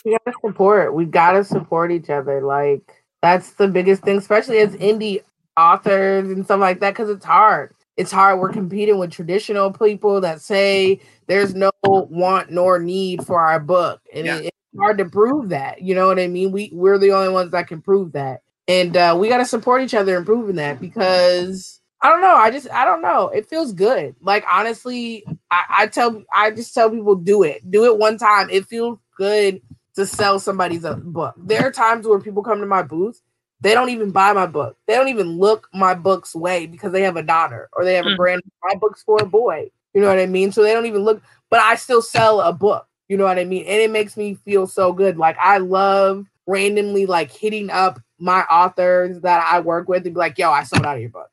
we 0.04 0.12
gotta 0.12 0.38
support. 0.42 0.94
We 0.94 1.06
gotta 1.06 1.44
support 1.44 1.92
each 1.92 2.10
other. 2.10 2.42
Like 2.42 3.04
that's 3.22 3.54
the 3.54 3.68
biggest 3.68 4.04
thing, 4.04 4.18
especially 4.18 4.60
as 4.60 4.76
indie 4.76 5.24
authors 5.58 6.30
and 6.30 6.46
stuff 6.46 6.60
like 6.60 6.80
that, 6.80 6.92
because 6.92 7.10
it's 7.10 7.26
hard. 7.26 7.74
It's 7.98 8.12
hard. 8.12 8.40
We're 8.40 8.54
competing 8.54 8.98
with 8.98 9.12
traditional 9.12 9.74
people 9.74 10.22
that 10.22 10.42
say 10.42 11.02
there's 11.28 11.54
no 11.54 11.72
want 11.84 12.50
nor 12.50 12.80
need 12.80 13.26
for 13.26 13.40
our 13.40 13.60
book, 13.60 14.02
and 14.14 14.26
yeah. 14.26 14.38
it, 14.38 14.46
it's 14.46 14.80
hard 14.80 14.98
to 15.00 15.06
prove 15.06 15.50
that. 15.50 15.82
You 15.82 15.96
know 15.96 16.08
what 16.08 16.20
I 16.20 16.28
mean? 16.28 16.52
We 16.52 16.70
we're 16.74 16.98
the 16.98 17.12
only 17.12 17.30
ones 17.30 17.52
that 17.52 17.68
can 17.68 17.82
prove 17.82 18.14
that, 18.14 18.42
and 18.68 18.96
uh, 18.96 19.18
we 19.20 19.28
got 19.28 19.40
to 19.40 19.46
support 19.46 19.82
each 19.82 19.94
other 19.94 20.18
in 20.18 20.24
proving 20.24 20.56
that 20.56 20.80
because 20.80 21.79
I 22.02 22.10
don't 22.10 22.22
know. 22.22 22.36
I 22.36 22.50
just 22.50 22.70
I 22.72 22.86
don't 22.86 23.02
know. 23.02 23.28
It 23.30 23.48
feels 23.48 23.74
good. 23.74 24.16
Like 24.22 24.46
honestly, 24.50 25.26
I, 25.52 25.64
I 25.80 25.88
tell 25.88 26.24
I 26.34 26.52
just 26.52 26.74
tell 26.74 26.90
people 26.90 27.16
do 27.16 27.44
it. 27.44 27.70
Do 27.70 27.86
it 27.86 27.98
one 27.98 28.18
time. 28.18 28.50
It 28.50 28.66
feels 28.68 29.00
good 29.18 29.62
to 29.96 30.06
sell 30.06 30.40
somebody's 30.40 30.86
uh, 30.86 30.96
book. 30.96 31.36
There 31.38 31.66
are 31.66 31.72
times 31.72 32.08
where 32.08 32.20
people 32.20 32.42
come 32.42 32.62
to 32.62 32.66
my 32.66 32.84
booth, 32.84 33.22
they 33.60 33.74
don't 33.74 33.90
even 33.90 34.12
buy 34.12 34.32
my 34.32 34.46
book. 34.46 34.78
They 34.88 34.96
don't 34.96 35.10
even 35.10 35.38
look 35.38 35.68
my 35.74 35.94
book's 35.94 36.34
way 36.34 36.68
because 36.68 36.94
they 36.94 37.02
have 37.02 37.18
a 37.18 37.24
daughter 37.24 37.70
or 37.74 37.84
they 37.84 37.96
have 37.96 38.08
a 38.08 38.16
brand. 38.16 38.42
Mm. 38.44 38.70
My 38.70 38.76
book's 38.80 39.04
for 39.04 39.22
a 39.22 39.26
boy. 39.26 39.70
You 39.94 40.00
know 40.00 40.08
what 40.08 40.20
I 40.20 40.26
mean? 40.26 40.54
So 40.54 40.64
they 40.64 40.72
don't 40.72 40.86
even 40.86 41.04
look, 41.04 41.22
but 41.50 41.60
I 41.60 41.76
still 41.76 42.02
sell 42.02 42.40
a 42.40 42.54
book. 42.54 42.88
You 43.10 43.18
know 43.18 43.26
what 43.26 43.40
I 43.40 43.44
mean? 43.44 43.66
And 43.66 43.82
it 43.82 43.92
makes 43.92 44.16
me 44.16 44.36
feel 44.36 44.68
so 44.68 44.94
good. 44.94 45.18
Like 45.18 45.36
I 45.38 45.58
love 45.58 46.26
randomly 46.48 47.06
like 47.06 47.32
hitting 47.32 47.70
up 47.70 48.00
my 48.20 48.42
authors 48.44 49.20
that 49.22 49.46
I 49.52 49.60
work 49.60 49.90
with 49.90 50.06
and 50.06 50.14
be 50.14 50.20
like, 50.20 50.38
yo, 50.38 50.52
I 50.52 50.64
sold 50.64 50.86
out 50.86 50.96
of 50.96 51.02
your 51.02 51.10
book 51.10 51.30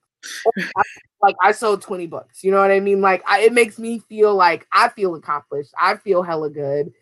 like 1.22 1.36
I 1.42 1.52
sold 1.52 1.82
20 1.82 2.06
books. 2.06 2.44
You 2.44 2.50
know 2.50 2.60
what 2.60 2.70
I 2.70 2.80
mean? 2.80 3.00
Like 3.00 3.22
I, 3.26 3.40
it 3.40 3.52
makes 3.52 3.78
me 3.78 3.98
feel 4.00 4.34
like 4.34 4.66
I 4.72 4.88
feel 4.88 5.14
accomplished. 5.14 5.72
I 5.78 5.96
feel 5.96 6.22
hella 6.22 6.50
good. 6.50 6.92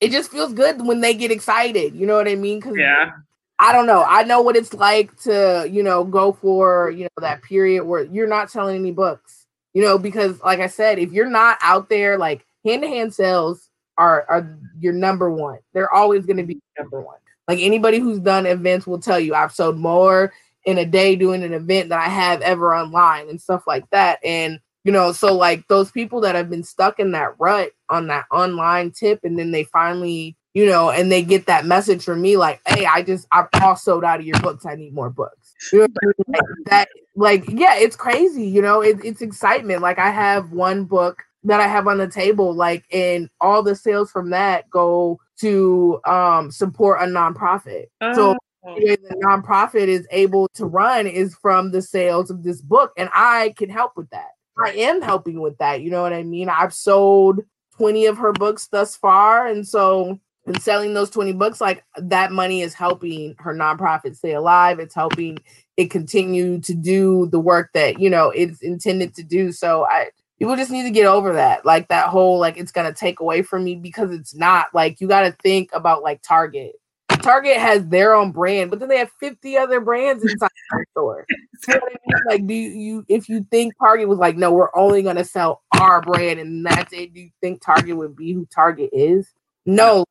It 0.00 0.10
just 0.10 0.30
feels 0.30 0.52
good 0.52 0.86
when 0.86 1.00
they 1.00 1.14
get 1.14 1.30
excited. 1.30 1.94
You 1.94 2.06
know 2.06 2.16
what 2.16 2.28
I 2.28 2.34
mean? 2.34 2.60
Cause 2.60 2.74
yeah. 2.76 3.10
I 3.58 3.72
don't 3.72 3.86
know. 3.86 4.04
I 4.06 4.24
know 4.24 4.42
what 4.42 4.56
it's 4.56 4.74
like 4.74 5.16
to, 5.22 5.68
you 5.70 5.82
know, 5.82 6.04
go 6.04 6.32
for, 6.32 6.90
you 6.90 7.04
know, 7.04 7.20
that 7.20 7.42
period 7.42 7.84
where 7.84 8.04
you're 8.04 8.26
not 8.26 8.50
selling 8.50 8.76
any 8.76 8.90
books. 8.90 9.46
You 9.72 9.82
know, 9.82 9.98
because 9.98 10.40
like 10.40 10.60
I 10.60 10.66
said, 10.68 10.98
if 10.98 11.12
you're 11.12 11.30
not 11.30 11.58
out 11.60 11.88
there, 11.88 12.16
like 12.18 12.44
hand-to-hand 12.64 13.12
sales 13.12 13.68
are 13.96 14.24
are 14.28 14.58
your 14.78 14.92
number 14.92 15.30
one. 15.30 15.58
They're 15.72 15.92
always 15.92 16.26
going 16.26 16.36
to 16.36 16.44
be 16.44 16.60
number 16.78 17.00
one. 17.00 17.16
Like 17.48 17.58
anybody 17.60 17.98
who's 17.98 18.20
done 18.20 18.46
events 18.46 18.86
will 18.86 19.00
tell 19.00 19.20
you, 19.20 19.34
I've 19.34 19.52
sold 19.52 19.78
more 19.78 20.32
in 20.64 20.78
a 20.78 20.86
day 20.86 21.16
doing 21.16 21.42
an 21.42 21.52
event 21.52 21.90
that 21.90 22.00
I 22.00 22.08
have 22.08 22.40
ever 22.40 22.74
online 22.74 23.28
and 23.28 23.40
stuff 23.40 23.64
like 23.66 23.88
that. 23.90 24.18
And 24.24 24.60
you 24.84 24.92
know, 24.92 25.12
so 25.12 25.34
like 25.34 25.66
those 25.68 25.90
people 25.90 26.20
that 26.20 26.34
have 26.34 26.50
been 26.50 26.62
stuck 26.62 27.00
in 27.00 27.12
that 27.12 27.34
rut 27.38 27.70
on 27.88 28.06
that 28.08 28.26
online 28.30 28.90
tip, 28.90 29.20
and 29.24 29.38
then 29.38 29.50
they 29.50 29.64
finally, 29.64 30.36
you 30.52 30.66
know, 30.66 30.90
and 30.90 31.10
they 31.10 31.22
get 31.22 31.46
that 31.46 31.64
message 31.64 32.04
from 32.04 32.20
me 32.20 32.36
like, 32.36 32.60
"Hey, 32.66 32.84
I 32.84 33.02
just 33.02 33.26
I'm 33.32 33.46
all 33.62 33.76
sold 33.76 34.04
out 34.04 34.20
of 34.20 34.26
your 34.26 34.38
books. 34.40 34.66
I 34.66 34.74
need 34.74 34.92
more 34.92 35.08
books." 35.08 35.54
You 35.72 35.80
know 35.80 35.84
I 35.84 36.06
mean? 36.06 36.14
like, 36.28 36.42
that, 36.66 36.88
like, 37.16 37.44
yeah, 37.48 37.76
it's 37.76 37.96
crazy. 37.96 38.46
You 38.46 38.60
know, 38.60 38.82
it, 38.82 39.02
it's 39.02 39.22
excitement. 39.22 39.80
Like 39.80 39.98
I 39.98 40.10
have 40.10 40.52
one 40.52 40.84
book 40.84 41.22
that 41.44 41.60
I 41.60 41.66
have 41.66 41.88
on 41.88 41.96
the 41.96 42.08
table, 42.08 42.54
like, 42.54 42.84
and 42.92 43.30
all 43.40 43.62
the 43.62 43.74
sales 43.74 44.10
from 44.10 44.30
that 44.30 44.68
go 44.68 45.18
to 45.40 45.98
um 46.04 46.50
support 46.50 47.00
a 47.00 47.06
nonprofit. 47.06 47.86
Uh, 48.02 48.14
so 48.14 48.36
Oh. 48.66 48.74
the 48.76 49.20
nonprofit 49.22 49.88
is 49.88 50.06
able 50.10 50.48
to 50.54 50.64
run 50.64 51.06
is 51.06 51.34
from 51.34 51.70
the 51.70 51.82
sales 51.82 52.30
of 52.30 52.42
this 52.42 52.60
book. 52.60 52.92
And 52.96 53.10
I 53.12 53.54
can 53.56 53.68
help 53.68 53.96
with 53.96 54.08
that. 54.10 54.30
I 54.58 54.70
am 54.70 55.02
helping 55.02 55.40
with 55.40 55.58
that. 55.58 55.82
You 55.82 55.90
know 55.90 56.02
what 56.02 56.12
I 56.12 56.22
mean? 56.22 56.48
I've 56.48 56.72
sold 56.72 57.40
20 57.76 58.06
of 58.06 58.16
her 58.18 58.32
books 58.32 58.68
thus 58.68 58.96
far. 58.96 59.46
And 59.46 59.66
so 59.66 60.18
in 60.46 60.60
selling 60.60 60.94
those 60.94 61.10
20 61.10 61.32
books, 61.32 61.60
like 61.60 61.84
that 61.96 62.32
money 62.32 62.62
is 62.62 62.74
helping 62.74 63.34
her 63.38 63.54
nonprofit 63.54 64.16
stay 64.16 64.34
alive. 64.34 64.78
It's 64.78 64.94
helping 64.94 65.38
it 65.76 65.90
continue 65.90 66.60
to 66.60 66.74
do 66.74 67.26
the 67.26 67.40
work 67.40 67.70
that, 67.74 68.00
you 68.00 68.08
know, 68.08 68.30
it's 68.30 68.62
intended 68.62 69.14
to 69.16 69.24
do. 69.24 69.52
So 69.52 69.86
I 69.86 70.10
people 70.38 70.56
just 70.56 70.70
need 70.70 70.84
to 70.84 70.90
get 70.90 71.06
over 71.06 71.32
that. 71.32 71.66
Like 71.66 71.88
that 71.88 72.08
whole 72.08 72.38
like 72.38 72.56
it's 72.56 72.72
gonna 72.72 72.92
take 72.92 73.20
away 73.20 73.42
from 73.42 73.64
me 73.64 73.74
because 73.74 74.10
it's 74.12 74.34
not 74.34 74.66
like 74.72 75.00
you 75.00 75.08
gotta 75.08 75.36
think 75.42 75.70
about 75.72 76.02
like 76.02 76.22
Target 76.22 76.76
Target 77.08 77.56
has 77.56 77.86
their 77.86 78.14
own 78.14 78.32
brand, 78.32 78.70
but 78.70 78.80
then 78.80 78.88
they 78.88 78.98
have 78.98 79.10
50 79.20 79.56
other 79.56 79.80
brands 79.80 80.22
inside 80.22 80.50
the 80.70 80.84
store. 80.90 81.26
You 81.68 81.74
know 81.74 81.80
I 81.80 81.88
mean? 81.88 82.22
Like, 82.28 82.46
do 82.46 82.54
you, 82.54 83.04
if 83.08 83.28
you 83.28 83.46
think 83.50 83.74
Target 83.78 84.08
was 84.08 84.18
like, 84.18 84.36
no, 84.36 84.52
we're 84.52 84.74
only 84.74 85.02
going 85.02 85.16
to 85.16 85.24
sell 85.24 85.62
our 85.78 86.02
brand 86.02 86.40
and 86.40 86.64
that's 86.64 86.92
it, 86.92 87.14
do 87.14 87.20
you 87.20 87.30
think 87.40 87.64
Target 87.64 87.96
would 87.96 88.16
be 88.16 88.32
who 88.32 88.46
Target 88.46 88.90
is? 88.92 89.32
No, 89.66 90.04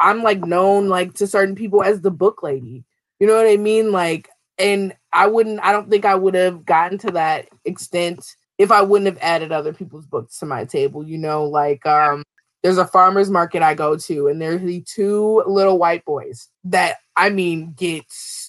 I'm 0.00 0.22
like 0.22 0.40
known 0.40 0.88
like 0.88 1.14
to 1.14 1.26
certain 1.26 1.54
people 1.54 1.82
as 1.82 2.00
the 2.00 2.10
book 2.10 2.42
lady. 2.42 2.84
You 3.18 3.26
know 3.26 3.34
what 3.34 3.48
I 3.48 3.56
mean? 3.56 3.90
Like, 3.90 4.28
and 4.58 4.94
I 5.12 5.26
wouldn't, 5.26 5.60
I 5.62 5.72
don't 5.72 5.90
think 5.90 6.04
I 6.04 6.14
would 6.14 6.34
have 6.34 6.64
gotten 6.64 6.98
to 6.98 7.12
that 7.12 7.48
extent 7.64 8.24
if 8.58 8.72
I 8.72 8.82
wouldn't 8.82 9.06
have 9.06 9.18
added 9.22 9.52
other 9.52 9.72
people's 9.72 10.06
books 10.06 10.38
to 10.38 10.46
my 10.46 10.64
table, 10.64 11.02
you 11.04 11.18
know, 11.18 11.44
like 11.44 11.86
um 11.86 12.24
there's 12.62 12.78
a 12.78 12.86
farmer's 12.86 13.30
market 13.30 13.62
I 13.62 13.74
go 13.74 13.96
to, 13.96 14.28
and 14.28 14.40
there's 14.40 14.62
the 14.62 14.82
two 14.82 15.42
little 15.46 15.78
white 15.78 16.04
boys 16.04 16.48
that 16.64 16.96
I 17.16 17.30
mean 17.30 17.72
get 17.76 18.04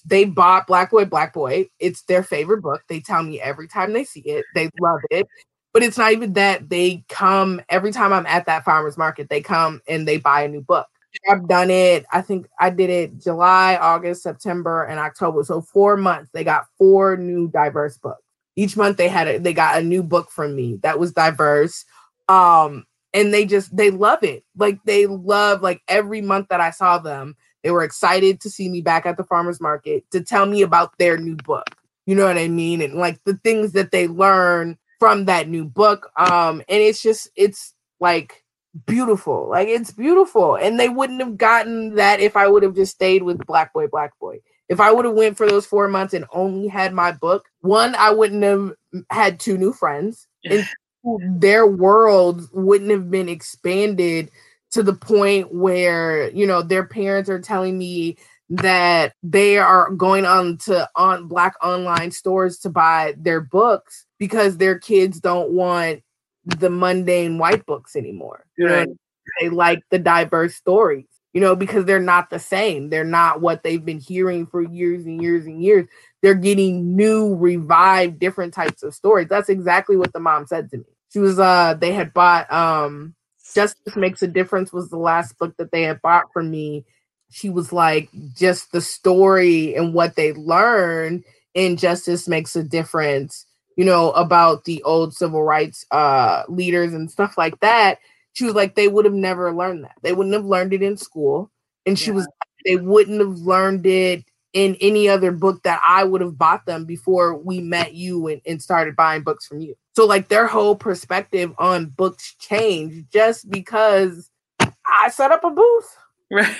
they 0.05 0.25
bought 0.25 0.67
Black 0.67 0.91
Boy, 0.91 1.05
Black 1.05 1.33
Boy. 1.33 1.69
It's 1.79 2.01
their 2.03 2.23
favorite 2.23 2.61
book. 2.61 2.81
They 2.87 2.99
tell 2.99 3.23
me 3.23 3.39
every 3.39 3.67
time 3.67 3.93
they 3.93 4.03
see 4.03 4.21
it, 4.21 4.45
they 4.55 4.69
love 4.79 4.99
it. 5.11 5.27
But 5.73 5.83
it's 5.83 5.97
not 5.97 6.13
even 6.13 6.33
that 6.33 6.69
they 6.69 7.03
come 7.09 7.61
every 7.69 7.91
time 7.91 8.11
I'm 8.11 8.25
at 8.25 8.47
that 8.47 8.65
farmer's 8.65 8.97
market, 8.97 9.29
they 9.29 9.41
come 9.41 9.81
and 9.87 10.07
they 10.07 10.17
buy 10.17 10.43
a 10.43 10.47
new 10.47 10.61
book. 10.61 10.87
I've 11.29 11.47
done 11.47 11.69
it. 11.69 12.05
I 12.11 12.21
think 12.21 12.47
I 12.59 12.69
did 12.69 12.89
it 12.89 13.19
July, 13.19 13.77
August, 13.77 14.23
September, 14.23 14.83
and 14.83 14.99
October. 14.99 15.43
So 15.43 15.61
four 15.61 15.97
months. 15.97 16.31
They 16.33 16.43
got 16.43 16.65
four 16.77 17.17
new 17.17 17.47
diverse 17.49 17.97
books. 17.97 18.21
Each 18.55 18.75
month 18.75 18.97
they 18.97 19.07
had 19.07 19.27
it. 19.27 19.43
They 19.43 19.53
got 19.53 19.79
a 19.79 19.83
new 19.83 20.03
book 20.03 20.31
from 20.31 20.55
me 20.55 20.79
that 20.81 20.99
was 20.99 21.13
diverse. 21.13 21.85
Um, 22.27 22.85
and 23.13 23.33
they 23.33 23.45
just 23.45 23.75
they 23.75 23.91
love 23.91 24.23
it. 24.23 24.43
Like 24.57 24.79
they 24.85 25.05
love 25.05 25.61
like 25.61 25.81
every 25.87 26.21
month 26.21 26.47
that 26.49 26.61
i 26.61 26.71
saw 26.71 26.97
them 26.99 27.35
they 27.63 27.71
were 27.71 27.83
excited 27.83 28.39
to 28.41 28.49
see 28.49 28.69
me 28.69 28.81
back 28.81 29.05
at 29.05 29.17
the 29.17 29.23
farmers 29.23 29.59
market 29.59 30.09
to 30.11 30.21
tell 30.21 30.45
me 30.45 30.61
about 30.61 30.97
their 30.97 31.17
new 31.17 31.35
book. 31.35 31.75
You 32.05 32.15
know 32.15 32.25
what 32.25 32.37
i 32.37 32.47
mean? 32.47 32.81
And 32.81 32.95
like 32.95 33.23
the 33.25 33.37
things 33.43 33.73
that 33.73 33.91
they 33.91 34.07
learn 34.07 34.77
from 34.99 35.25
that 35.25 35.47
new 35.47 35.65
book 35.65 36.11
um 36.17 36.61
and 36.69 36.81
it's 36.81 37.01
just 37.01 37.29
it's 37.35 37.73
like 37.99 38.43
beautiful. 38.85 39.49
Like 39.49 39.67
it's 39.67 39.91
beautiful. 39.91 40.55
And 40.55 40.79
they 40.79 40.89
wouldn't 40.89 41.21
have 41.21 41.37
gotten 41.37 41.95
that 41.95 42.19
if 42.19 42.37
i 42.37 42.47
would 42.47 42.63
have 42.63 42.75
just 42.75 42.93
stayed 42.93 43.23
with 43.23 43.45
black 43.45 43.73
boy 43.73 43.87
black 43.87 44.17
boy. 44.19 44.39
If 44.69 44.79
i 44.79 44.91
would 44.91 45.05
have 45.05 45.15
went 45.15 45.37
for 45.37 45.47
those 45.47 45.65
four 45.65 45.87
months 45.87 46.13
and 46.13 46.25
only 46.31 46.67
had 46.67 46.93
my 46.93 47.11
book 47.11 47.49
one 47.61 47.95
i 47.95 48.11
wouldn't 48.11 48.43
have 48.43 48.73
had 49.09 49.39
two 49.39 49.57
new 49.57 49.73
friends. 49.73 50.27
And 50.45 50.65
their 51.03 51.65
world 51.65 52.47
wouldn't 52.51 52.91
have 52.91 53.09
been 53.09 53.29
expanded 53.29 54.29
to 54.71 54.83
the 54.83 54.93
point 54.93 55.53
where 55.53 56.29
you 56.31 56.45
know 56.45 56.61
their 56.61 56.85
parents 56.85 57.29
are 57.29 57.39
telling 57.39 57.77
me 57.77 58.17
that 58.49 59.13
they 59.21 59.57
are 59.57 59.91
going 59.91 60.25
on 60.25 60.57
to 60.57 60.87
on 60.95 61.27
black 61.27 61.53
online 61.63 62.11
stores 62.11 62.57
to 62.59 62.69
buy 62.69 63.13
their 63.17 63.41
books 63.41 64.05
because 64.17 64.57
their 64.57 64.77
kids 64.77 65.19
don't 65.19 65.51
want 65.51 66.01
the 66.45 66.69
mundane 66.69 67.37
white 67.37 67.65
books 67.65 67.95
anymore. 67.95 68.45
You 68.57 68.67
know, 68.67 68.95
they 69.39 69.49
like 69.49 69.79
the 69.91 69.99
diverse 69.99 70.55
stories, 70.55 71.05
you 71.33 71.41
know, 71.41 71.55
because 71.55 71.85
they're 71.85 71.99
not 71.99 72.29
the 72.29 72.39
same. 72.39 72.89
They're 72.89 73.03
not 73.03 73.41
what 73.41 73.63
they've 73.63 73.83
been 73.83 73.99
hearing 73.99 74.47
for 74.47 74.61
years 74.61 75.05
and 75.05 75.21
years 75.21 75.45
and 75.45 75.61
years. 75.61 75.87
They're 76.21 76.33
getting 76.35 76.95
new, 76.95 77.35
revived, 77.35 78.19
different 78.19 78.53
types 78.53 78.83
of 78.83 78.93
stories. 78.93 79.27
That's 79.29 79.49
exactly 79.49 79.95
what 79.95 80.13
the 80.13 80.19
mom 80.19 80.45
said 80.47 80.69
to 80.71 80.77
me. 80.77 80.83
she 81.11 81.19
was 81.19 81.39
uh 81.39 81.75
they 81.79 81.93
had 81.93 82.13
bought 82.13 82.51
um 82.51 83.15
Justice 83.53 83.95
Makes 83.95 84.21
a 84.21 84.27
Difference 84.27 84.71
was 84.71 84.89
the 84.89 84.97
last 84.97 85.37
book 85.39 85.55
that 85.57 85.71
they 85.71 85.83
had 85.83 86.01
bought 86.01 86.31
for 86.33 86.43
me. 86.43 86.85
She 87.31 87.49
was 87.49 87.71
like 87.73 88.09
just 88.35 88.71
the 88.71 88.81
story 88.81 89.75
and 89.75 89.93
what 89.93 90.15
they 90.15 90.33
learned 90.33 91.23
in 91.53 91.77
Justice 91.77 92.27
Makes 92.27 92.55
a 92.55 92.63
Difference, 92.63 93.45
you 93.75 93.85
know, 93.85 94.11
about 94.11 94.65
the 94.65 94.83
old 94.83 95.13
civil 95.15 95.43
rights 95.43 95.85
uh 95.91 96.43
leaders 96.49 96.93
and 96.93 97.09
stuff 97.09 97.37
like 97.37 97.59
that. 97.61 97.99
She 98.33 98.45
was 98.45 98.55
like, 98.55 98.75
they 98.75 98.87
would 98.87 99.05
have 99.05 99.13
never 99.13 99.53
learned 99.53 99.83
that. 99.85 99.95
They 100.01 100.13
wouldn't 100.13 100.35
have 100.35 100.45
learned 100.45 100.73
it 100.73 100.81
in 100.83 100.97
school. 100.97 101.51
And 101.85 101.97
she 101.97 102.11
yeah. 102.11 102.15
was 102.17 102.27
they 102.65 102.75
wouldn't 102.75 103.19
have 103.21 103.39
learned 103.39 103.85
it 103.85 104.25
in 104.53 104.75
any 104.81 105.07
other 105.07 105.31
book 105.31 105.61
that 105.63 105.79
I 105.85 106.03
would 106.03 106.21
have 106.21 106.37
bought 106.37 106.65
them 106.65 106.85
before 106.85 107.37
we 107.37 107.59
met 107.59 107.93
you 107.93 108.27
and, 108.27 108.41
and 108.45 108.61
started 108.61 108.95
buying 108.95 109.23
books 109.23 109.45
from 109.45 109.59
you. 109.59 109.75
So 109.95 110.05
like 110.05 110.27
their 110.27 110.47
whole 110.47 110.75
perspective 110.75 111.53
on 111.57 111.87
books 111.87 112.35
changed 112.39 113.11
just 113.11 113.49
because 113.49 114.31
I 114.59 115.09
set 115.09 115.31
up 115.31 115.43
a 115.43 115.51
booth. 115.51 115.97
Right. 116.31 116.55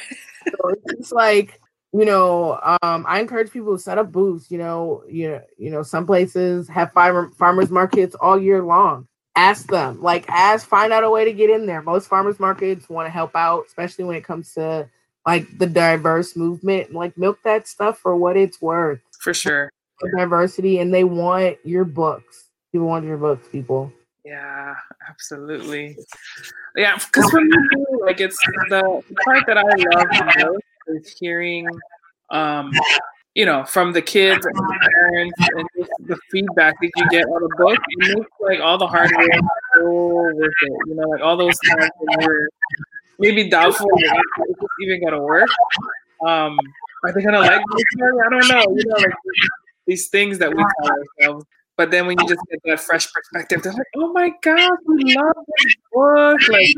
so 0.48 0.74
it's 0.86 1.12
like, 1.12 1.60
you 1.94 2.06
know, 2.06 2.60
um, 2.82 3.06
I 3.08 3.20
encourage 3.20 3.52
people 3.52 3.76
to 3.76 3.82
set 3.82 3.98
up 3.98 4.12
booths, 4.12 4.52
you 4.52 4.58
know, 4.58 5.04
you 5.10 5.30
know, 5.30 5.42
you 5.58 5.72
know, 5.72 5.84
some 5.84 6.06
places 6.06 6.68
have 6.68 6.92
farmer 6.92 7.32
farmers 7.38 7.72
markets 7.72 8.16
all 8.16 8.40
year 8.40 8.64
long. 8.64 9.08
Ask 9.36 9.68
them, 9.68 10.02
like 10.02 10.26
ask, 10.28 10.68
find 10.68 10.92
out 10.92 11.04
a 11.04 11.10
way 11.10 11.24
to 11.26 11.34
get 11.34 11.50
in 11.50 11.66
there. 11.66 11.82
Most 11.82 12.08
farmers 12.08 12.40
markets 12.40 12.90
want 12.90 13.08
to 13.08 13.12
help 13.12 13.36
out, 13.36 13.66
especially 13.68 14.04
when 14.04 14.18
it 14.18 14.24
comes 14.24 14.54
to 14.54 14.90
like 15.26 15.58
the 15.58 15.68
diverse 15.68 16.36
movement, 16.36 16.94
like 16.94 17.18
milk 17.18 17.40
that 17.44 17.68
stuff 17.68 18.00
for 18.00 18.16
what 18.16 18.38
it's 18.38 18.62
worth. 18.62 19.00
For 19.20 19.34
sure. 19.34 19.72
Diversity, 20.18 20.80
and 20.80 20.94
they 20.94 21.04
want 21.04 21.58
your 21.64 21.84
books. 21.84 22.46
People 22.72 22.88
want 22.88 23.06
your 23.06 23.18
books, 23.18 23.48
people. 23.52 23.92
Yeah, 24.24 24.76
absolutely. 25.10 25.98
Yeah, 26.76 26.98
because 26.98 27.30
for 27.32 27.42
me, 27.42 27.86
like 28.02 28.22
it's 28.22 28.38
the 28.70 29.04
part 29.26 29.44
that 29.48 29.58
I 29.58 29.64
love 29.64 30.08
most 30.38 30.64
is 30.88 31.16
hearing, 31.20 31.68
um, 32.30 32.72
you 33.36 33.46
know, 33.46 33.66
from 33.66 33.92
the 33.92 34.02
kids 34.02 34.46
and 34.46 34.56
the 34.56 34.90
parents 34.94 35.36
and 35.56 35.68
just 35.78 35.92
the 36.06 36.18
feedback 36.32 36.76
that 36.82 36.92
you 36.96 37.10
get 37.10 37.26
on 37.26 37.44
a 37.44 37.56
book. 37.58 37.78
It 37.90 38.16
makes 38.16 38.30
like 38.40 38.60
all 38.60 38.78
the 38.78 38.88
hard 38.88 39.12
work 39.18 39.30
so 39.76 39.90
worth 39.92 40.38
it. 40.38 40.74
You 40.88 40.96
know, 40.96 41.08
like 41.10 41.22
all 41.22 41.36
those 41.36 41.58
times 41.60 41.90
when 42.00 42.26
we're 42.26 42.48
maybe 43.20 43.50
doubtful 43.50 43.88
if 43.96 44.12
it's 44.50 44.60
even 44.82 45.04
gonna 45.04 45.22
work. 45.22 45.50
Um, 46.26 46.58
are 47.04 47.14
they 47.14 47.22
gonna 47.22 47.40
like 47.40 47.62
this 47.76 47.84
story? 47.96 48.14
I 48.26 48.30
don't 48.30 48.48
know. 48.48 48.76
You 48.76 48.84
know, 48.88 48.96
like 48.98 49.14
these 49.86 50.10
things 50.10 50.40
that 50.40 50.50
we 50.50 50.58
tell 50.58 50.92
ourselves. 50.92 51.46
But 51.78 51.92
then 51.92 52.08
when 52.08 52.18
you 52.20 52.28
just 52.28 52.42
get 52.52 52.60
that 52.66 52.82
fresh 52.82 53.08
perspective, 53.12 53.64
they're 53.64 53.72
like, 53.72 53.88
"Oh 53.96 54.12
my 54.12 54.32
god, 54.42 54.78
we 54.86 55.16
love 55.16 55.46
this 55.62 55.76
book!" 55.94 56.38
Like 56.50 56.76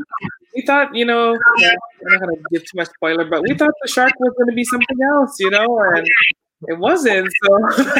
we 0.54 0.62
thought, 0.62 0.94
you 0.94 1.04
know, 1.04 1.36
yeah, 1.58 1.74
I'm 2.06 2.12
not 2.12 2.20
gonna 2.20 2.36
give 2.52 2.62
too 2.62 2.76
much 2.76 2.88
spoiler, 2.88 3.24
but 3.28 3.42
we 3.42 3.54
thought 3.54 3.72
the 3.82 3.88
shark 3.88 4.12
was 4.20 4.32
gonna 4.38 4.52
be 4.52 4.64
something 4.64 4.98
else, 5.02 5.40
you 5.40 5.50
know, 5.50 5.78
and 5.96 6.06
it 6.68 6.78
wasn't. 6.78 7.32
So 7.42 7.58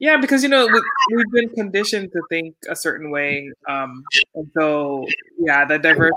Yeah, 0.00 0.18
because 0.18 0.42
you 0.42 0.48
know 0.48 0.66
we, 0.66 1.18
have 1.18 1.32
been 1.32 1.48
conditioned 1.50 2.12
to 2.12 2.20
think 2.28 2.56
a 2.68 2.76
certain 2.76 3.10
way, 3.10 3.50
um, 3.68 4.04
and 4.34 4.50
so 4.58 5.06
yeah, 5.38 5.64
the 5.64 5.78
diverse 5.78 6.12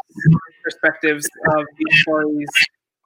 perspectives 0.68 1.28
of 1.55 1.65
these 1.78 2.01
stories 2.01 2.49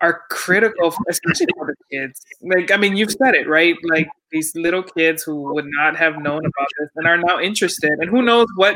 are 0.02 0.22
critical, 0.30 0.94
especially 1.10 1.48
for 1.56 1.68
the 1.68 1.76
kids. 1.92 2.20
Like, 2.42 2.72
I 2.72 2.78
mean, 2.78 2.96
you've 2.98 3.12
said 3.12 3.36
it 3.36 3.48
right. 3.48 3.76
Like 3.84 4.10
these 4.32 4.52
little 4.56 4.84
kids 4.84 5.22
who 5.24 5.54
would 5.54 5.68
not 5.68 5.96
have 5.96 6.16
known 6.22 6.40
about 6.40 6.70
this 6.80 6.90
and 6.96 7.08
are 7.08 7.18
now 7.18 7.40
interested, 7.40 7.92
and 8.00 8.10
who 8.10 8.22
knows 8.22 8.48
what 8.56 8.76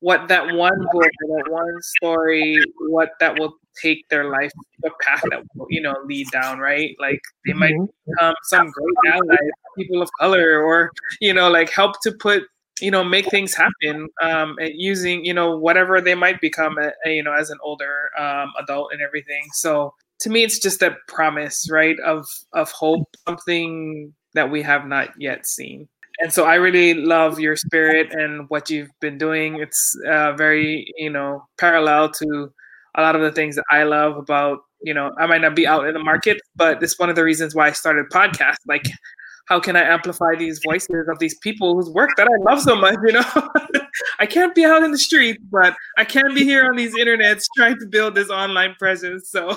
what 0.00 0.28
that 0.28 0.54
one 0.54 0.78
book 0.92 1.12
or 1.28 1.36
that 1.36 1.50
one 1.50 1.82
story, 1.98 2.58
what 2.88 3.10
that 3.20 3.38
will 3.38 3.54
take 3.80 4.06
their 4.08 4.30
life, 4.30 4.50
the 4.82 4.90
path 5.02 5.22
that 5.30 5.42
will, 5.54 5.66
you 5.68 5.80
know, 5.80 5.94
lead 6.06 6.26
down, 6.30 6.58
right? 6.58 6.96
Like 6.98 7.20
they 7.46 7.52
might 7.52 7.74
mm-hmm. 7.74 8.10
become 8.10 8.34
some 8.44 8.70
great 8.70 9.12
allies, 9.12 9.50
people 9.76 10.02
of 10.02 10.10
color, 10.18 10.62
or, 10.62 10.90
you 11.20 11.34
know, 11.34 11.50
like 11.50 11.70
help 11.70 12.00
to 12.02 12.12
put, 12.12 12.44
you 12.80 12.90
know, 12.90 13.04
make 13.04 13.30
things 13.30 13.54
happen 13.54 14.08
um, 14.22 14.56
using, 14.60 15.24
you 15.24 15.34
know, 15.34 15.56
whatever 15.56 16.00
they 16.00 16.14
might 16.14 16.40
become, 16.40 16.78
a, 16.78 16.92
a, 17.06 17.16
you 17.16 17.22
know, 17.22 17.32
as 17.32 17.50
an 17.50 17.58
older 17.62 18.10
um, 18.18 18.52
adult 18.58 18.92
and 18.92 19.02
everything. 19.02 19.44
So 19.54 19.94
to 20.20 20.30
me, 20.30 20.42
it's 20.42 20.58
just 20.58 20.82
a 20.82 20.96
promise, 21.08 21.68
right, 21.70 21.98
of 22.00 22.26
of 22.52 22.70
hope, 22.72 23.08
something 23.26 24.12
that 24.34 24.50
we 24.50 24.62
have 24.62 24.86
not 24.86 25.10
yet 25.18 25.46
seen 25.46 25.88
and 26.20 26.32
so 26.32 26.44
I 26.44 26.56
really 26.56 26.92
love 26.94 27.40
your 27.40 27.56
spirit 27.56 28.12
and 28.12 28.44
what 28.50 28.68
you've 28.68 28.90
been 29.00 29.16
doing. 29.16 29.56
It's 29.58 29.96
uh, 30.06 30.32
very, 30.32 30.92
you 30.98 31.08
know, 31.08 31.46
parallel 31.58 32.10
to 32.10 32.52
a 32.94 33.00
lot 33.00 33.16
of 33.16 33.22
the 33.22 33.32
things 33.32 33.56
that 33.56 33.64
I 33.70 33.84
love 33.84 34.18
about, 34.18 34.58
you 34.82 34.92
know, 34.92 35.12
I 35.18 35.26
might 35.26 35.40
not 35.40 35.56
be 35.56 35.66
out 35.66 35.86
in 35.86 35.94
the 35.94 36.04
market, 36.04 36.38
but 36.54 36.82
it's 36.82 36.98
one 36.98 37.08
of 37.08 37.16
the 37.16 37.24
reasons 37.24 37.54
why 37.54 37.68
I 37.68 37.72
started 37.72 38.06
podcast. 38.12 38.56
Like, 38.66 38.84
how 39.46 39.60
can 39.60 39.76
I 39.76 39.82
amplify 39.82 40.36
these 40.36 40.60
voices 40.64 41.08
of 41.08 41.18
these 41.18 41.36
people 41.38 41.74
whose 41.74 41.90
work 41.90 42.10
that 42.16 42.28
I 42.28 42.42
love 42.42 42.62
so 42.62 42.76
much? 42.76 42.96
You 43.04 43.14
know, 43.14 43.48
I 44.20 44.26
can't 44.26 44.54
be 44.54 44.64
out 44.64 44.82
in 44.82 44.92
the 44.92 44.98
street, 44.98 45.38
but 45.50 45.74
I 45.98 46.04
can 46.04 46.34
be 46.34 46.44
here 46.44 46.66
on 46.66 46.76
these 46.76 46.94
internets 46.94 47.46
trying 47.56 47.78
to 47.78 47.86
build 47.86 48.14
this 48.14 48.30
online 48.30 48.74
presence. 48.78 49.28
So. 49.28 49.56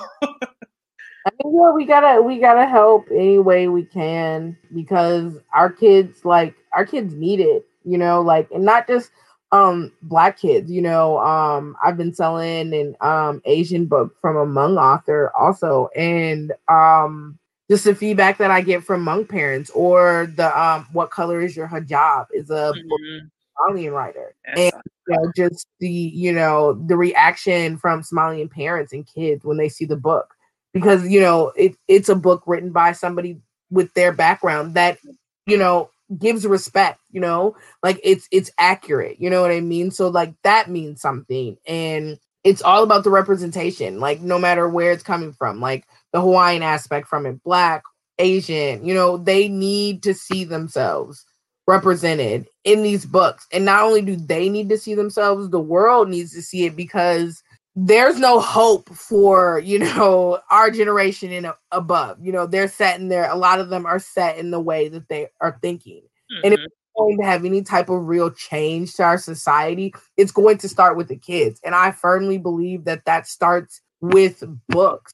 I 1.26 1.32
mean, 1.44 1.56
yeah, 1.56 1.72
we 1.72 1.86
gotta 1.86 2.22
we 2.22 2.40
gotta 2.40 2.66
help 2.66 3.08
any 3.10 3.40
way 3.40 3.70
we 3.70 3.86
can 3.86 4.58
because 4.74 5.38
our 5.54 5.72
kids 5.72 6.26
like 6.26 6.54
our 6.74 6.86
kids 6.86 7.14
need 7.14 7.40
it, 7.40 7.66
you 7.86 7.98
know, 7.98 8.22
like 8.22 8.50
and 8.52 8.66
not 8.66 8.88
just 8.88 9.12
um 9.54 9.92
black 10.02 10.38
kids, 10.38 10.70
you 10.70 10.82
know. 10.82 11.20
Um 11.20 11.78
I've 11.84 11.96
been 11.96 12.14
selling 12.14 12.74
an 12.74 12.96
um 13.00 13.42
Asian 13.46 13.86
book 13.86 14.16
from 14.20 14.36
a 14.36 14.46
Hmong 14.46 14.78
author 14.78 15.32
also, 15.38 15.88
and 15.96 16.52
um 16.68 17.40
just 17.74 17.86
the 17.86 17.96
feedback 17.96 18.38
that 18.38 18.52
I 18.52 18.62
get 18.62 18.84
from 18.84 19.04
Hmong 19.04 19.28
parents 19.28 19.72
or 19.72 20.32
the 20.36 20.62
um 20.62 20.88
what 20.92 21.10
color 21.10 21.42
is 21.42 21.56
your 21.56 21.68
hijab 21.68 22.28
is 22.32 22.52
a 22.52 22.72
mm-hmm. 22.72 23.26
Somalian 23.58 23.94
writer. 23.94 24.36
Yes. 24.56 24.74
And 24.74 24.84
you 25.08 25.16
know, 25.16 25.32
just 25.36 25.66
the 25.80 25.90
you 25.90 26.32
know 26.32 26.74
the 26.74 26.96
reaction 26.96 27.78
from 27.78 28.04
Somalian 28.04 28.52
parents 28.52 28.94
and 28.94 29.08
kids 29.08 29.44
when 29.44 29.58
they 29.58 29.70
see 29.70 29.86
the 29.86 29.98
book 29.98 30.36
because 30.72 31.08
you 31.10 31.20
know 31.20 31.52
it, 31.56 31.76
it's 31.88 32.10
a 32.10 32.16
book 32.16 32.44
written 32.46 32.72
by 32.72 32.92
somebody 32.92 33.40
with 33.72 33.92
their 33.96 34.12
background 34.12 34.76
that 34.76 35.00
you 35.48 35.58
know 35.58 35.90
gives 36.20 36.46
respect 36.46 37.00
you 37.12 37.20
know 37.20 37.56
like 37.82 38.00
it's 38.04 38.28
it's 38.32 38.52
accurate 38.60 39.20
you 39.20 39.32
know 39.32 39.42
what 39.42 39.50
i 39.50 39.60
mean 39.60 39.90
so 39.90 40.10
like 40.10 40.36
that 40.44 40.70
means 40.70 41.02
something 41.02 41.58
and 41.66 42.20
it's 42.44 42.62
all 42.62 42.84
about 42.84 43.04
the 43.04 43.10
representation 43.10 44.00
like 44.00 44.22
no 44.22 44.38
matter 44.38 44.70
where 44.70 44.92
it's 44.92 45.02
coming 45.02 45.34
from 45.34 45.60
like 45.60 45.88
the 46.14 46.22
hawaiian 46.22 46.64
aspect 46.64 47.08
from 47.08 47.26
it 47.26 47.44
black 47.44 47.84
asian 48.20 48.86
you 48.86 48.94
know 48.94 49.18
they 49.18 49.48
need 49.48 50.02
to 50.02 50.14
see 50.14 50.44
themselves 50.44 51.26
represented 51.68 52.48
in 52.64 52.84
these 52.84 53.06
books. 53.06 53.48
And 53.52 53.66
not 53.66 53.84
only 53.84 54.02
do 54.02 54.16
they 54.16 54.50
need 54.50 54.70
to 54.70 54.78
see 54.78 54.96
themselves 54.96 55.50
the 55.50 55.60
world 55.60 56.10
needs 56.10 56.34
to 56.34 56.42
see 56.42 56.66
it 56.66 56.76
because 56.76 57.44
there's 57.76 58.20
no 58.20 58.40
hope 58.40 58.90
for 58.90 59.60
you 59.60 59.80
know 59.80 60.40
our 60.52 60.70
generation 60.70 61.32
and 61.32 61.54
above. 61.72 62.18
You 62.22 62.32
know 62.32 62.46
they're 62.46 62.68
set 62.68 63.00
in 63.00 63.10
there 63.10 63.30
a 63.30 63.36
lot 63.36 63.60
of 63.60 63.70
them 63.70 63.86
are 63.86 64.00
set 64.00 64.38
in 64.38 64.52
the 64.52 64.60
way 64.60 64.90
that 64.90 65.08
they 65.10 65.28
are 65.42 65.58
thinking. 65.62 66.04
Mm-hmm. 66.32 66.46
and 66.46 66.54
if 66.54 66.60
we're 66.96 67.06
going 67.06 67.18
to 67.20 67.26
have 67.26 67.44
any 67.44 67.62
type 67.64 67.90
of 67.90 68.08
real 68.08 68.32
change 68.32 68.94
to 68.94 69.04
our 69.04 69.18
society 69.18 69.94
it's 70.16 70.32
going 70.32 70.58
to 70.60 70.70
start 70.70 70.96
with 70.96 71.08
the 71.08 71.18
kids. 71.18 71.60
And 71.64 71.76
i 71.76 71.92
firmly 71.92 72.38
believe 72.38 72.86
that 72.86 73.06
that 73.06 73.28
starts 73.28 73.82
with 74.02 74.44
books 74.70 75.14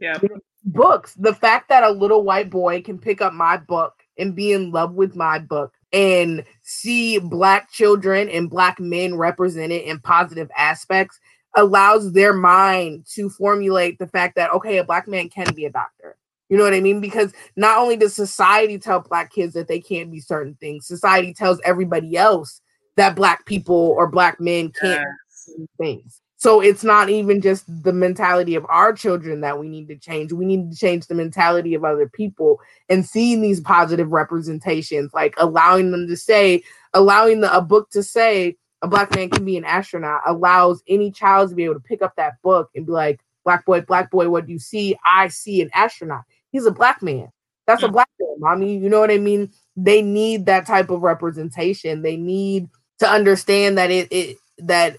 yeah 0.00 0.18
books 0.64 1.14
the 1.14 1.34
fact 1.34 1.68
that 1.68 1.84
a 1.84 1.90
little 1.90 2.24
white 2.24 2.50
boy 2.50 2.82
can 2.82 2.98
pick 2.98 3.20
up 3.20 3.32
my 3.32 3.56
book 3.56 3.94
and 4.18 4.34
be 4.34 4.52
in 4.52 4.70
love 4.70 4.94
with 4.94 5.14
my 5.14 5.38
book 5.38 5.72
and 5.92 6.44
see 6.62 7.18
black 7.18 7.70
children 7.70 8.28
and 8.28 8.50
black 8.50 8.80
men 8.80 9.14
represented 9.16 9.82
in 9.82 9.98
positive 10.00 10.50
aspects 10.56 11.18
allows 11.56 12.12
their 12.12 12.32
mind 12.32 13.06
to 13.14 13.30
formulate 13.30 13.98
the 13.98 14.06
fact 14.06 14.36
that 14.36 14.52
okay, 14.52 14.78
a 14.78 14.84
black 14.84 15.08
man 15.08 15.28
can 15.28 15.52
be 15.54 15.64
a 15.64 15.70
doctor. 15.70 16.16
You 16.48 16.56
know 16.56 16.64
what 16.64 16.74
I 16.74 16.80
mean? 16.80 17.00
Because 17.00 17.32
not 17.56 17.78
only 17.78 17.96
does 17.96 18.14
society 18.14 18.78
tell 18.78 19.00
black 19.00 19.32
kids 19.32 19.54
that 19.54 19.66
they 19.66 19.80
can't 19.80 20.12
be 20.12 20.20
certain 20.20 20.54
things, 20.60 20.86
society 20.86 21.34
tells 21.34 21.60
everybody 21.64 22.16
else 22.16 22.60
that 22.96 23.16
black 23.16 23.46
people 23.46 23.94
or 23.96 24.06
black 24.06 24.40
men 24.40 24.70
can't 24.70 25.02
yes. 25.02 25.68
things. 25.78 26.20
So 26.38 26.60
it's 26.60 26.84
not 26.84 27.08
even 27.08 27.40
just 27.40 27.64
the 27.82 27.92
mentality 27.92 28.54
of 28.54 28.66
our 28.68 28.92
children 28.92 29.40
that 29.40 29.58
we 29.58 29.68
need 29.68 29.88
to 29.88 29.96
change. 29.96 30.32
We 30.32 30.44
need 30.44 30.70
to 30.70 30.76
change 30.76 31.06
the 31.06 31.14
mentality 31.14 31.74
of 31.74 31.84
other 31.84 32.08
people 32.08 32.60
and 32.88 33.06
seeing 33.06 33.40
these 33.40 33.60
positive 33.60 34.12
representations, 34.12 35.14
like 35.14 35.34
allowing 35.38 35.90
them 35.92 36.06
to 36.08 36.16
say, 36.16 36.62
allowing 36.92 37.40
the, 37.40 37.56
a 37.56 37.62
book 37.62 37.90
to 37.90 38.02
say, 38.02 38.56
a 38.82 38.88
black 38.88 39.14
man 39.16 39.30
can 39.30 39.44
be 39.44 39.56
an 39.56 39.64
astronaut 39.64 40.20
allows 40.26 40.82
any 40.86 41.10
child 41.10 41.48
to 41.48 41.56
be 41.56 41.64
able 41.64 41.74
to 41.74 41.80
pick 41.80 42.02
up 42.02 42.14
that 42.16 42.34
book 42.42 42.68
and 42.74 42.84
be 42.84 42.92
like, 42.92 43.20
black 43.44 43.64
boy, 43.64 43.80
black 43.80 44.10
boy, 44.10 44.28
what 44.28 44.46
do 44.46 44.52
you 44.52 44.58
see? 44.58 44.94
I 45.10 45.28
see 45.28 45.62
an 45.62 45.70
astronaut. 45.72 46.24
He's 46.50 46.66
a 46.66 46.70
black 46.70 47.02
man. 47.02 47.30
That's 47.66 47.82
a 47.82 47.88
black 47.88 48.08
man, 48.20 48.36
mommy. 48.38 48.76
You 48.76 48.88
know 48.88 49.00
what 49.00 49.10
I 49.10 49.18
mean? 49.18 49.50
They 49.76 50.02
need 50.02 50.46
that 50.46 50.66
type 50.66 50.90
of 50.90 51.00
representation. 51.00 52.02
They 52.02 52.16
need 52.16 52.68
to 52.98 53.08
understand 53.08 53.78
that 53.78 53.90
it, 53.90 54.08
it 54.12 54.36
that 54.58 54.96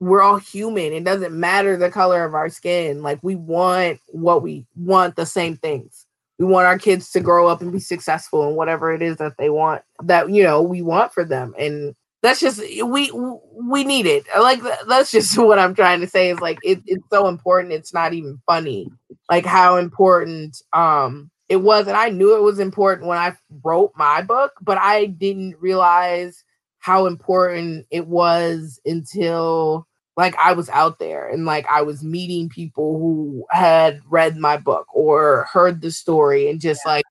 we're 0.00 0.22
all 0.22 0.38
human. 0.38 0.92
It 0.94 1.04
doesn't 1.04 1.38
matter 1.38 1.76
the 1.76 1.90
color 1.90 2.24
of 2.24 2.34
our 2.34 2.48
skin. 2.48 3.02
Like 3.02 3.20
we 3.22 3.36
want 3.36 4.00
what 4.08 4.42
we 4.42 4.66
want 4.74 5.14
the 5.14 5.26
same 5.26 5.56
things. 5.58 6.06
We 6.38 6.46
want 6.46 6.66
our 6.66 6.78
kids 6.78 7.10
to 7.12 7.20
grow 7.20 7.48
up 7.48 7.60
and 7.60 7.70
be 7.70 7.80
successful 7.80 8.48
in 8.48 8.56
whatever 8.56 8.92
it 8.92 9.02
is 9.02 9.18
that 9.18 9.36
they 9.36 9.50
want 9.50 9.82
that 10.02 10.30
you 10.30 10.42
know 10.42 10.62
we 10.62 10.80
want 10.80 11.12
for 11.12 11.22
them. 11.22 11.54
And 11.58 11.94
that's 12.22 12.40
just 12.40 12.60
we 12.60 13.10
we 13.12 13.84
need 13.84 14.06
it. 14.06 14.24
Like 14.38 14.62
that's 14.88 15.10
just 15.10 15.36
what 15.38 15.58
I'm 15.58 15.74
trying 15.74 16.00
to 16.00 16.08
say 16.08 16.30
is 16.30 16.40
like 16.40 16.58
it, 16.62 16.80
it's 16.86 17.04
so 17.12 17.28
important. 17.28 17.74
It's 17.74 17.92
not 17.92 18.14
even 18.14 18.40
funny. 18.46 18.90
Like 19.30 19.44
how 19.44 19.76
important 19.76 20.62
um 20.72 21.30
it 21.50 21.56
was, 21.56 21.88
and 21.88 21.96
I 21.96 22.10
knew 22.10 22.36
it 22.36 22.42
was 22.42 22.60
important 22.60 23.08
when 23.08 23.18
I 23.18 23.36
wrote 23.64 23.92
my 23.96 24.22
book, 24.22 24.52
but 24.62 24.78
I 24.78 25.06
didn't 25.06 25.56
realize 25.58 26.44
how 26.78 27.06
important 27.06 27.86
it 27.90 28.06
was 28.06 28.80
until 28.86 29.86
like 30.20 30.36
I 30.36 30.52
was 30.52 30.68
out 30.68 30.98
there 30.98 31.28
and 31.28 31.46
like 31.46 31.66
I 31.66 31.80
was 31.80 32.04
meeting 32.04 32.50
people 32.50 32.98
who 32.98 33.46
had 33.48 34.02
read 34.06 34.36
my 34.36 34.58
book 34.58 34.86
or 34.94 35.48
heard 35.50 35.80
the 35.80 35.90
story 35.90 36.50
and 36.50 36.60
just 36.60 36.84
like 36.84 37.04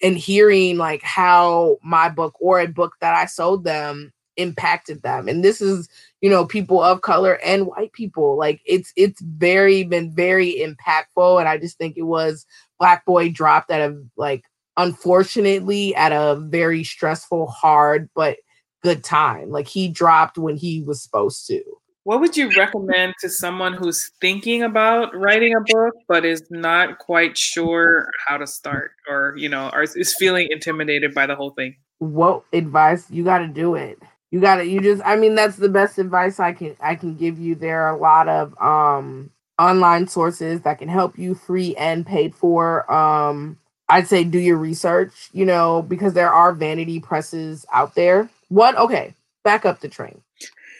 and 0.00 0.16
hearing 0.16 0.78
like 0.78 1.02
how 1.02 1.78
my 1.82 2.08
book 2.08 2.34
or 2.38 2.60
a 2.60 2.68
book 2.68 2.94
that 3.00 3.14
I 3.14 3.26
sold 3.26 3.64
them 3.64 4.12
impacted 4.36 5.02
them. 5.02 5.26
And 5.26 5.44
this 5.44 5.60
is, 5.60 5.88
you 6.20 6.30
know, 6.30 6.46
people 6.46 6.80
of 6.80 7.02
color 7.02 7.40
and 7.44 7.66
white 7.66 7.92
people. 7.94 8.38
Like 8.38 8.60
it's 8.64 8.92
it's 8.94 9.20
very 9.20 9.82
been 9.82 10.14
very 10.14 10.54
impactful 10.54 11.40
and 11.40 11.48
I 11.48 11.58
just 11.58 11.78
think 11.78 11.96
it 11.96 12.02
was 12.02 12.46
Black 12.78 13.04
Boy 13.04 13.28
dropped 13.28 13.72
at 13.72 13.90
a 13.90 14.00
like 14.16 14.44
unfortunately 14.76 15.96
at 15.96 16.12
a 16.12 16.36
very 16.36 16.84
stressful 16.84 17.48
hard 17.48 18.08
but 18.14 18.36
good 18.84 19.02
time. 19.02 19.50
Like 19.50 19.66
he 19.66 19.88
dropped 19.88 20.38
when 20.38 20.56
he 20.56 20.84
was 20.84 21.02
supposed 21.02 21.44
to. 21.48 21.60
What 22.04 22.20
would 22.20 22.36
you 22.36 22.50
recommend 22.56 23.14
to 23.20 23.30
someone 23.30 23.74
who's 23.74 24.10
thinking 24.20 24.64
about 24.64 25.14
writing 25.14 25.54
a 25.54 25.60
book 25.60 25.94
but 26.08 26.24
is 26.24 26.42
not 26.50 26.98
quite 26.98 27.38
sure 27.38 28.08
how 28.26 28.38
to 28.38 28.46
start 28.46 28.90
or, 29.08 29.34
you 29.36 29.48
know, 29.48 29.70
or 29.72 29.84
is 29.84 30.16
feeling 30.18 30.48
intimidated 30.50 31.14
by 31.14 31.26
the 31.26 31.36
whole 31.36 31.50
thing? 31.50 31.76
What 31.98 32.42
advice? 32.52 33.08
You 33.08 33.22
got 33.22 33.38
to 33.38 33.46
do 33.46 33.76
it. 33.76 34.02
You 34.32 34.40
got 34.40 34.56
to 34.56 34.66
you 34.66 34.80
just 34.80 35.02
I 35.04 35.14
mean 35.14 35.36
that's 35.36 35.56
the 35.56 35.68
best 35.68 35.98
advice 35.98 36.40
I 36.40 36.52
can 36.52 36.74
I 36.80 36.96
can 36.96 37.14
give 37.14 37.38
you. 37.38 37.54
There 37.54 37.82
are 37.82 37.94
a 37.94 38.00
lot 38.00 38.28
of 38.28 38.60
um 38.60 39.30
online 39.60 40.08
sources 40.08 40.62
that 40.62 40.78
can 40.78 40.88
help 40.88 41.16
you 41.16 41.36
free 41.36 41.76
and 41.76 42.04
paid 42.04 42.34
for 42.34 42.90
um 42.92 43.58
I'd 43.88 44.08
say 44.08 44.24
do 44.24 44.40
your 44.40 44.56
research, 44.56 45.28
you 45.32 45.44
know, 45.44 45.82
because 45.82 46.14
there 46.14 46.32
are 46.32 46.52
vanity 46.52 46.98
presses 46.98 47.64
out 47.72 47.94
there. 47.94 48.28
What 48.48 48.76
okay, 48.76 49.14
back 49.44 49.64
up 49.64 49.80
the 49.80 49.88
train 49.88 50.20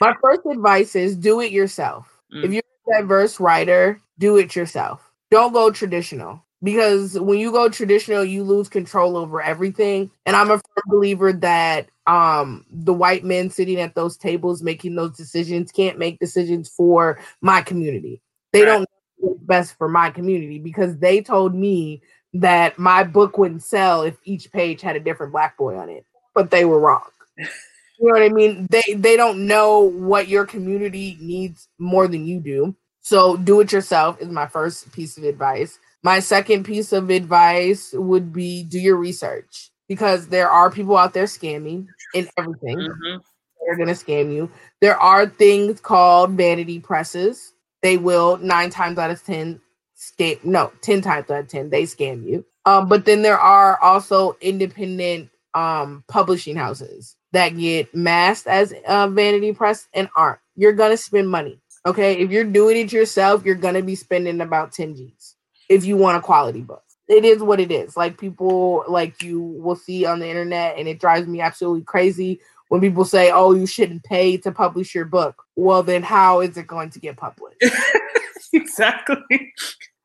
my 0.03 0.15
first 0.21 0.41
advice 0.51 0.97
is 0.97 1.17
do 1.17 1.41
it 1.41 1.53
yourself. 1.53 2.21
Mm. 2.35 2.45
If 2.45 2.53
you're 2.53 2.63
a 2.89 3.01
diverse 3.01 3.39
writer, 3.39 4.01
do 4.19 4.37
it 4.37 4.57
yourself. 4.57 5.09
Don't 5.31 5.53
go 5.53 5.71
traditional 5.71 6.45
because 6.63 7.19
when 7.19 7.39
you 7.39 7.53
go 7.53 7.69
traditional, 7.69 8.25
you 8.25 8.43
lose 8.43 8.69
control 8.69 9.17
over 9.17 9.41
everything. 9.41 10.11
And 10.27 10.35
I'm 10.37 10.51
a 10.51 10.59
firm 10.59 10.85
believer 10.87 11.33
that 11.33 11.89
um 12.09 12.67
the 12.69 12.93
white 12.93 13.23
men 13.23 13.49
sitting 13.49 13.81
at 13.81 13.95
those 13.95 14.17
tables 14.17 14.61
making 14.61 14.97
those 14.97 15.17
decisions 15.17 15.71
can't 15.71 16.01
make 16.01 16.19
decisions 16.19 16.69
for 16.69 17.21
my 17.41 17.63
community. 17.63 18.21
They 18.53 18.63
right. 18.63 18.67
don't 18.67 18.81
know 18.81 18.87
what's 19.19 19.45
best 19.45 19.79
for 19.79 19.89
my 19.89 20.11
community 20.11 20.59
because 20.59 20.99
they 20.99 21.23
told 21.23 21.55
me 21.55 22.03
that 22.35 22.77
my 22.77 23.05
book 23.05 23.39
wouldn't 23.39 23.63
sell 23.63 24.03
if 24.03 24.17
each 24.25 24.51
page 24.51 24.81
had 24.81 24.97
a 24.97 25.01
different 25.01 25.33
black 25.33 25.57
boy 25.57 25.77
on 25.77 25.89
it, 25.91 26.05
but 26.35 26.51
they 26.51 26.65
were 26.65 26.81
wrong. 26.81 27.05
You 27.99 28.09
know 28.09 28.13
what 28.15 28.23
I 28.23 28.29
mean? 28.29 28.67
They 28.71 28.95
they 28.95 29.17
don't 29.17 29.47
know 29.47 29.81
what 29.81 30.29
your 30.29 30.45
community 30.45 31.17
needs 31.21 31.69
more 31.79 32.09
than 32.09 32.27
you 32.27 32.41
do. 32.41 32.75
So 33.01 33.37
do 33.37 33.61
it 33.61 33.73
yourself 33.73 34.21
is 34.21 34.29
my 34.29 34.47
first 34.47 34.93
piece 34.93 35.19
of 35.19 35.25
advice. 35.25 35.79
My 36.03 36.21
second 36.21 36.65
piece 36.65 36.93
of 36.93 37.11
advice 37.11 37.93
would 37.93 38.33
be 38.33 38.65
do 38.65 38.79
your 38.79 38.97
research 38.97 39.71
because 39.89 40.29
there 40.29 40.49
are 40.49 40.71
people 40.71 40.97
out 40.97 41.13
there 41.13 41.25
scamming 41.25 41.87
in 42.15 42.29
everything. 42.39 42.79
Mm-hmm. 42.79 43.19
They're 43.67 43.77
going 43.77 43.89
to 43.89 43.95
scam 43.95 44.33
you. 44.33 44.51
There 44.81 44.99
are 44.99 45.27
things 45.27 45.81
called 45.81 46.33
vanity 46.33 46.81
presses. 46.81 47.53
They 47.83 47.97
will 47.97 48.37
nine 48.39 48.71
times 48.71 48.99
out 48.99 49.11
of 49.11 49.25
10 49.25 49.61
scam, 49.97 50.43
no, 50.45 50.73
10 50.81 51.03
times 51.03 51.31
out 51.31 51.41
of 51.41 51.49
10, 51.49 51.71
they 51.71 51.85
scam 51.85 52.25
you. 52.25 52.45
Um, 52.65 52.89
but 52.89 53.05
then 53.05 53.23
there 53.23 53.39
are 53.39 53.81
also 53.81 54.37
independent 54.41 55.31
um, 55.55 56.05
publishing 56.09 56.57
houses 56.57 57.17
that 57.33 57.57
get 57.57 57.95
masked 57.95 58.47
as 58.47 58.75
uh, 58.87 59.09
vanity 59.09 59.53
press 59.53 59.89
and 59.95 60.09
aren't. 60.17 60.39
You're 60.57 60.73
gonna 60.73 60.97
spend 60.97 61.29
money. 61.29 61.59
Okay, 61.85 62.19
if 62.19 62.31
you're 62.31 62.45
doing 62.45 62.77
it 62.77 62.93
yourself, 62.93 63.45
you're 63.45 63.55
gonna 63.55 63.83
be 63.83 63.95
spending 63.95 64.41
about 64.41 64.73
10 64.73 64.95
G's 64.95 65.35
if 65.69 65.85
you 65.85 65.97
want 65.97 66.19
a 66.19 66.21
quality 66.21 66.61
book. 66.61 66.83
It 67.09 67.25
is 67.25 67.43
what 67.43 67.61
it 67.61 67.73
is. 67.73 67.97
Like 67.97 68.19
people 68.19 68.85
like 68.89 69.23
you 69.23 69.41
will 69.41 69.77
see 69.77 70.05
on 70.05 70.21
the 70.21 70.29
internet, 70.29 70.79
and 70.79 70.87
it 70.87 71.01
drives 71.01 71.27
me 71.27 71.41
absolutely 71.41 71.83
crazy 71.83 72.41
when 72.69 72.81
people 72.81 73.05
say, 73.05 73.31
"Oh, 73.31 73.53
you 73.55 73.67
shouldn't 73.67 74.05
pay 74.05 74.37
to 74.39 74.53
publish 74.53 74.95
your 74.95 75.05
book." 75.05 75.43
Well, 75.57 75.83
then 75.83 76.03
how 76.03 76.41
is 76.41 76.57
it 76.57 76.67
going 76.67 76.91
to 76.91 77.01
get 77.01 77.17
published? 77.17 77.63
exactly. 78.53 79.53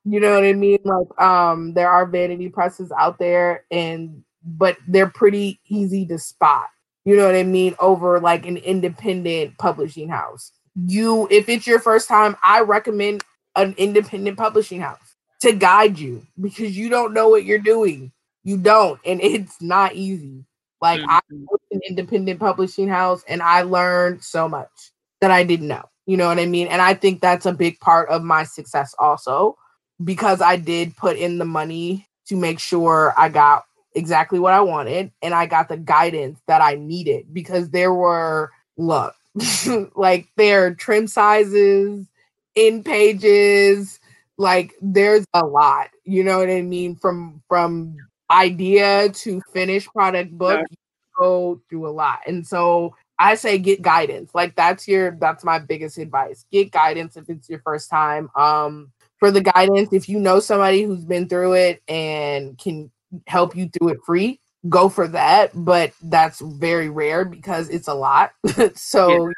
You 0.05 0.19
know 0.19 0.33
what 0.33 0.43
I 0.43 0.53
mean? 0.53 0.79
Like, 0.83 1.21
um, 1.21 1.73
there 1.73 1.89
are 1.89 2.05
vanity 2.05 2.49
presses 2.49 2.91
out 2.97 3.19
there, 3.19 3.65
and 3.69 4.23
but 4.43 4.77
they're 4.87 5.09
pretty 5.09 5.59
easy 5.67 6.05
to 6.07 6.17
spot 6.17 6.67
you 7.07 7.15
know 7.15 7.25
what 7.25 7.35
I 7.35 7.43
mean, 7.43 7.73
over 7.79 8.19
like 8.19 8.45
an 8.45 8.57
independent 8.57 9.57
publishing 9.57 10.09
house. 10.09 10.51
You, 10.75 11.25
if 11.31 11.47
it's 11.47 11.65
your 11.65 11.79
first 11.79 12.09
time, 12.09 12.35
I 12.43 12.59
recommend 12.59 13.23
an 13.55 13.75
independent 13.77 14.37
publishing 14.37 14.81
house 14.81 15.15
to 15.39 15.53
guide 15.53 15.97
you 15.97 16.27
because 16.41 16.77
you 16.77 16.89
don't 16.89 17.13
know 17.13 17.29
what 17.29 17.45
you're 17.45 17.59
doing. 17.59 18.11
You 18.43 18.57
don't, 18.57 18.99
and 19.05 19.21
it's 19.21 19.61
not 19.61 19.95
easy. 19.95 20.43
Like 20.81 20.99
mm-hmm. 20.99 21.09
I 21.09 21.21
was 21.29 21.61
an 21.71 21.79
independent 21.87 22.41
publishing 22.41 22.89
house 22.89 23.23
and 23.29 23.41
I 23.41 23.61
learned 23.61 24.21
so 24.21 24.49
much 24.49 24.91
that 25.21 25.31
I 25.31 25.45
didn't 25.45 25.69
know. 25.69 25.85
You 26.07 26.17
know 26.17 26.27
what 26.27 26.39
I 26.39 26.45
mean? 26.45 26.67
And 26.67 26.81
I 26.81 26.93
think 26.93 27.21
that's 27.21 27.45
a 27.45 27.53
big 27.53 27.79
part 27.79 28.09
of 28.09 28.21
my 28.21 28.43
success 28.43 28.93
also 28.99 29.55
because 30.03 30.41
I 30.41 30.57
did 30.57 30.97
put 30.97 31.15
in 31.15 31.37
the 31.37 31.45
money 31.45 32.05
to 32.27 32.35
make 32.35 32.59
sure 32.59 33.13
I 33.17 33.29
got 33.29 33.63
exactly 33.97 34.37
what 34.39 34.53
I 34.53 34.61
wanted 34.61 35.11
and 35.23 35.33
I 35.33 35.47
got 35.47 35.69
the 35.69 35.77
guidance 35.77 36.39
that 36.45 36.61
I 36.61 36.75
needed 36.75 37.33
because 37.33 37.71
there 37.71 37.93
were 37.93 38.51
look 38.77 39.15
like 39.95 40.29
there 40.37 40.67
are 40.67 40.75
trim 40.75 41.07
sizes 41.07 42.05
in 42.53 42.83
pages 42.83 43.99
like 44.37 44.75
there's 44.81 45.25
a 45.33 45.43
lot 45.43 45.89
you 46.05 46.23
know 46.23 46.37
what 46.37 46.49
I 46.49 46.61
mean 46.61 46.95
from 46.95 47.41
from 47.47 47.97
idea 48.29 49.09
to 49.09 49.41
finished 49.51 49.91
product 49.91 50.31
book 50.37 50.59
yeah. 50.59 50.75
go 51.17 51.59
through 51.67 51.87
a 51.87 51.89
lot 51.89 52.19
and 52.27 52.45
so 52.45 52.95
I 53.17 53.33
say 53.33 53.57
get 53.57 53.81
guidance 53.81 54.29
like 54.35 54.55
that's 54.55 54.87
your 54.87 55.17
that's 55.19 55.43
my 55.43 55.57
biggest 55.57 55.97
advice 55.97 56.45
get 56.51 56.71
guidance 56.71 57.17
if 57.17 57.27
it's 57.29 57.49
your 57.49 57.61
first 57.61 57.89
time 57.89 58.29
um 58.35 58.91
for 59.17 59.31
the 59.31 59.41
guidance 59.41 59.89
if 59.91 60.07
you 60.07 60.19
know 60.19 60.39
somebody 60.39 60.83
who's 60.83 61.03
been 61.03 61.27
through 61.27 61.53
it 61.53 61.81
and 61.87 62.59
can 62.59 62.91
help 63.27 63.55
you 63.55 63.67
do 63.67 63.89
it 63.89 63.97
free, 64.05 64.39
go 64.69 64.89
for 64.89 65.07
that. 65.07 65.51
But 65.53 65.93
that's 66.01 66.41
very 66.41 66.89
rare 66.89 67.25
because 67.25 67.69
it's 67.69 67.87
a 67.87 67.93
lot. 67.93 68.31
so 68.75 69.27
yeah. 69.27 69.33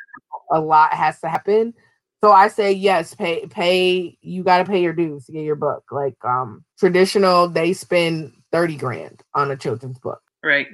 a 0.52 0.60
lot 0.60 0.94
has 0.94 1.20
to 1.22 1.30
happen. 1.30 1.74
So 2.22 2.32
I 2.34 2.50
say 2.50 2.74
yes, 2.74 3.16
pay 3.16 3.46
pay 3.48 4.18
you 4.22 4.44
gotta 4.44 4.66
pay 4.66 4.82
your 4.82 4.94
dues 4.94 5.26
to 5.26 5.32
get 5.32 5.44
your 5.44 5.56
book. 5.56 5.84
Like 5.92 6.18
um 6.24 6.66
traditional, 6.78 7.48
they 7.48 7.74
spend 7.74 8.34
30 8.52 8.76
grand 8.76 9.24
on 9.36 9.52
a 9.52 9.58
children's 9.58 10.00
book. 10.00 10.22
Right. 10.44 10.68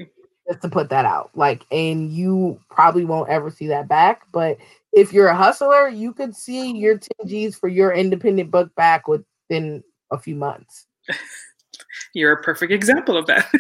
Just 0.48 0.62
to 0.64 0.70
put 0.70 0.90
that 0.90 1.06
out. 1.06 1.32
Like 1.36 1.64
and 1.72 2.12
you 2.12 2.60
probably 2.70 3.06
won't 3.06 3.30
ever 3.30 3.52
see 3.52 3.68
that 3.68 3.88
back. 3.88 4.24
But 4.32 4.58
if 4.92 5.14
you're 5.14 5.28
a 5.28 5.36
hustler, 5.36 5.88
you 5.88 6.14
could 6.14 6.36
see 6.36 6.72
your 6.72 6.98
10 6.98 7.28
G's 7.28 7.56
for 7.56 7.68
your 7.68 7.92
independent 7.92 8.50
book 8.50 8.74
back 8.76 9.08
within 9.08 9.84
a 10.12 10.18
few 10.18 10.36
months. 10.36 10.88
You're 12.16 12.32
a 12.32 12.42
perfect 12.42 12.72
example 12.72 13.18
of 13.18 13.26
that. 13.28 13.46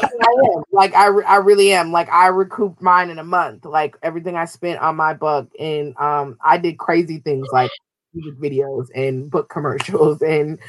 I 0.00 0.54
am. 0.54 0.62
Like 0.70 0.94
I, 0.94 1.06
I 1.06 1.36
really 1.38 1.72
am. 1.72 1.90
Like 1.90 2.08
I 2.08 2.28
recouped 2.28 2.80
mine 2.80 3.10
in 3.10 3.18
a 3.18 3.24
month. 3.24 3.64
Like 3.64 3.96
everything 4.00 4.36
I 4.36 4.44
spent 4.44 4.78
on 4.78 4.94
my 4.94 5.12
book, 5.12 5.50
and 5.58 5.96
um, 5.98 6.38
I 6.40 6.56
did 6.56 6.78
crazy 6.78 7.18
things 7.18 7.48
like 7.50 7.70
music 8.14 8.38
videos 8.40 8.86
and 8.94 9.28
book 9.28 9.48
commercials, 9.48 10.22
and 10.26 10.60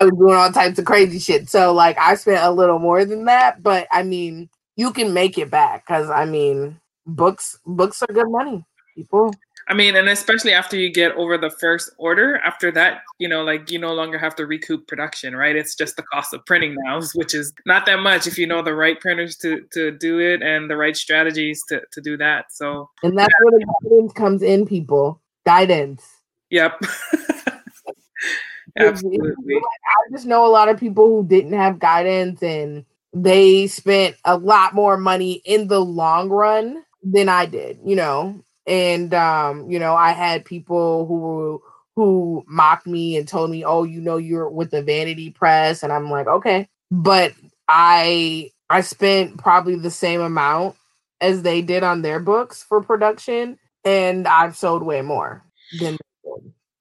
I 0.00 0.06
was 0.06 0.14
doing 0.18 0.34
all 0.34 0.50
types 0.50 0.78
of 0.78 0.86
crazy 0.86 1.18
shit. 1.18 1.50
So 1.50 1.74
like 1.74 1.98
I 1.98 2.14
spent 2.14 2.42
a 2.42 2.50
little 2.50 2.78
more 2.78 3.04
than 3.04 3.26
that, 3.26 3.62
but 3.62 3.86
I 3.92 4.02
mean, 4.02 4.48
you 4.76 4.90
can 4.90 5.12
make 5.12 5.36
it 5.36 5.50
back 5.50 5.86
because 5.86 6.08
I 6.08 6.24
mean, 6.24 6.80
books 7.04 7.58
books 7.66 8.02
are 8.02 8.14
good 8.14 8.30
money. 8.30 8.64
People. 8.96 9.32
I 9.68 9.74
mean, 9.74 9.96
and 9.96 10.08
especially 10.08 10.52
after 10.52 10.76
you 10.76 10.92
get 10.92 11.12
over 11.16 11.36
the 11.36 11.50
first 11.50 11.90
order, 11.98 12.38
after 12.38 12.70
that, 12.72 13.02
you 13.18 13.28
know, 13.28 13.42
like 13.42 13.68
you 13.68 13.80
no 13.80 13.94
longer 13.94 14.16
have 14.16 14.36
to 14.36 14.46
recoup 14.46 14.86
production, 14.86 15.34
right? 15.34 15.56
It's 15.56 15.74
just 15.74 15.96
the 15.96 16.04
cost 16.04 16.32
of 16.32 16.46
printing 16.46 16.76
now, 16.84 17.00
which 17.14 17.34
is 17.34 17.52
not 17.66 17.84
that 17.86 17.98
much 17.98 18.28
if 18.28 18.38
you 18.38 18.46
know 18.46 18.62
the 18.62 18.74
right 18.74 19.00
printers 19.00 19.36
to 19.38 19.62
to 19.72 19.90
do 19.90 20.20
it 20.20 20.42
and 20.42 20.70
the 20.70 20.76
right 20.76 20.96
strategies 20.96 21.64
to 21.68 21.82
to 21.92 22.00
do 22.00 22.16
that. 22.18 22.52
So 22.52 22.90
And 23.02 23.18
that's 23.18 23.34
where 23.42 23.58
the 23.58 23.66
guidance 23.82 24.12
comes 24.12 24.42
in, 24.42 24.66
people. 24.66 25.20
Guidance. 25.44 26.06
Yep. 26.50 26.80
Absolutely. 28.76 29.54
I 29.56 30.12
just 30.12 30.26
know 30.26 30.46
a 30.46 30.48
lot 30.48 30.68
of 30.68 30.78
people 30.78 31.06
who 31.06 31.26
didn't 31.26 31.54
have 31.54 31.78
guidance 31.78 32.42
and 32.42 32.84
they 33.12 33.66
spent 33.66 34.16
a 34.24 34.36
lot 34.36 34.74
more 34.74 34.96
money 34.96 35.40
in 35.44 35.68
the 35.68 35.80
long 35.80 36.28
run 36.28 36.84
than 37.02 37.28
I 37.28 37.46
did, 37.46 37.78
you 37.84 37.96
know. 37.96 38.44
And 38.66 39.14
um, 39.14 39.70
you 39.70 39.78
know, 39.78 39.94
I 39.94 40.12
had 40.12 40.44
people 40.44 41.06
who 41.06 41.62
who 41.94 42.44
mocked 42.46 42.86
me 42.86 43.16
and 43.16 43.26
told 43.26 43.50
me, 43.50 43.64
"Oh, 43.64 43.84
you 43.84 44.00
know, 44.00 44.16
you're 44.16 44.48
with 44.48 44.70
the 44.70 44.82
vanity 44.82 45.30
press," 45.30 45.82
and 45.82 45.92
I'm 45.92 46.10
like, 46.10 46.26
"Okay," 46.26 46.68
but 46.90 47.32
I 47.68 48.50
I 48.70 48.80
spent 48.80 49.38
probably 49.38 49.76
the 49.76 49.90
same 49.90 50.20
amount 50.20 50.76
as 51.20 51.42
they 51.42 51.62
did 51.62 51.82
on 51.82 52.02
their 52.02 52.20
books 52.20 52.62
for 52.62 52.82
production, 52.82 53.58
and 53.84 54.26
I've 54.26 54.56
sold 54.56 54.82
way 54.82 55.00
more 55.00 55.44
than 55.80 55.96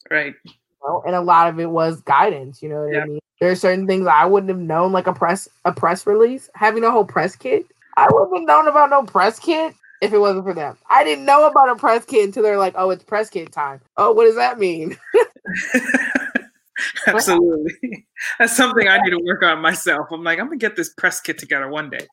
right. 0.09 0.35
You 0.43 0.51
know? 0.87 1.03
And 1.05 1.15
a 1.15 1.21
lot 1.21 1.49
of 1.49 1.59
it 1.59 1.69
was 1.69 2.01
guidance. 2.01 2.61
You 2.61 2.69
know 2.69 2.85
what 2.85 2.97
I 2.97 3.05
mean? 3.05 3.19
There 3.39 3.51
are 3.51 3.55
certain 3.55 3.85
things 3.85 4.07
I 4.07 4.25
wouldn't 4.25 4.49
have 4.49 4.59
known, 4.59 4.91
like 4.91 5.07
a 5.07 5.13
press 5.13 5.47
a 5.65 5.71
press 5.71 6.07
release, 6.07 6.49
having 6.55 6.83
a 6.83 6.91
whole 6.91 7.05
press 7.05 7.35
kit. 7.35 7.67
I 7.95 8.07
wouldn't 8.11 8.37
have 8.37 8.47
known 8.47 8.67
about 8.67 8.89
no 8.89 9.03
press 9.03 9.39
kit 9.39 9.75
if 10.01 10.13
it 10.13 10.19
wasn't 10.19 10.45
for 10.45 10.53
them. 10.53 10.77
I 10.89 11.03
didn't 11.03 11.25
know 11.25 11.47
about 11.47 11.69
a 11.69 11.75
press 11.75 12.05
kit 12.05 12.25
until 12.25 12.43
they're 12.43 12.57
like, 12.57 12.73
"Oh, 12.77 12.89
it's 12.89 13.03
press 13.03 13.29
kit 13.29 13.51
time." 13.51 13.81
Oh, 13.97 14.11
what 14.11 14.25
does 14.25 14.35
that 14.35 14.59
mean? 14.59 14.97
Absolutely, 17.07 18.05
that's 18.37 18.55
something 18.55 18.87
I 18.87 18.97
need 18.97 19.11
to 19.11 19.23
work 19.23 19.43
on 19.43 19.61
myself. 19.61 20.07
I'm 20.11 20.23
like, 20.23 20.39
I'm 20.39 20.47
gonna 20.47 20.57
get 20.57 20.75
this 20.75 20.89
press 20.89 21.21
kit 21.21 21.37
together 21.37 21.69
one 21.69 21.89
day. 21.89 22.05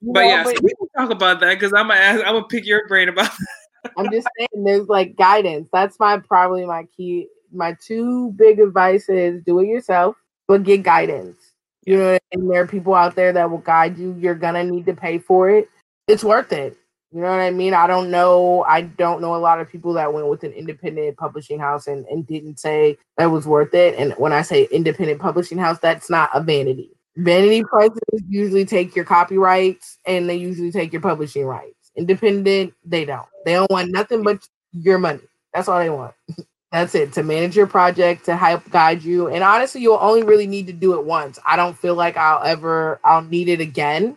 But 0.00 0.24
yeah, 0.24 0.44
but, 0.44 0.56
so 0.56 0.62
we 0.62 0.70
can 0.74 0.88
talk 0.96 1.10
about 1.10 1.40
that 1.40 1.54
because 1.54 1.72
I'm 1.74 1.88
gonna 1.88 2.00
ask, 2.00 2.20
I'm 2.20 2.34
gonna 2.34 2.44
pick 2.44 2.66
your 2.66 2.86
brain 2.88 3.08
about. 3.08 3.30
I'm 3.96 4.10
just 4.10 4.26
saying, 4.38 4.64
there's 4.64 4.88
like 4.88 5.16
guidance. 5.16 5.68
That's 5.72 5.98
my 6.00 6.18
probably 6.18 6.64
my 6.64 6.84
key. 6.96 7.28
My 7.52 7.76
two 7.84 8.32
big 8.32 8.58
advices: 8.58 9.42
do 9.44 9.60
it 9.60 9.66
yourself, 9.66 10.16
but 10.48 10.62
get 10.62 10.82
guidance. 10.82 11.52
You 11.84 11.96
know, 11.96 12.18
and 12.32 12.50
there 12.50 12.62
are 12.62 12.66
people 12.66 12.94
out 12.94 13.16
there 13.16 13.32
that 13.32 13.50
will 13.50 13.58
guide 13.58 13.98
you. 13.98 14.16
You're 14.18 14.34
gonna 14.34 14.64
need 14.64 14.86
to 14.86 14.94
pay 14.94 15.18
for 15.18 15.50
it. 15.50 15.68
It's 16.06 16.24
worth 16.24 16.52
it. 16.52 16.76
You 17.12 17.22
know 17.22 17.30
what 17.30 17.40
I 17.40 17.50
mean? 17.50 17.74
I 17.74 17.88
don't 17.88 18.10
know. 18.10 18.64
I 18.68 18.82
don't 18.82 19.20
know 19.20 19.34
a 19.34 19.38
lot 19.38 19.60
of 19.60 19.68
people 19.68 19.92
that 19.94 20.12
went 20.12 20.28
with 20.28 20.44
an 20.44 20.52
independent 20.52 21.16
publishing 21.16 21.58
house 21.58 21.88
and, 21.88 22.06
and 22.06 22.24
didn't 22.24 22.60
say 22.60 22.98
that 23.16 23.26
was 23.26 23.46
worth 23.46 23.74
it. 23.74 23.96
And 23.98 24.12
when 24.12 24.32
I 24.32 24.42
say 24.42 24.68
independent 24.70 25.20
publishing 25.20 25.58
house, 25.58 25.80
that's 25.80 26.08
not 26.08 26.30
a 26.32 26.40
vanity. 26.40 26.90
Vanity 27.16 27.64
presses 27.64 28.22
usually 28.28 28.64
take 28.64 28.94
your 28.94 29.04
copyrights 29.04 29.98
and 30.06 30.28
they 30.28 30.36
usually 30.36 30.70
take 30.70 30.92
your 30.92 31.02
publishing 31.02 31.44
rights. 31.44 31.90
Independent, 31.96 32.72
they 32.84 33.04
don't. 33.04 33.26
They 33.44 33.54
don't 33.54 33.70
want 33.70 33.90
nothing 33.90 34.22
but 34.22 34.46
your 34.72 34.98
money. 34.98 35.20
That's 35.52 35.66
all 35.66 35.80
they 35.80 35.90
want. 35.90 36.14
That's 36.72 36.94
it 36.94 37.12
to 37.14 37.24
manage 37.24 37.56
your 37.56 37.66
project, 37.66 38.24
to 38.26 38.36
help 38.36 38.70
guide 38.70 39.02
you. 39.02 39.26
And 39.26 39.42
honestly, 39.42 39.80
you'll 39.80 39.98
only 40.00 40.22
really 40.22 40.46
need 40.46 40.68
to 40.68 40.72
do 40.72 40.94
it 40.94 41.04
once. 41.04 41.36
I 41.44 41.56
don't 41.56 41.76
feel 41.76 41.96
like 41.96 42.16
I'll 42.16 42.44
ever 42.44 43.00
I'll 43.02 43.22
need 43.22 43.48
it 43.48 43.60
again. 43.60 44.16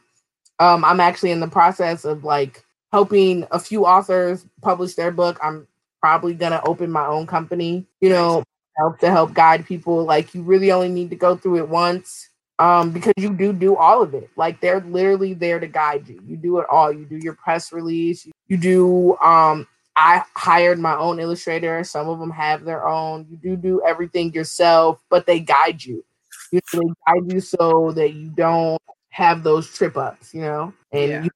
Um, 0.60 0.86
I'm 0.86 1.00
actually 1.00 1.32
in 1.32 1.40
the 1.40 1.48
process 1.48 2.06
of 2.06 2.24
like 2.24 2.63
helping 2.94 3.46
a 3.50 3.60
few 3.60 3.86
authors 3.86 4.46
publish 4.62 4.94
their 4.94 5.12
book. 5.12 5.40
I'm 5.42 5.68
probably 6.00 6.36
gonna 6.36 6.62
open 6.64 6.92
my 6.92 7.08
own 7.08 7.26
company, 7.26 7.88
you 8.00 8.10
know, 8.10 8.44
help 8.78 9.00
to 9.00 9.10
help 9.10 9.34
guide 9.34 9.66
people. 9.66 10.06
Like 10.06 10.36
you 10.36 10.44
really 10.44 10.72
only 10.72 10.90
need 10.90 11.10
to 11.10 11.16
go 11.16 11.36
through 11.36 11.58
it 11.58 11.68
once. 11.68 12.30
Um, 12.60 12.92
because 12.92 13.14
you 13.18 13.34
do 13.34 13.52
do 13.52 13.76
all 13.76 14.04
of 14.04 14.14
it. 14.14 14.30
Like 14.38 14.62
they're 14.62 14.80
literally 14.80 15.34
there 15.34 15.60
to 15.60 15.68
guide 15.68 16.08
you. 16.08 16.22
You 16.26 16.38
do 16.38 16.60
it 16.60 16.68
all. 16.70 16.94
You 16.94 17.04
do 17.04 17.18
your 17.18 17.34
press 17.34 17.74
release. 17.74 18.28
You 18.48 18.58
do 18.58 19.18
um 19.18 19.68
I 19.96 20.24
hired 20.36 20.80
my 20.80 20.96
own 20.96 21.20
illustrator. 21.20 21.84
Some 21.84 22.08
of 22.08 22.20
them 22.20 22.30
have 22.30 22.64
their 22.64 22.88
own. 22.88 23.26
You 23.30 23.38
do 23.38 23.56
do 23.56 23.82
everything 23.86 24.34
yourself, 24.34 25.02
but 25.10 25.26
they 25.26 25.40
guide 25.40 25.84
you. 25.84 26.06
you 26.52 26.60
know, 26.74 26.82
they 26.82 26.94
guide 27.08 27.34
you 27.34 27.40
so 27.40 27.92
that 27.94 28.14
you 28.14 28.30
don't 28.30 28.80
have 29.10 29.44
those 29.44 29.72
trip 29.74 29.98
ups, 29.98 30.34
you 30.34 30.42
know, 30.42 30.74
and 30.92 31.10
yeah. 31.10 31.24
you 31.24 31.30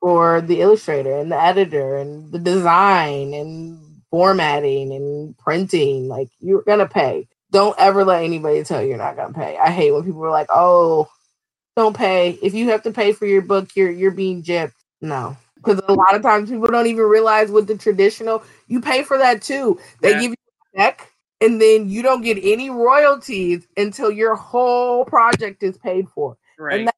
for 0.00 0.40
the 0.40 0.60
illustrator 0.60 1.16
and 1.16 1.30
the 1.30 1.40
editor 1.40 1.96
and 1.96 2.30
the 2.32 2.38
design 2.38 3.34
and 3.34 3.78
formatting 4.10 4.92
and 4.92 5.36
printing. 5.38 6.08
Like 6.08 6.28
you're 6.40 6.62
gonna 6.62 6.88
pay. 6.88 7.28
Don't 7.50 7.78
ever 7.78 8.04
let 8.04 8.24
anybody 8.24 8.62
tell 8.64 8.82
you 8.82 8.88
you're 8.88 8.98
not 8.98 9.16
gonna 9.16 9.32
pay. 9.32 9.56
I 9.56 9.70
hate 9.70 9.92
when 9.92 10.04
people 10.04 10.24
are 10.24 10.30
like, 10.30 10.48
"Oh, 10.50 11.08
don't 11.76 11.96
pay." 11.96 12.38
If 12.42 12.54
you 12.54 12.70
have 12.70 12.82
to 12.82 12.90
pay 12.90 13.12
for 13.12 13.26
your 13.26 13.42
book, 13.42 13.70
you're 13.74 13.90
you're 13.90 14.10
being 14.10 14.42
gypped. 14.42 14.72
No, 15.00 15.36
because 15.56 15.80
a 15.88 15.94
lot 15.94 16.14
of 16.14 16.22
times 16.22 16.50
people 16.50 16.68
don't 16.68 16.86
even 16.86 17.04
realize 17.04 17.50
with 17.50 17.66
the 17.66 17.78
traditional, 17.78 18.42
you 18.66 18.80
pay 18.80 19.02
for 19.02 19.18
that 19.18 19.42
too. 19.42 19.78
They 20.00 20.10
yeah. 20.10 20.20
give 20.20 20.30
you 20.30 20.36
a 20.74 20.78
check 20.78 21.12
and 21.40 21.60
then 21.60 21.88
you 21.88 22.02
don't 22.02 22.22
get 22.22 22.38
any 22.42 22.70
royalties 22.70 23.66
until 23.76 24.10
your 24.10 24.34
whole 24.34 25.04
project 25.04 25.62
is 25.62 25.78
paid 25.78 26.08
for. 26.08 26.36
Right. 26.58 26.88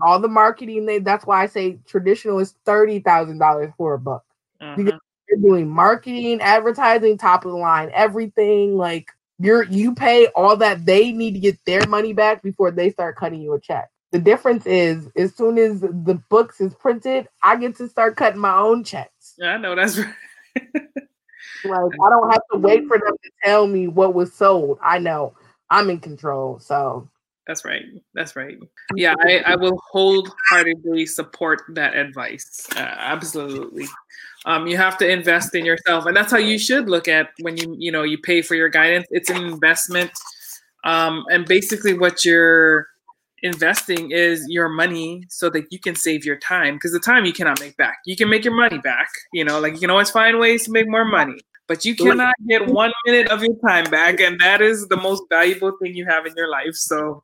All 0.00 0.18
the 0.20 0.28
marketing 0.28 0.86
they 0.86 0.98
that's 0.98 1.26
why 1.26 1.42
I 1.42 1.46
say 1.46 1.78
traditional 1.86 2.38
is 2.38 2.54
thirty 2.64 3.00
thousand 3.00 3.38
dollars 3.38 3.72
for 3.76 3.94
a 3.94 3.98
book. 3.98 4.24
Uh-huh. 4.60 4.74
Because 4.76 5.00
you're 5.28 5.40
doing 5.40 5.68
marketing, 5.68 6.40
advertising, 6.40 7.18
top 7.18 7.44
of 7.44 7.52
the 7.52 7.56
line, 7.56 7.90
everything. 7.92 8.76
Like 8.76 9.10
you're 9.38 9.64
you 9.64 9.94
pay 9.94 10.26
all 10.28 10.56
that 10.56 10.86
they 10.86 11.12
need 11.12 11.34
to 11.34 11.40
get 11.40 11.64
their 11.64 11.86
money 11.86 12.12
back 12.12 12.42
before 12.42 12.70
they 12.70 12.90
start 12.90 13.16
cutting 13.16 13.40
you 13.40 13.52
a 13.54 13.60
check. 13.60 13.90
The 14.12 14.18
difference 14.20 14.66
is, 14.66 15.08
as 15.16 15.34
soon 15.34 15.58
as 15.58 15.80
the 15.80 16.22
books 16.30 16.60
is 16.60 16.72
printed, 16.74 17.28
I 17.42 17.56
get 17.56 17.76
to 17.76 17.88
start 17.88 18.16
cutting 18.16 18.40
my 18.40 18.56
own 18.56 18.84
checks. 18.84 19.34
Yeah, 19.36 19.54
I 19.54 19.56
know 19.58 19.74
that's 19.74 19.98
right. 19.98 20.06
like 20.64 21.92
I 21.92 22.10
don't 22.10 22.30
have 22.30 22.42
to 22.52 22.58
wait 22.58 22.86
for 22.86 22.98
them 22.98 23.14
to 23.22 23.30
tell 23.44 23.66
me 23.66 23.88
what 23.88 24.14
was 24.14 24.32
sold. 24.32 24.78
I 24.82 24.98
know 24.98 25.34
I'm 25.70 25.90
in 25.90 25.98
control. 25.98 26.58
So 26.60 27.08
that's 27.46 27.64
right. 27.64 27.84
That's 28.14 28.34
right. 28.34 28.58
Yeah, 28.94 29.14
I, 29.20 29.38
I 29.38 29.56
will 29.56 29.80
wholeheartedly 29.90 31.06
support 31.06 31.62
that 31.70 31.96
advice. 31.96 32.66
Uh, 32.74 32.80
absolutely. 32.80 33.86
Um, 34.46 34.66
you 34.66 34.76
have 34.76 34.98
to 34.98 35.08
invest 35.08 35.54
in 35.54 35.64
yourself, 35.64 36.06
and 36.06 36.16
that's 36.16 36.30
how 36.30 36.38
you 36.38 36.58
should 36.58 36.88
look 36.88 37.08
at 37.08 37.30
when 37.40 37.56
you 37.56 37.76
you 37.78 37.92
know 37.92 38.02
you 38.02 38.18
pay 38.18 38.42
for 38.42 38.54
your 38.54 38.68
guidance. 38.68 39.06
It's 39.10 39.30
an 39.30 39.44
investment, 39.44 40.10
um, 40.84 41.24
and 41.30 41.46
basically 41.46 41.94
what 41.94 42.24
you're 42.24 42.88
investing 43.42 44.10
is 44.10 44.44
your 44.48 44.68
money 44.68 45.24
so 45.28 45.50
that 45.50 45.66
you 45.70 45.78
can 45.78 45.94
save 45.94 46.24
your 46.24 46.36
time 46.36 46.74
because 46.74 46.92
the 46.92 47.00
time 47.00 47.24
you 47.24 47.32
cannot 47.32 47.60
make 47.60 47.76
back. 47.76 47.98
You 48.06 48.16
can 48.16 48.28
make 48.28 48.44
your 48.44 48.54
money 48.54 48.78
back, 48.78 49.08
you 49.32 49.44
know, 49.44 49.60
like 49.60 49.74
you 49.74 49.80
can 49.80 49.90
always 49.90 50.10
find 50.10 50.38
ways 50.38 50.64
to 50.64 50.72
make 50.72 50.88
more 50.88 51.04
money, 51.04 51.40
but 51.66 51.84
you 51.84 51.94
cannot 51.94 52.34
get 52.48 52.66
one 52.82 52.92
minute 53.04 53.28
of 53.30 53.42
your 53.42 53.56
time 53.66 53.90
back. 53.90 54.20
And 54.20 54.40
that 54.40 54.60
is 54.62 54.86
the 54.88 54.96
most 54.96 55.22
valuable 55.28 55.72
thing 55.82 55.94
you 55.94 56.06
have 56.06 56.26
in 56.26 56.34
your 56.36 56.48
life. 56.48 56.74
So, 56.74 57.22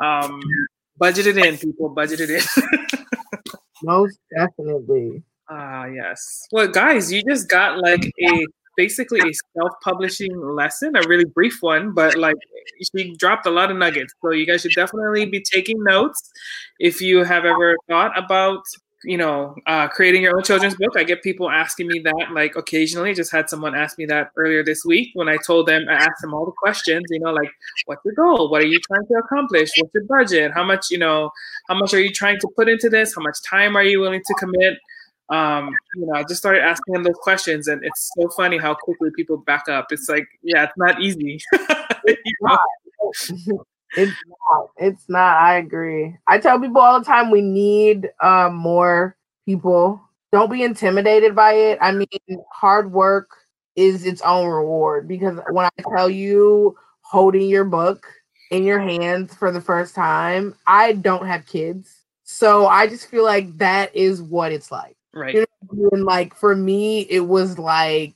um, 0.00 0.40
budget 0.96 1.26
it 1.26 1.38
in, 1.38 1.56
people, 1.58 1.88
budget 1.88 2.20
it 2.20 2.30
in. 2.30 2.42
most 3.82 4.18
definitely. 4.36 5.22
Ah, 5.50 5.82
uh, 5.82 5.86
yes. 5.86 6.46
Well, 6.52 6.68
guys, 6.68 7.12
you 7.12 7.22
just 7.22 7.48
got 7.48 7.78
like 7.78 8.04
a 8.04 8.46
basically 8.76 9.20
a 9.20 9.32
self-publishing 9.58 10.38
lesson, 10.54 10.94
a 10.94 11.06
really 11.08 11.24
brief 11.24 11.58
one, 11.60 11.92
but 11.92 12.16
like 12.16 12.36
she 12.94 13.14
dropped 13.16 13.46
a 13.46 13.50
lot 13.50 13.70
of 13.70 13.76
nuggets. 13.76 14.14
So 14.22 14.30
you 14.32 14.46
guys 14.46 14.62
should 14.62 14.72
definitely 14.74 15.26
be 15.26 15.42
taking 15.42 15.82
notes 15.82 16.30
if 16.78 17.00
you 17.00 17.24
have 17.24 17.44
ever 17.44 17.76
thought 17.88 18.16
about 18.16 18.62
you 19.04 19.16
know 19.16 19.54
uh, 19.66 19.88
creating 19.88 20.22
your 20.22 20.36
own 20.36 20.42
children's 20.42 20.74
book. 20.74 20.94
I 20.96 21.04
get 21.04 21.22
people 21.22 21.50
asking 21.50 21.88
me 21.88 22.00
that 22.00 22.28
like 22.32 22.56
occasionally. 22.56 23.10
I 23.10 23.14
just 23.14 23.32
had 23.32 23.48
someone 23.48 23.74
ask 23.74 23.98
me 23.98 24.06
that 24.06 24.30
earlier 24.36 24.64
this 24.64 24.84
week 24.84 25.10
when 25.14 25.28
i 25.28 25.36
told 25.46 25.66
them 25.66 25.84
i 25.88 25.94
asked 25.94 26.20
them 26.20 26.34
all 26.34 26.44
the 26.44 26.52
questions 26.52 27.04
you 27.10 27.20
know 27.20 27.32
like 27.32 27.50
what's 27.86 28.04
your 28.04 28.14
goal? 28.14 28.50
What 28.50 28.62
are 28.62 28.66
you 28.66 28.80
trying 28.80 29.06
to 29.06 29.14
accomplish? 29.14 29.70
What's 29.76 29.94
your 29.94 30.04
budget? 30.04 30.52
How 30.52 30.64
much 30.64 30.90
you 30.90 30.98
know 30.98 31.30
how 31.68 31.78
much 31.78 31.94
are 31.94 32.00
you 32.00 32.12
trying 32.12 32.38
to 32.40 32.48
put 32.56 32.68
into 32.68 32.88
this? 32.88 33.14
How 33.14 33.22
much 33.22 33.38
time 33.42 33.76
are 33.76 33.82
you 33.82 34.00
willing 34.00 34.22
to 34.24 34.34
commit? 34.34 34.78
Um, 35.30 35.70
you 35.94 36.06
know, 36.06 36.14
I 36.14 36.22
just 36.22 36.36
started 36.36 36.62
asking 36.62 36.94
them 36.94 37.04
those 37.04 37.18
questions, 37.20 37.68
and 37.68 37.84
it's 37.84 38.10
so 38.16 38.28
funny 38.30 38.56
how 38.56 38.74
quickly 38.74 39.10
people 39.14 39.36
back 39.36 39.68
up. 39.68 39.88
It's 39.90 40.08
like, 40.08 40.26
yeah, 40.42 40.64
it's 40.64 40.72
not 40.76 41.02
easy. 41.02 41.38
it's, 41.52 42.22
not. 42.40 42.60
it's 43.96 44.16
not. 44.26 44.68
It's 44.76 45.08
not. 45.08 45.36
I 45.36 45.58
agree. 45.58 46.16
I 46.26 46.38
tell 46.38 46.60
people 46.60 46.80
all 46.80 46.98
the 46.98 47.04
time 47.06 47.30
we 47.30 47.40
need 47.40 48.10
um, 48.20 48.54
more 48.54 49.16
people. 49.46 50.00
Don't 50.32 50.50
be 50.50 50.62
intimidated 50.62 51.34
by 51.34 51.52
it. 51.52 51.78
I 51.80 51.92
mean, 51.92 52.06
hard 52.52 52.92
work 52.92 53.30
is 53.76 54.04
its 54.04 54.20
own 54.22 54.46
reward 54.46 55.08
because 55.08 55.38
when 55.50 55.66
I 55.66 55.82
tell 55.96 56.10
you 56.10 56.76
holding 57.00 57.48
your 57.48 57.64
book 57.64 58.06
in 58.50 58.64
your 58.64 58.80
hands 58.80 59.34
for 59.34 59.50
the 59.50 59.60
first 59.60 59.94
time, 59.94 60.54
I 60.66 60.92
don't 60.92 61.26
have 61.26 61.46
kids. 61.46 62.04
So 62.24 62.66
I 62.66 62.86
just 62.86 63.08
feel 63.08 63.24
like 63.24 63.56
that 63.58 63.94
is 63.96 64.20
what 64.20 64.52
it's 64.52 64.70
like 64.70 64.98
Right. 65.14 65.34
You 65.34 65.46
know, 65.72 65.88
and 65.92 66.04
like 66.04 66.34
for 66.34 66.54
me, 66.54 67.00
it 67.00 67.20
was 67.20 67.58
like 67.58 68.14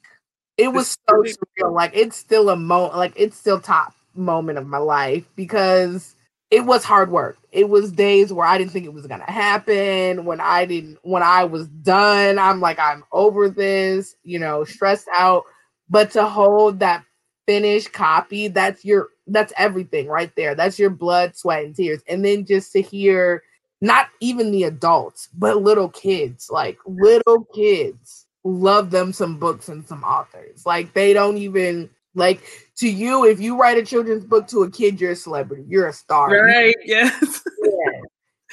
it 0.57 0.69
was 0.69 0.99
so 1.09 1.23
surreal. 1.23 1.73
Like 1.73 1.93
it's 1.95 2.17
still 2.17 2.51
a 2.51 2.57
moment. 2.57 2.97
Like 2.97 3.15
it's 3.17 3.37
still 3.37 3.61
top 3.61 3.95
moment 4.15 4.59
of 4.59 4.67
my 4.67 4.79
life 4.79 5.25
because 5.37 6.15
it 6.51 6.67
was 6.67 6.85
hard 6.85 7.11
work. 7.11 7.39
It 7.51 7.69
was 7.71 7.93
days 7.93 8.33
where 8.33 8.47
I 8.47 8.59
didn't 8.59 8.73
think 8.73 8.85
it 8.85 8.93
was 8.93 9.07
gonna 9.07 9.31
happen. 9.31 10.25
When 10.25 10.41
I 10.41 10.67
didn't, 10.67 10.99
when 11.03 11.23
I 11.23 11.45
was 11.45 11.67
done, 11.69 12.39
I'm 12.39 12.61
like, 12.61 12.79
I'm 12.79 13.05
over 13.13 13.49
this, 13.49 14.17
you 14.23 14.39
know, 14.39 14.65
stressed 14.65 15.09
out. 15.17 15.45
But 15.89 16.11
to 16.13 16.27
hold 16.27 16.81
that 16.81 17.05
finished 17.47 17.93
copy, 17.93 18.49
that's 18.49 18.85
your 18.85 19.09
that's 19.27 19.53
everything 19.57 20.09
right 20.09 20.35
there. 20.37 20.55
That's 20.55 20.79
your 20.79 20.91
blood, 20.91 21.37
sweat, 21.37 21.65
and 21.65 21.75
tears. 21.75 22.03
And 22.07 22.25
then 22.25 22.45
just 22.45 22.73
to 22.73 22.83
hear 22.83 23.43
not 23.81 24.09
even 24.21 24.53
the 24.53 24.65
adults, 24.65 25.29
but 25.35 25.63
little 25.63 25.89
kids, 25.89 26.49
like 26.51 26.79
little 26.87 27.45
kids 27.55 28.27
love 28.45 28.91
them 28.91 29.13
some 29.13 29.39
books 29.39 29.69
and 29.69 29.87
some 29.87 30.03
authors. 30.05 30.67
Like 30.67 30.93
they 30.93 31.13
don't 31.13 31.39
even 31.39 31.91
like 32.15 32.43
to 32.77 32.89
you, 32.89 33.25
if 33.25 33.41
you 33.41 33.59
write 33.59 33.79
a 33.79 33.85
children's 33.85 34.25
book 34.25 34.47
to 34.49 34.63
a 34.63 34.71
kid, 34.71 35.01
you're 35.01 35.13
a 35.13 35.17
celebrity. 35.17 35.65
You're 35.69 35.89
a 35.89 35.93
star. 35.93 36.31
Right. 36.31 36.75
Yes. 36.85 37.43
yeah. 37.65 38.01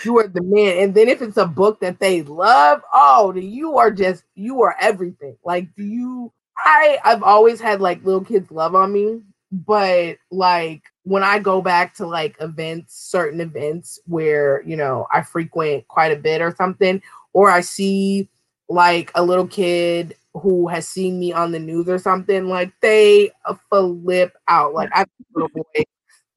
You 0.05 0.17
are 0.19 0.27
the 0.27 0.41
man. 0.41 0.77
And 0.77 0.95
then 0.95 1.09
if 1.09 1.21
it's 1.21 1.37
a 1.37 1.45
book 1.45 1.81
that 1.81 1.99
they 1.99 2.21
love, 2.21 2.81
oh, 2.93 3.33
then 3.33 3.49
you 3.49 3.77
are 3.77 3.91
just 3.91 4.23
you 4.35 4.61
are 4.61 4.75
everything. 4.79 5.37
Like, 5.43 5.73
do 5.75 5.83
you 5.83 6.31
I 6.57 6.99
I've 7.03 7.23
always 7.23 7.59
had 7.59 7.81
like 7.81 8.03
little 8.05 8.23
kids 8.23 8.51
love 8.51 8.75
on 8.75 8.93
me, 8.93 9.21
but 9.51 10.17
like 10.31 10.83
when 11.03 11.23
I 11.23 11.39
go 11.39 11.61
back 11.61 11.95
to 11.95 12.07
like 12.07 12.35
events, 12.39 12.95
certain 12.95 13.41
events 13.41 13.99
where, 14.05 14.61
you 14.65 14.77
know, 14.77 15.07
I 15.11 15.21
frequent 15.21 15.87
quite 15.87 16.11
a 16.11 16.19
bit 16.19 16.41
or 16.41 16.53
something, 16.55 17.01
or 17.33 17.49
I 17.49 17.61
see 17.61 18.29
like 18.69 19.11
a 19.15 19.23
little 19.23 19.47
kid 19.47 20.15
who 20.35 20.67
has 20.67 20.87
seen 20.87 21.19
me 21.19 21.33
on 21.33 21.51
the 21.51 21.59
news 21.59 21.89
or 21.89 21.97
something, 21.99 22.47
like 22.47 22.71
they 22.81 23.31
flip 23.69 24.33
out. 24.47 24.73
Like 24.73 24.89
I've 24.93 25.07
little 25.33 25.49
boy 25.49 25.83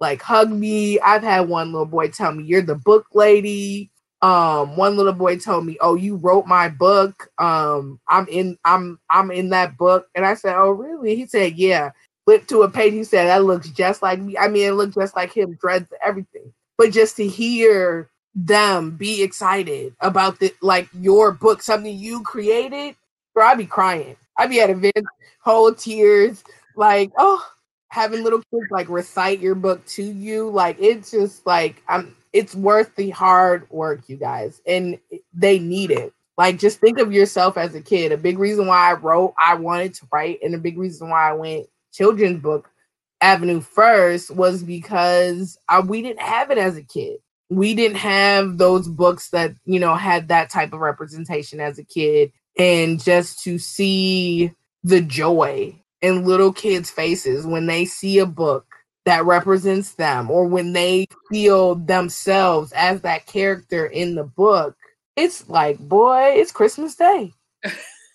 like 0.01 0.23
hug 0.23 0.51
me. 0.51 1.01
I've 1.01 1.23
had 1.23 1.49
one 1.49 1.73
little 1.73 1.87
boy 1.87 2.09
tell 2.09 2.33
me, 2.33 2.45
You're 2.45 2.63
the 2.63 2.77
book 2.77 3.07
lady. 3.15 3.91
Um, 4.23 4.77
one 4.77 4.97
little 4.97 5.13
boy 5.13 5.39
told 5.39 5.67
me, 5.67 5.79
Oh, 5.81 5.95
you 5.95 6.17
wrote 6.17 6.47
my 6.47 6.69
book. 6.69 7.29
Um, 7.39 8.01
I'm 8.09 8.29
in 8.29 8.59
I'm 8.65 8.99
I'm 9.11 9.31
in 9.31 9.51
that 9.51 9.77
book. 9.79 10.07
And 10.15 10.27
I 10.27 10.35
said, 10.35 10.57
Oh, 10.57 10.71
really? 10.73 11.17
He 11.17 11.27
said, 11.27 11.55
Yeah. 11.57 11.93
Flipped 12.27 12.49
to 12.51 12.63
a 12.63 12.71
page, 12.71 12.93
he 12.95 13.05
said, 13.05 13.27
That 13.27 13.45
looks 13.45 13.71
just 13.71 14.03
like 14.03 14.21
me. 14.21 14.39
I 14.39 14.49
mean, 14.49 14.69
it 14.69 14.73
looks 14.73 14.95
just 14.95 15.17
like 15.17 15.33
him, 15.33 15.57
dreads 15.61 15.89
everything. 16.05 16.53
But 16.79 16.93
just 16.93 17.17
to 17.19 17.27
hear 17.29 18.11
them 18.35 18.93
be 18.93 19.23
excited 19.23 19.95
about 20.01 20.39
the 20.41 20.55
like 20.63 20.89
your 20.95 21.33
book, 21.33 21.63
something 21.63 21.97
you 21.97 22.23
created, 22.23 22.97
bro, 23.35 23.47
I'd 23.47 23.59
be 23.59 23.67
crying. 23.67 24.17
I'd 24.39 24.51
be 24.51 24.61
at 24.61 24.71
events, 24.71 25.11
whole 25.41 25.75
tears, 25.75 26.43
like, 26.77 27.13
oh, 27.19 27.47
having 27.89 28.25
little 28.25 28.41
kids 28.51 28.71
like 28.71 28.89
recite 28.89 29.41
your 29.41 29.55
book 29.55 29.85
to 29.87 30.03
you, 30.03 30.49
like 30.49 30.77
it's 30.81 31.11
just 31.11 31.47
like 31.47 31.83
I'm 31.89 32.17
it's 32.33 32.55
worth 32.55 32.95
the 32.97 33.11
hard 33.11 33.69
work, 33.71 34.09
you 34.09 34.17
guys, 34.17 34.63
and 34.67 34.99
they 35.35 35.59
need 35.59 35.91
it. 35.91 36.13
Like, 36.39 36.59
just 36.59 36.81
think 36.81 36.99
of 36.99 37.13
yourself 37.13 37.59
as 37.59 37.75
a 37.75 37.81
kid. 37.81 38.11
A 38.11 38.17
big 38.17 38.39
reason 38.39 38.67
why 38.67 38.91
I 38.91 38.95
wrote, 38.95 39.35
I 39.39 39.55
wanted 39.55 39.93
to 39.95 40.07
write, 40.11 40.39
and 40.43 40.55
a 40.55 40.59
big 40.59 40.79
reason 40.79 41.11
why 41.11 41.29
I 41.29 41.35
went 41.35 41.67
children's 41.93 42.41
book 42.43 42.71
avenue 43.21 43.61
first 43.61 44.31
was 44.35 44.63
because 44.63 45.59
I, 45.69 45.81
we 45.81 46.01
didn't 46.03 46.23
have 46.23 46.51
it 46.51 46.59
as 46.59 46.77
a 46.77 46.83
kid. 46.83 47.19
We 47.55 47.75
didn't 47.75 47.99
have 47.99 48.59
those 48.59 48.89
books 48.89 49.31
that, 49.31 49.55
you 49.65 49.81
know, 49.81 49.95
had 49.95 50.29
that 50.29 50.51
type 50.51 50.73
of 50.73 50.81
representation 50.81 51.61
as 51.61 51.79
a 51.79 51.85
kid 51.85 52.33
and 52.59 53.03
just 53.03 53.43
to 53.45 53.59
see 53.59 54.53
the 54.85 55.01
joy 55.01 55.75
in 56.01 56.25
little 56.25 56.53
kids' 56.53 56.91
faces 56.91 57.47
when 57.47 57.67
they 57.67 57.85
see 57.85 58.19
a 58.19 58.27
book 58.27 58.67
that 59.05 59.25
represents 59.25 59.95
them 59.95 60.31
or 60.31 60.47
when 60.47 60.73
they 60.73 61.07
feel 61.31 61.75
themselves 61.75 62.73
as 62.73 63.01
that 63.03 63.27
character 63.27 63.87
in 63.87 64.15
the 64.15 64.25
book, 64.25 64.77
it's 65.17 65.49
like, 65.49 65.79
boy, 65.79 66.35
it's 66.37 66.53
Christmas 66.53 66.95
Day. 66.95 67.33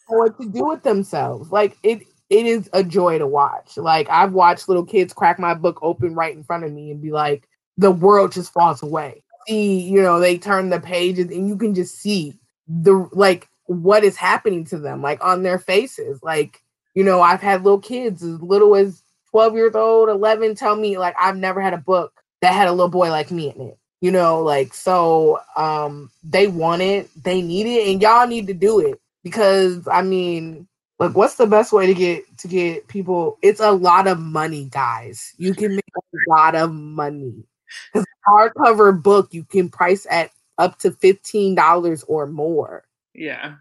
what 0.08 0.40
to 0.40 0.50
do 0.50 0.66
with 0.66 0.84
themselves. 0.84 1.52
Like 1.52 1.78
it 1.84 2.04
it 2.30 2.46
is 2.46 2.70
a 2.74 2.84
joy 2.84 3.18
to 3.18 3.28
watch. 3.28 3.78
Like 3.78 4.10
I've 4.10 4.34
watched 4.34 4.68
little 4.68 4.86
kids 4.86 5.14
crack 5.14 5.40
my 5.40 5.54
book 5.54 5.80
open 5.82 6.16
right 6.16 6.36
in 6.36 6.44
front 6.44 6.64
of 6.64 6.72
me 6.72 6.92
and 6.92 7.02
be 7.02 7.12
like, 7.12 7.48
the 7.78 7.92
world 7.92 8.32
just 8.32 8.52
falls 8.54 8.82
away. 8.84 9.24
See, 9.48 9.80
you 9.82 10.02
know, 10.02 10.20
they 10.20 10.38
turn 10.38 10.70
the 10.70 10.80
pages 10.80 11.32
and 11.32 11.48
you 11.48 11.58
can 11.58 11.74
just 11.74 11.96
see 12.00 12.38
the 12.68 13.10
like 13.14 13.48
what 13.66 14.04
is 14.04 14.16
happening 14.18 14.66
to 14.66 14.78
them, 14.78 15.02
like 15.02 15.24
on 15.24 15.44
their 15.44 15.60
faces. 15.60 16.20
Like, 16.24 16.62
you 16.96 17.04
know, 17.04 17.22
I've 17.22 17.42
had 17.42 17.64
little 17.64 17.80
kids 17.80 18.24
as 18.24 18.42
little 18.42 18.76
as 18.76 19.02
12 19.32 19.54
years 19.56 19.76
old, 19.76 20.10
11 20.10 20.56
tell 20.56 20.76
me, 20.76 20.98
like, 20.98 21.16
I've 21.20 21.38
never 21.38 21.62
had 21.62 21.74
a 21.74 21.78
book 21.78 22.14
that 22.42 22.54
had 22.54 22.68
a 22.68 22.72
little 22.72 22.90
boy 22.90 23.10
like 23.10 23.32
me 23.32 23.54
in 23.56 23.62
it. 23.62 23.78
You 24.02 24.12
know, 24.12 24.42
like, 24.42 24.74
so 24.74 25.40
um 25.56 26.12
they 26.24 26.48
want 26.48 26.82
it, 26.82 27.10
they 27.24 27.42
need 27.42 27.68
it, 27.68 27.92
and 27.92 28.02
y'all 28.02 28.28
need 28.28 28.48
to 28.48 28.54
do 28.54 28.80
it 28.80 29.00
because 29.24 29.88
I 29.88 30.02
mean, 30.02 30.68
like, 31.00 31.16
what's 31.16 31.36
the 31.36 31.48
best 31.48 31.72
way 31.74 31.88
to 31.88 31.94
get 31.94 32.38
to 32.40 32.48
get 32.48 32.88
people? 32.88 33.38
It's 33.42 33.60
a 33.60 33.72
lot 33.72 34.08
of 34.08 34.20
money, 34.20 34.68
guys. 34.72 35.34
You 35.38 35.54
can 35.54 35.76
make 35.76 35.86
a 35.98 36.30
lot 36.30 36.56
of 36.56 36.74
money 36.74 37.46
because 37.94 38.06
hardcover 38.28 39.02
book 39.02 39.34
you 39.34 39.44
can 39.44 39.70
price 39.70 40.06
at 40.10 40.32
up 40.58 40.80
to 40.80 40.92
fifteen 40.92 41.56
dollars 41.56 42.04
or 42.08 42.28
more. 42.28 42.84
Yeah. 43.14 43.56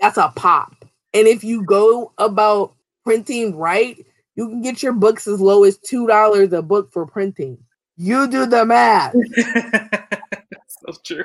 That's 0.00 0.16
a 0.16 0.32
pop. 0.34 0.84
And 1.14 1.28
if 1.28 1.44
you 1.44 1.64
go 1.64 2.12
about 2.18 2.74
printing 3.04 3.56
right, 3.56 4.04
you 4.34 4.48
can 4.48 4.62
get 4.62 4.82
your 4.82 4.94
books 4.94 5.26
as 5.26 5.40
low 5.40 5.64
as 5.64 5.78
$2 5.78 6.52
a 6.52 6.62
book 6.62 6.92
for 6.92 7.06
printing. 7.06 7.58
You 7.96 8.26
do 8.28 8.46
the 8.46 8.64
math. 8.64 9.12
so 10.66 10.98
true. 11.04 11.24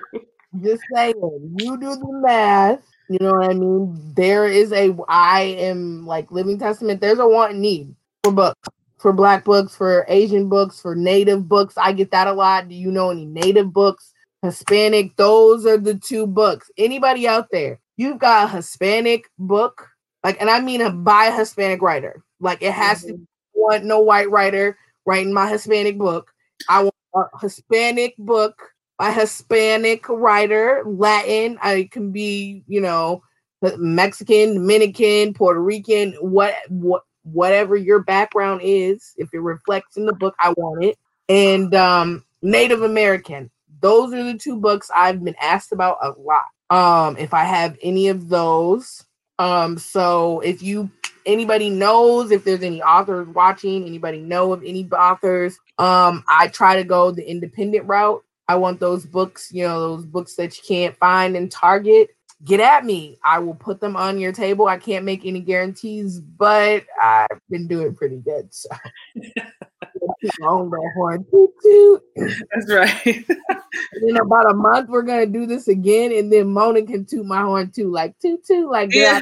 Just 0.62 0.84
saying, 0.94 1.14
you 1.58 1.78
do 1.78 1.96
the 1.96 2.20
math. 2.22 2.82
You 3.10 3.20
know 3.22 3.34
what 3.34 3.50
I 3.50 3.54
mean? 3.54 4.14
There 4.16 4.46
is 4.46 4.74
a, 4.74 4.96
I 5.08 5.42
am 5.42 6.06
like 6.06 6.32
living 6.32 6.60
testament. 6.60 7.00
There's 7.00 7.20
a 7.20 7.28
want 7.28 7.54
and 7.54 7.62
need 7.62 7.96
for 8.24 8.34
books, 8.34 8.68
for 8.98 9.14
black 9.14 9.46
books, 9.46 9.76
for 9.76 10.06
Asian 10.08 10.50
books, 10.50 10.80
for 10.80 10.96
native 10.96 11.48
books. 11.48 11.76
I 11.78 11.92
get 11.92 12.12
that 12.12 12.28
a 12.28 12.34
lot. 12.34 12.70
Do 12.70 12.76
you 12.76 12.92
know 12.92 13.12
any 13.12 13.26
native 13.26 13.74
books? 13.74 14.14
Hispanic, 14.42 15.16
those 15.16 15.66
are 15.66 15.78
the 15.78 15.96
two 15.96 16.28
books. 16.28 16.70
Anybody 16.78 17.28
out 17.28 17.50
there, 17.52 17.80
you've 17.98 18.20
got 18.20 18.46
a 18.46 18.56
Hispanic 18.56 19.30
book, 19.40 19.88
like, 20.24 20.40
and 20.40 20.50
I 20.50 20.62
mean 20.62 20.82
a 20.82 20.92
by 20.92 21.26
a 21.26 21.36
Hispanic 21.36 21.82
writer. 21.82 22.24
Like, 22.40 22.62
it 22.62 22.74
has 22.74 23.00
mm-hmm. 23.00 23.12
to 23.12 23.18
be 23.18 23.28
want 23.58 23.84
no 23.84 24.00
white 24.00 24.30
writer 24.30 24.78
writing 25.06 25.34
my 25.34 25.50
Hispanic 25.50 25.98
book. 25.98 26.32
I 26.70 26.84
want 26.84 26.94
a 27.16 27.40
Hispanic 27.42 28.16
book 28.18 28.62
by 28.98 29.12
Hispanic 29.12 30.08
writer, 30.10 30.84
Latin. 30.86 31.58
I 31.62 31.90
can 31.92 32.12
be, 32.12 32.64
you 32.68 32.82
know, 32.82 33.24
Mexican, 33.78 34.56
Dominican, 34.56 35.34
Puerto 35.34 35.60
Rican, 35.60 36.14
what, 36.14 36.54
what, 36.70 37.04
whatever 37.32 37.76
your 37.76 38.00
background 38.00 38.62
is. 38.64 39.14
If 39.18 39.34
it 39.34 39.40
reflects 39.40 39.98
in 39.98 40.06
the 40.06 40.14
book, 40.14 40.36
I 40.40 40.54
want 40.58 40.84
it. 40.84 40.98
And 41.30 41.74
um, 41.76 42.24
Native 42.42 42.82
American 42.82 43.50
those 43.82 44.14
are 44.14 44.24
the 44.24 44.38
two 44.38 44.58
books 44.58 44.90
I've 44.96 45.24
been 45.24 45.36
asked 45.42 45.72
about 45.72 45.98
a 46.02 46.14
lot. 46.20 46.46
Um, 46.70 47.18
if 47.18 47.34
I 47.34 47.44
have 47.44 47.78
any 47.82 48.10
of 48.10 48.30
those. 48.30 49.06
Um, 49.40 49.78
so 49.78 50.40
if 50.42 50.62
you 50.62 50.90
anybody 51.26 51.70
knows 51.70 52.32
if 52.32 52.44
there's 52.44 52.64
any 52.64 52.82
authors 52.82 53.28
watching, 53.30 53.86
anybody 53.86 54.20
know 54.20 54.54
of 54.54 54.64
any 54.64 54.88
authors, 54.92 55.58
um, 55.78 56.24
I 56.28 56.48
try 56.48 56.76
to 56.76 56.84
go 56.84 57.12
the 57.12 57.30
independent 57.30 57.86
route. 57.86 58.24
I 58.48 58.56
want 58.56 58.80
those 58.80 59.06
books, 59.06 59.52
you 59.52 59.64
know, 59.64 59.80
those 59.80 60.06
books 60.06 60.36
that 60.36 60.58
you 60.58 60.64
can't 60.68 60.96
find 60.98 61.36
in 61.36 61.50
Target. 61.50 62.10
Get 62.44 62.60
at 62.60 62.86
me. 62.86 63.18
I 63.24 63.40
will 63.40 63.56
put 63.56 63.80
them 63.80 63.96
on 63.96 64.20
your 64.20 64.32
table. 64.32 64.68
I 64.68 64.78
can't 64.78 65.06
make 65.06 65.26
any 65.26 65.40
guarantees, 65.40 66.20
but 66.20 66.86
I've 67.02 67.28
been 67.50 67.68
doing 67.68 67.96
pretty 67.96 68.18
good. 68.18 68.54
So 68.54 68.70
on 70.44 70.70
that 70.70 70.92
horn. 70.96 71.26
Toot, 71.32 71.50
toot. 71.62 72.04
That's 72.16 72.72
right. 72.72 73.26
in 74.04 74.18
about 74.18 74.52
a 74.52 74.54
month, 74.54 74.90
we're 74.90 75.02
gonna 75.02 75.26
do 75.26 75.46
this 75.46 75.68
again, 75.68 76.12
and 76.12 76.32
then 76.32 76.50
Mona 76.50 76.84
can 76.84 77.06
toot 77.06 77.26
my 77.26 77.42
horn 77.42 77.72
too, 77.72 77.92
like 77.92 78.18
toot 78.20 78.44
toot, 78.46 78.70
like 78.70 78.94
yeah. 78.94 79.20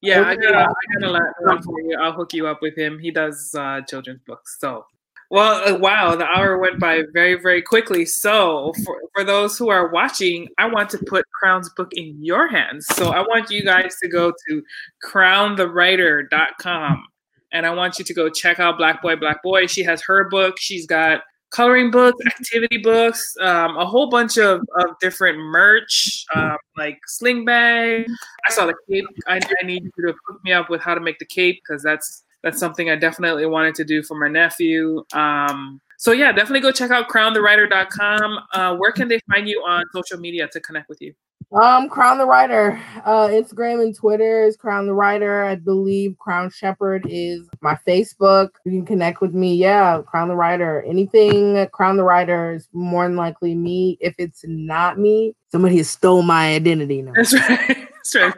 yeah, 0.00 0.22
I 0.22 0.36
gotta, 0.36 0.58
I 0.68 1.00
gotta 1.00 1.12
let 1.12 1.64
for 1.64 1.80
you. 1.80 1.96
I'll 2.00 2.12
hook 2.12 2.32
you 2.32 2.46
up 2.46 2.60
with 2.62 2.76
him. 2.76 2.98
He 2.98 3.10
does 3.10 3.54
uh, 3.56 3.80
children's 3.82 4.20
books. 4.26 4.58
So, 4.60 4.84
well, 5.30 5.68
uh, 5.68 5.78
wow, 5.78 6.16
the 6.16 6.24
hour 6.24 6.58
went 6.58 6.80
by 6.80 7.02
very, 7.12 7.34
very 7.34 7.60
quickly. 7.60 8.06
So, 8.06 8.72
for, 8.84 9.02
for 9.14 9.24
those 9.24 9.58
who 9.58 9.68
are 9.68 9.88
watching, 9.88 10.48
I 10.58 10.66
want 10.66 10.88
to 10.90 10.98
put 10.98 11.24
Crown's 11.38 11.68
book 11.70 11.92
in 11.92 12.16
your 12.24 12.48
hands. 12.48 12.86
So, 12.94 13.10
I 13.10 13.20
want 13.20 13.50
you 13.50 13.62
guys 13.62 13.96
to 14.02 14.08
go 14.08 14.32
to 14.48 14.62
crownthewriter.com 15.04 17.04
and 17.52 17.66
I 17.66 17.74
want 17.74 17.98
you 17.98 18.04
to 18.04 18.14
go 18.14 18.28
check 18.28 18.58
out 18.58 18.78
Black 18.78 19.02
Boy 19.02 19.16
Black 19.16 19.42
Boy. 19.42 19.66
She 19.66 19.82
has 19.82 20.02
her 20.02 20.28
book. 20.28 20.56
She's 20.58 20.86
got 20.86 21.22
coloring 21.50 21.90
books, 21.90 22.18
activity 22.26 22.78
books, 22.78 23.34
um, 23.40 23.76
a 23.78 23.86
whole 23.86 24.10
bunch 24.10 24.38
of, 24.38 24.60
of 24.80 24.98
different 25.00 25.38
merch, 25.38 26.24
um, 26.34 26.56
like 26.76 26.98
sling 27.06 27.44
bag. 27.44 28.06
I 28.48 28.52
saw 28.52 28.66
the 28.66 28.74
cape. 28.90 29.06
I, 29.26 29.40
I 29.60 29.66
need 29.66 29.84
you 29.84 30.06
to 30.06 30.14
hook 30.26 30.40
me 30.44 30.52
up 30.52 30.70
with 30.70 30.80
how 30.80 30.94
to 30.94 31.00
make 31.00 31.18
the 31.18 31.26
cape 31.26 31.60
because 31.66 31.82
that's 31.82 32.24
that's 32.42 32.58
something 32.58 32.90
I 32.90 32.96
definitely 32.96 33.46
wanted 33.46 33.74
to 33.76 33.84
do 33.84 34.02
for 34.02 34.18
my 34.18 34.28
nephew. 34.28 35.04
Um, 35.12 35.80
so 35.98 36.12
yeah, 36.12 36.30
definitely 36.30 36.60
go 36.60 36.70
check 36.70 36.90
out 36.90 37.08
crownthewriter.com. 37.08 38.38
Uh, 38.52 38.76
where 38.76 38.92
can 38.92 39.08
they 39.08 39.20
find 39.32 39.48
you 39.48 39.64
on 39.66 39.84
social 39.92 40.18
media 40.18 40.48
to 40.52 40.60
connect 40.60 40.88
with 40.88 41.00
you? 41.00 41.14
Um, 41.50 41.88
Crown 41.88 42.18
the 42.18 42.26
Writer, 42.26 42.78
uh, 43.06 43.28
Instagram 43.28 43.82
and 43.82 43.96
Twitter 43.96 44.44
is 44.44 44.56
Crown 44.56 44.86
the 44.86 44.92
Writer. 44.92 45.44
I 45.44 45.54
believe 45.54 46.18
Crown 46.18 46.50
Shepherd 46.50 47.06
is 47.08 47.48
my 47.62 47.76
Facebook. 47.86 48.50
You 48.66 48.72
can 48.72 48.84
connect 48.84 49.22
with 49.22 49.32
me. 49.32 49.54
Yeah, 49.54 50.02
Crown 50.06 50.28
the 50.28 50.36
Writer. 50.36 50.82
Anything 50.82 51.66
Crown 51.72 51.96
the 51.96 52.04
Writer 52.04 52.52
is 52.52 52.68
more 52.74 53.04
than 53.04 53.16
likely 53.16 53.54
me. 53.54 53.96
If 54.00 54.14
it's 54.18 54.44
not 54.46 54.98
me, 54.98 55.34
somebody 55.50 55.78
has 55.78 55.88
stole 55.88 56.22
my 56.22 56.54
identity. 56.54 57.00
Now. 57.00 57.12
That's 57.16 57.32
right. 57.32 57.88
That's 58.12 58.14
right. 58.14 58.34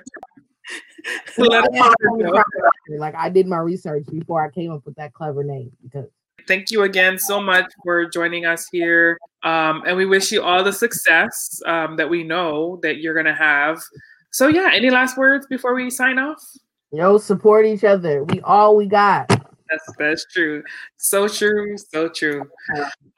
Like 2.99 3.15
I 3.15 3.29
did 3.29 3.47
my 3.47 3.59
research 3.59 4.05
before 4.11 4.45
I 4.45 4.51
came 4.51 4.73
up 4.73 4.85
with 4.85 4.97
that 4.97 5.13
clever 5.13 5.45
name 5.45 5.71
because 5.83 6.07
thank 6.47 6.71
you 6.71 6.83
again 6.83 7.19
so 7.19 7.41
much 7.41 7.71
for 7.85 8.09
joining 8.09 8.45
us 8.45 8.69
here. 8.71 9.19
Um, 9.43 9.83
and 9.87 9.97
we 9.97 10.07
wish 10.07 10.33
you 10.33 10.43
all 10.43 10.63
the 10.65 10.73
success 10.73 11.61
um, 11.67 11.97
that 11.97 12.09
we 12.09 12.25
know 12.25 12.79
that 12.83 12.99
you're 12.99 13.15
going 13.15 13.27
to 13.27 13.35
have. 13.35 13.81
So, 14.33 14.49
yeah, 14.49 14.71
any 14.73 14.91
last 14.91 15.17
words 15.17 15.47
before 15.47 15.75
we 15.75 15.91
sign 15.91 16.19
off? 16.19 16.43
Yo, 16.93 17.19
support 17.19 17.67
each 17.67 17.85
other. 17.85 18.25
We 18.25 18.41
all 18.41 18.77
we 18.77 18.87
got. 18.87 19.31
That's 19.71 19.97
that's 19.99 20.27
true. 20.33 20.63
So 20.97 21.29
true. 21.29 21.77
So 21.79 22.09
true. 22.09 22.51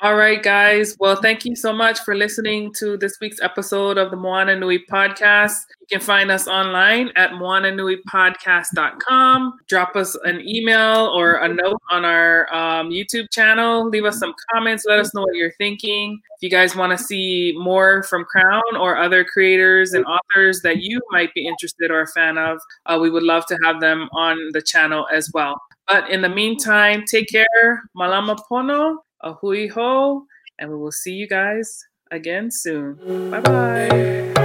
All 0.01 0.17
right, 0.17 0.43
guys. 0.43 0.97
Well, 0.99 1.17
thank 1.17 1.47
you 1.47 1.57
so 1.57 1.73
much 1.73 2.01
for 2.01 2.15
listening 2.15 2.75
to 2.75 2.99
this 2.99 3.17
week's 3.21 3.41
episode 3.41 3.97
of 3.97 4.11
the 4.11 4.17
Moana 4.17 4.57
Nui 4.57 4.85
podcast. 4.91 5.55
You 5.81 5.87
can 5.99 6.01
find 6.01 6.31
us 6.31 6.47
online 6.49 7.11
at 7.17 7.31
moananuipodcast.com. 7.31 9.59
Drop 9.67 9.97
us 9.97 10.15
an 10.25 10.47
email 10.47 11.11
or 11.15 11.37
a 11.37 11.49
note 11.49 11.81
on 11.91 12.05
our 12.05 12.53
um, 12.55 12.91
YouTube 12.91 13.31
channel. 13.31 13.89
Leave 13.89 14.05
us 14.05 14.19
some 14.19 14.35
comments. 14.53 14.85
Let 14.87 14.99
us 14.99 15.15
know 15.15 15.23
what 15.23 15.35
you're 15.35 15.53
thinking. 15.53 16.21
If 16.37 16.43
you 16.43 16.51
guys 16.51 16.77
want 16.77 16.99
to 16.99 17.03
see 17.03 17.55
more 17.57 18.03
from 18.03 18.25
Crown 18.25 18.77
or 18.79 18.99
other 18.99 19.25
creators 19.25 19.95
and 19.95 20.05
authors 20.05 20.61
that 20.63 20.83
you 20.83 21.01
might 21.11 21.33
be 21.35 21.47
interested 21.47 21.91
or 21.91 22.03
a 22.03 22.07
fan 22.09 22.37
of, 22.37 22.61
uh, 22.87 22.99
we 23.01 23.09
would 23.09 23.23
love 23.23 23.47
to 23.47 23.57
have 23.63 23.81
them 23.81 24.11
on 24.13 24.51
the 24.53 24.61
channel 24.61 25.07
as 25.13 25.31
well. 25.33 25.63
But 25.89 26.11
in 26.11 26.23
the 26.23 26.29
meantime, 26.29 27.05
take 27.07 27.29
care. 27.29 27.83
Malama 27.97 28.39
pono, 28.51 28.99
a 29.23 29.33
hui 29.33 29.69
hou, 29.69 30.27
and 30.59 30.71
we 30.71 30.77
will 30.77 30.93
see 30.93 31.13
you 31.13 31.29
guys 31.29 31.85
again 32.11 32.51
soon. 32.51 33.31
Bye 33.31 33.41
bye. 33.41 34.42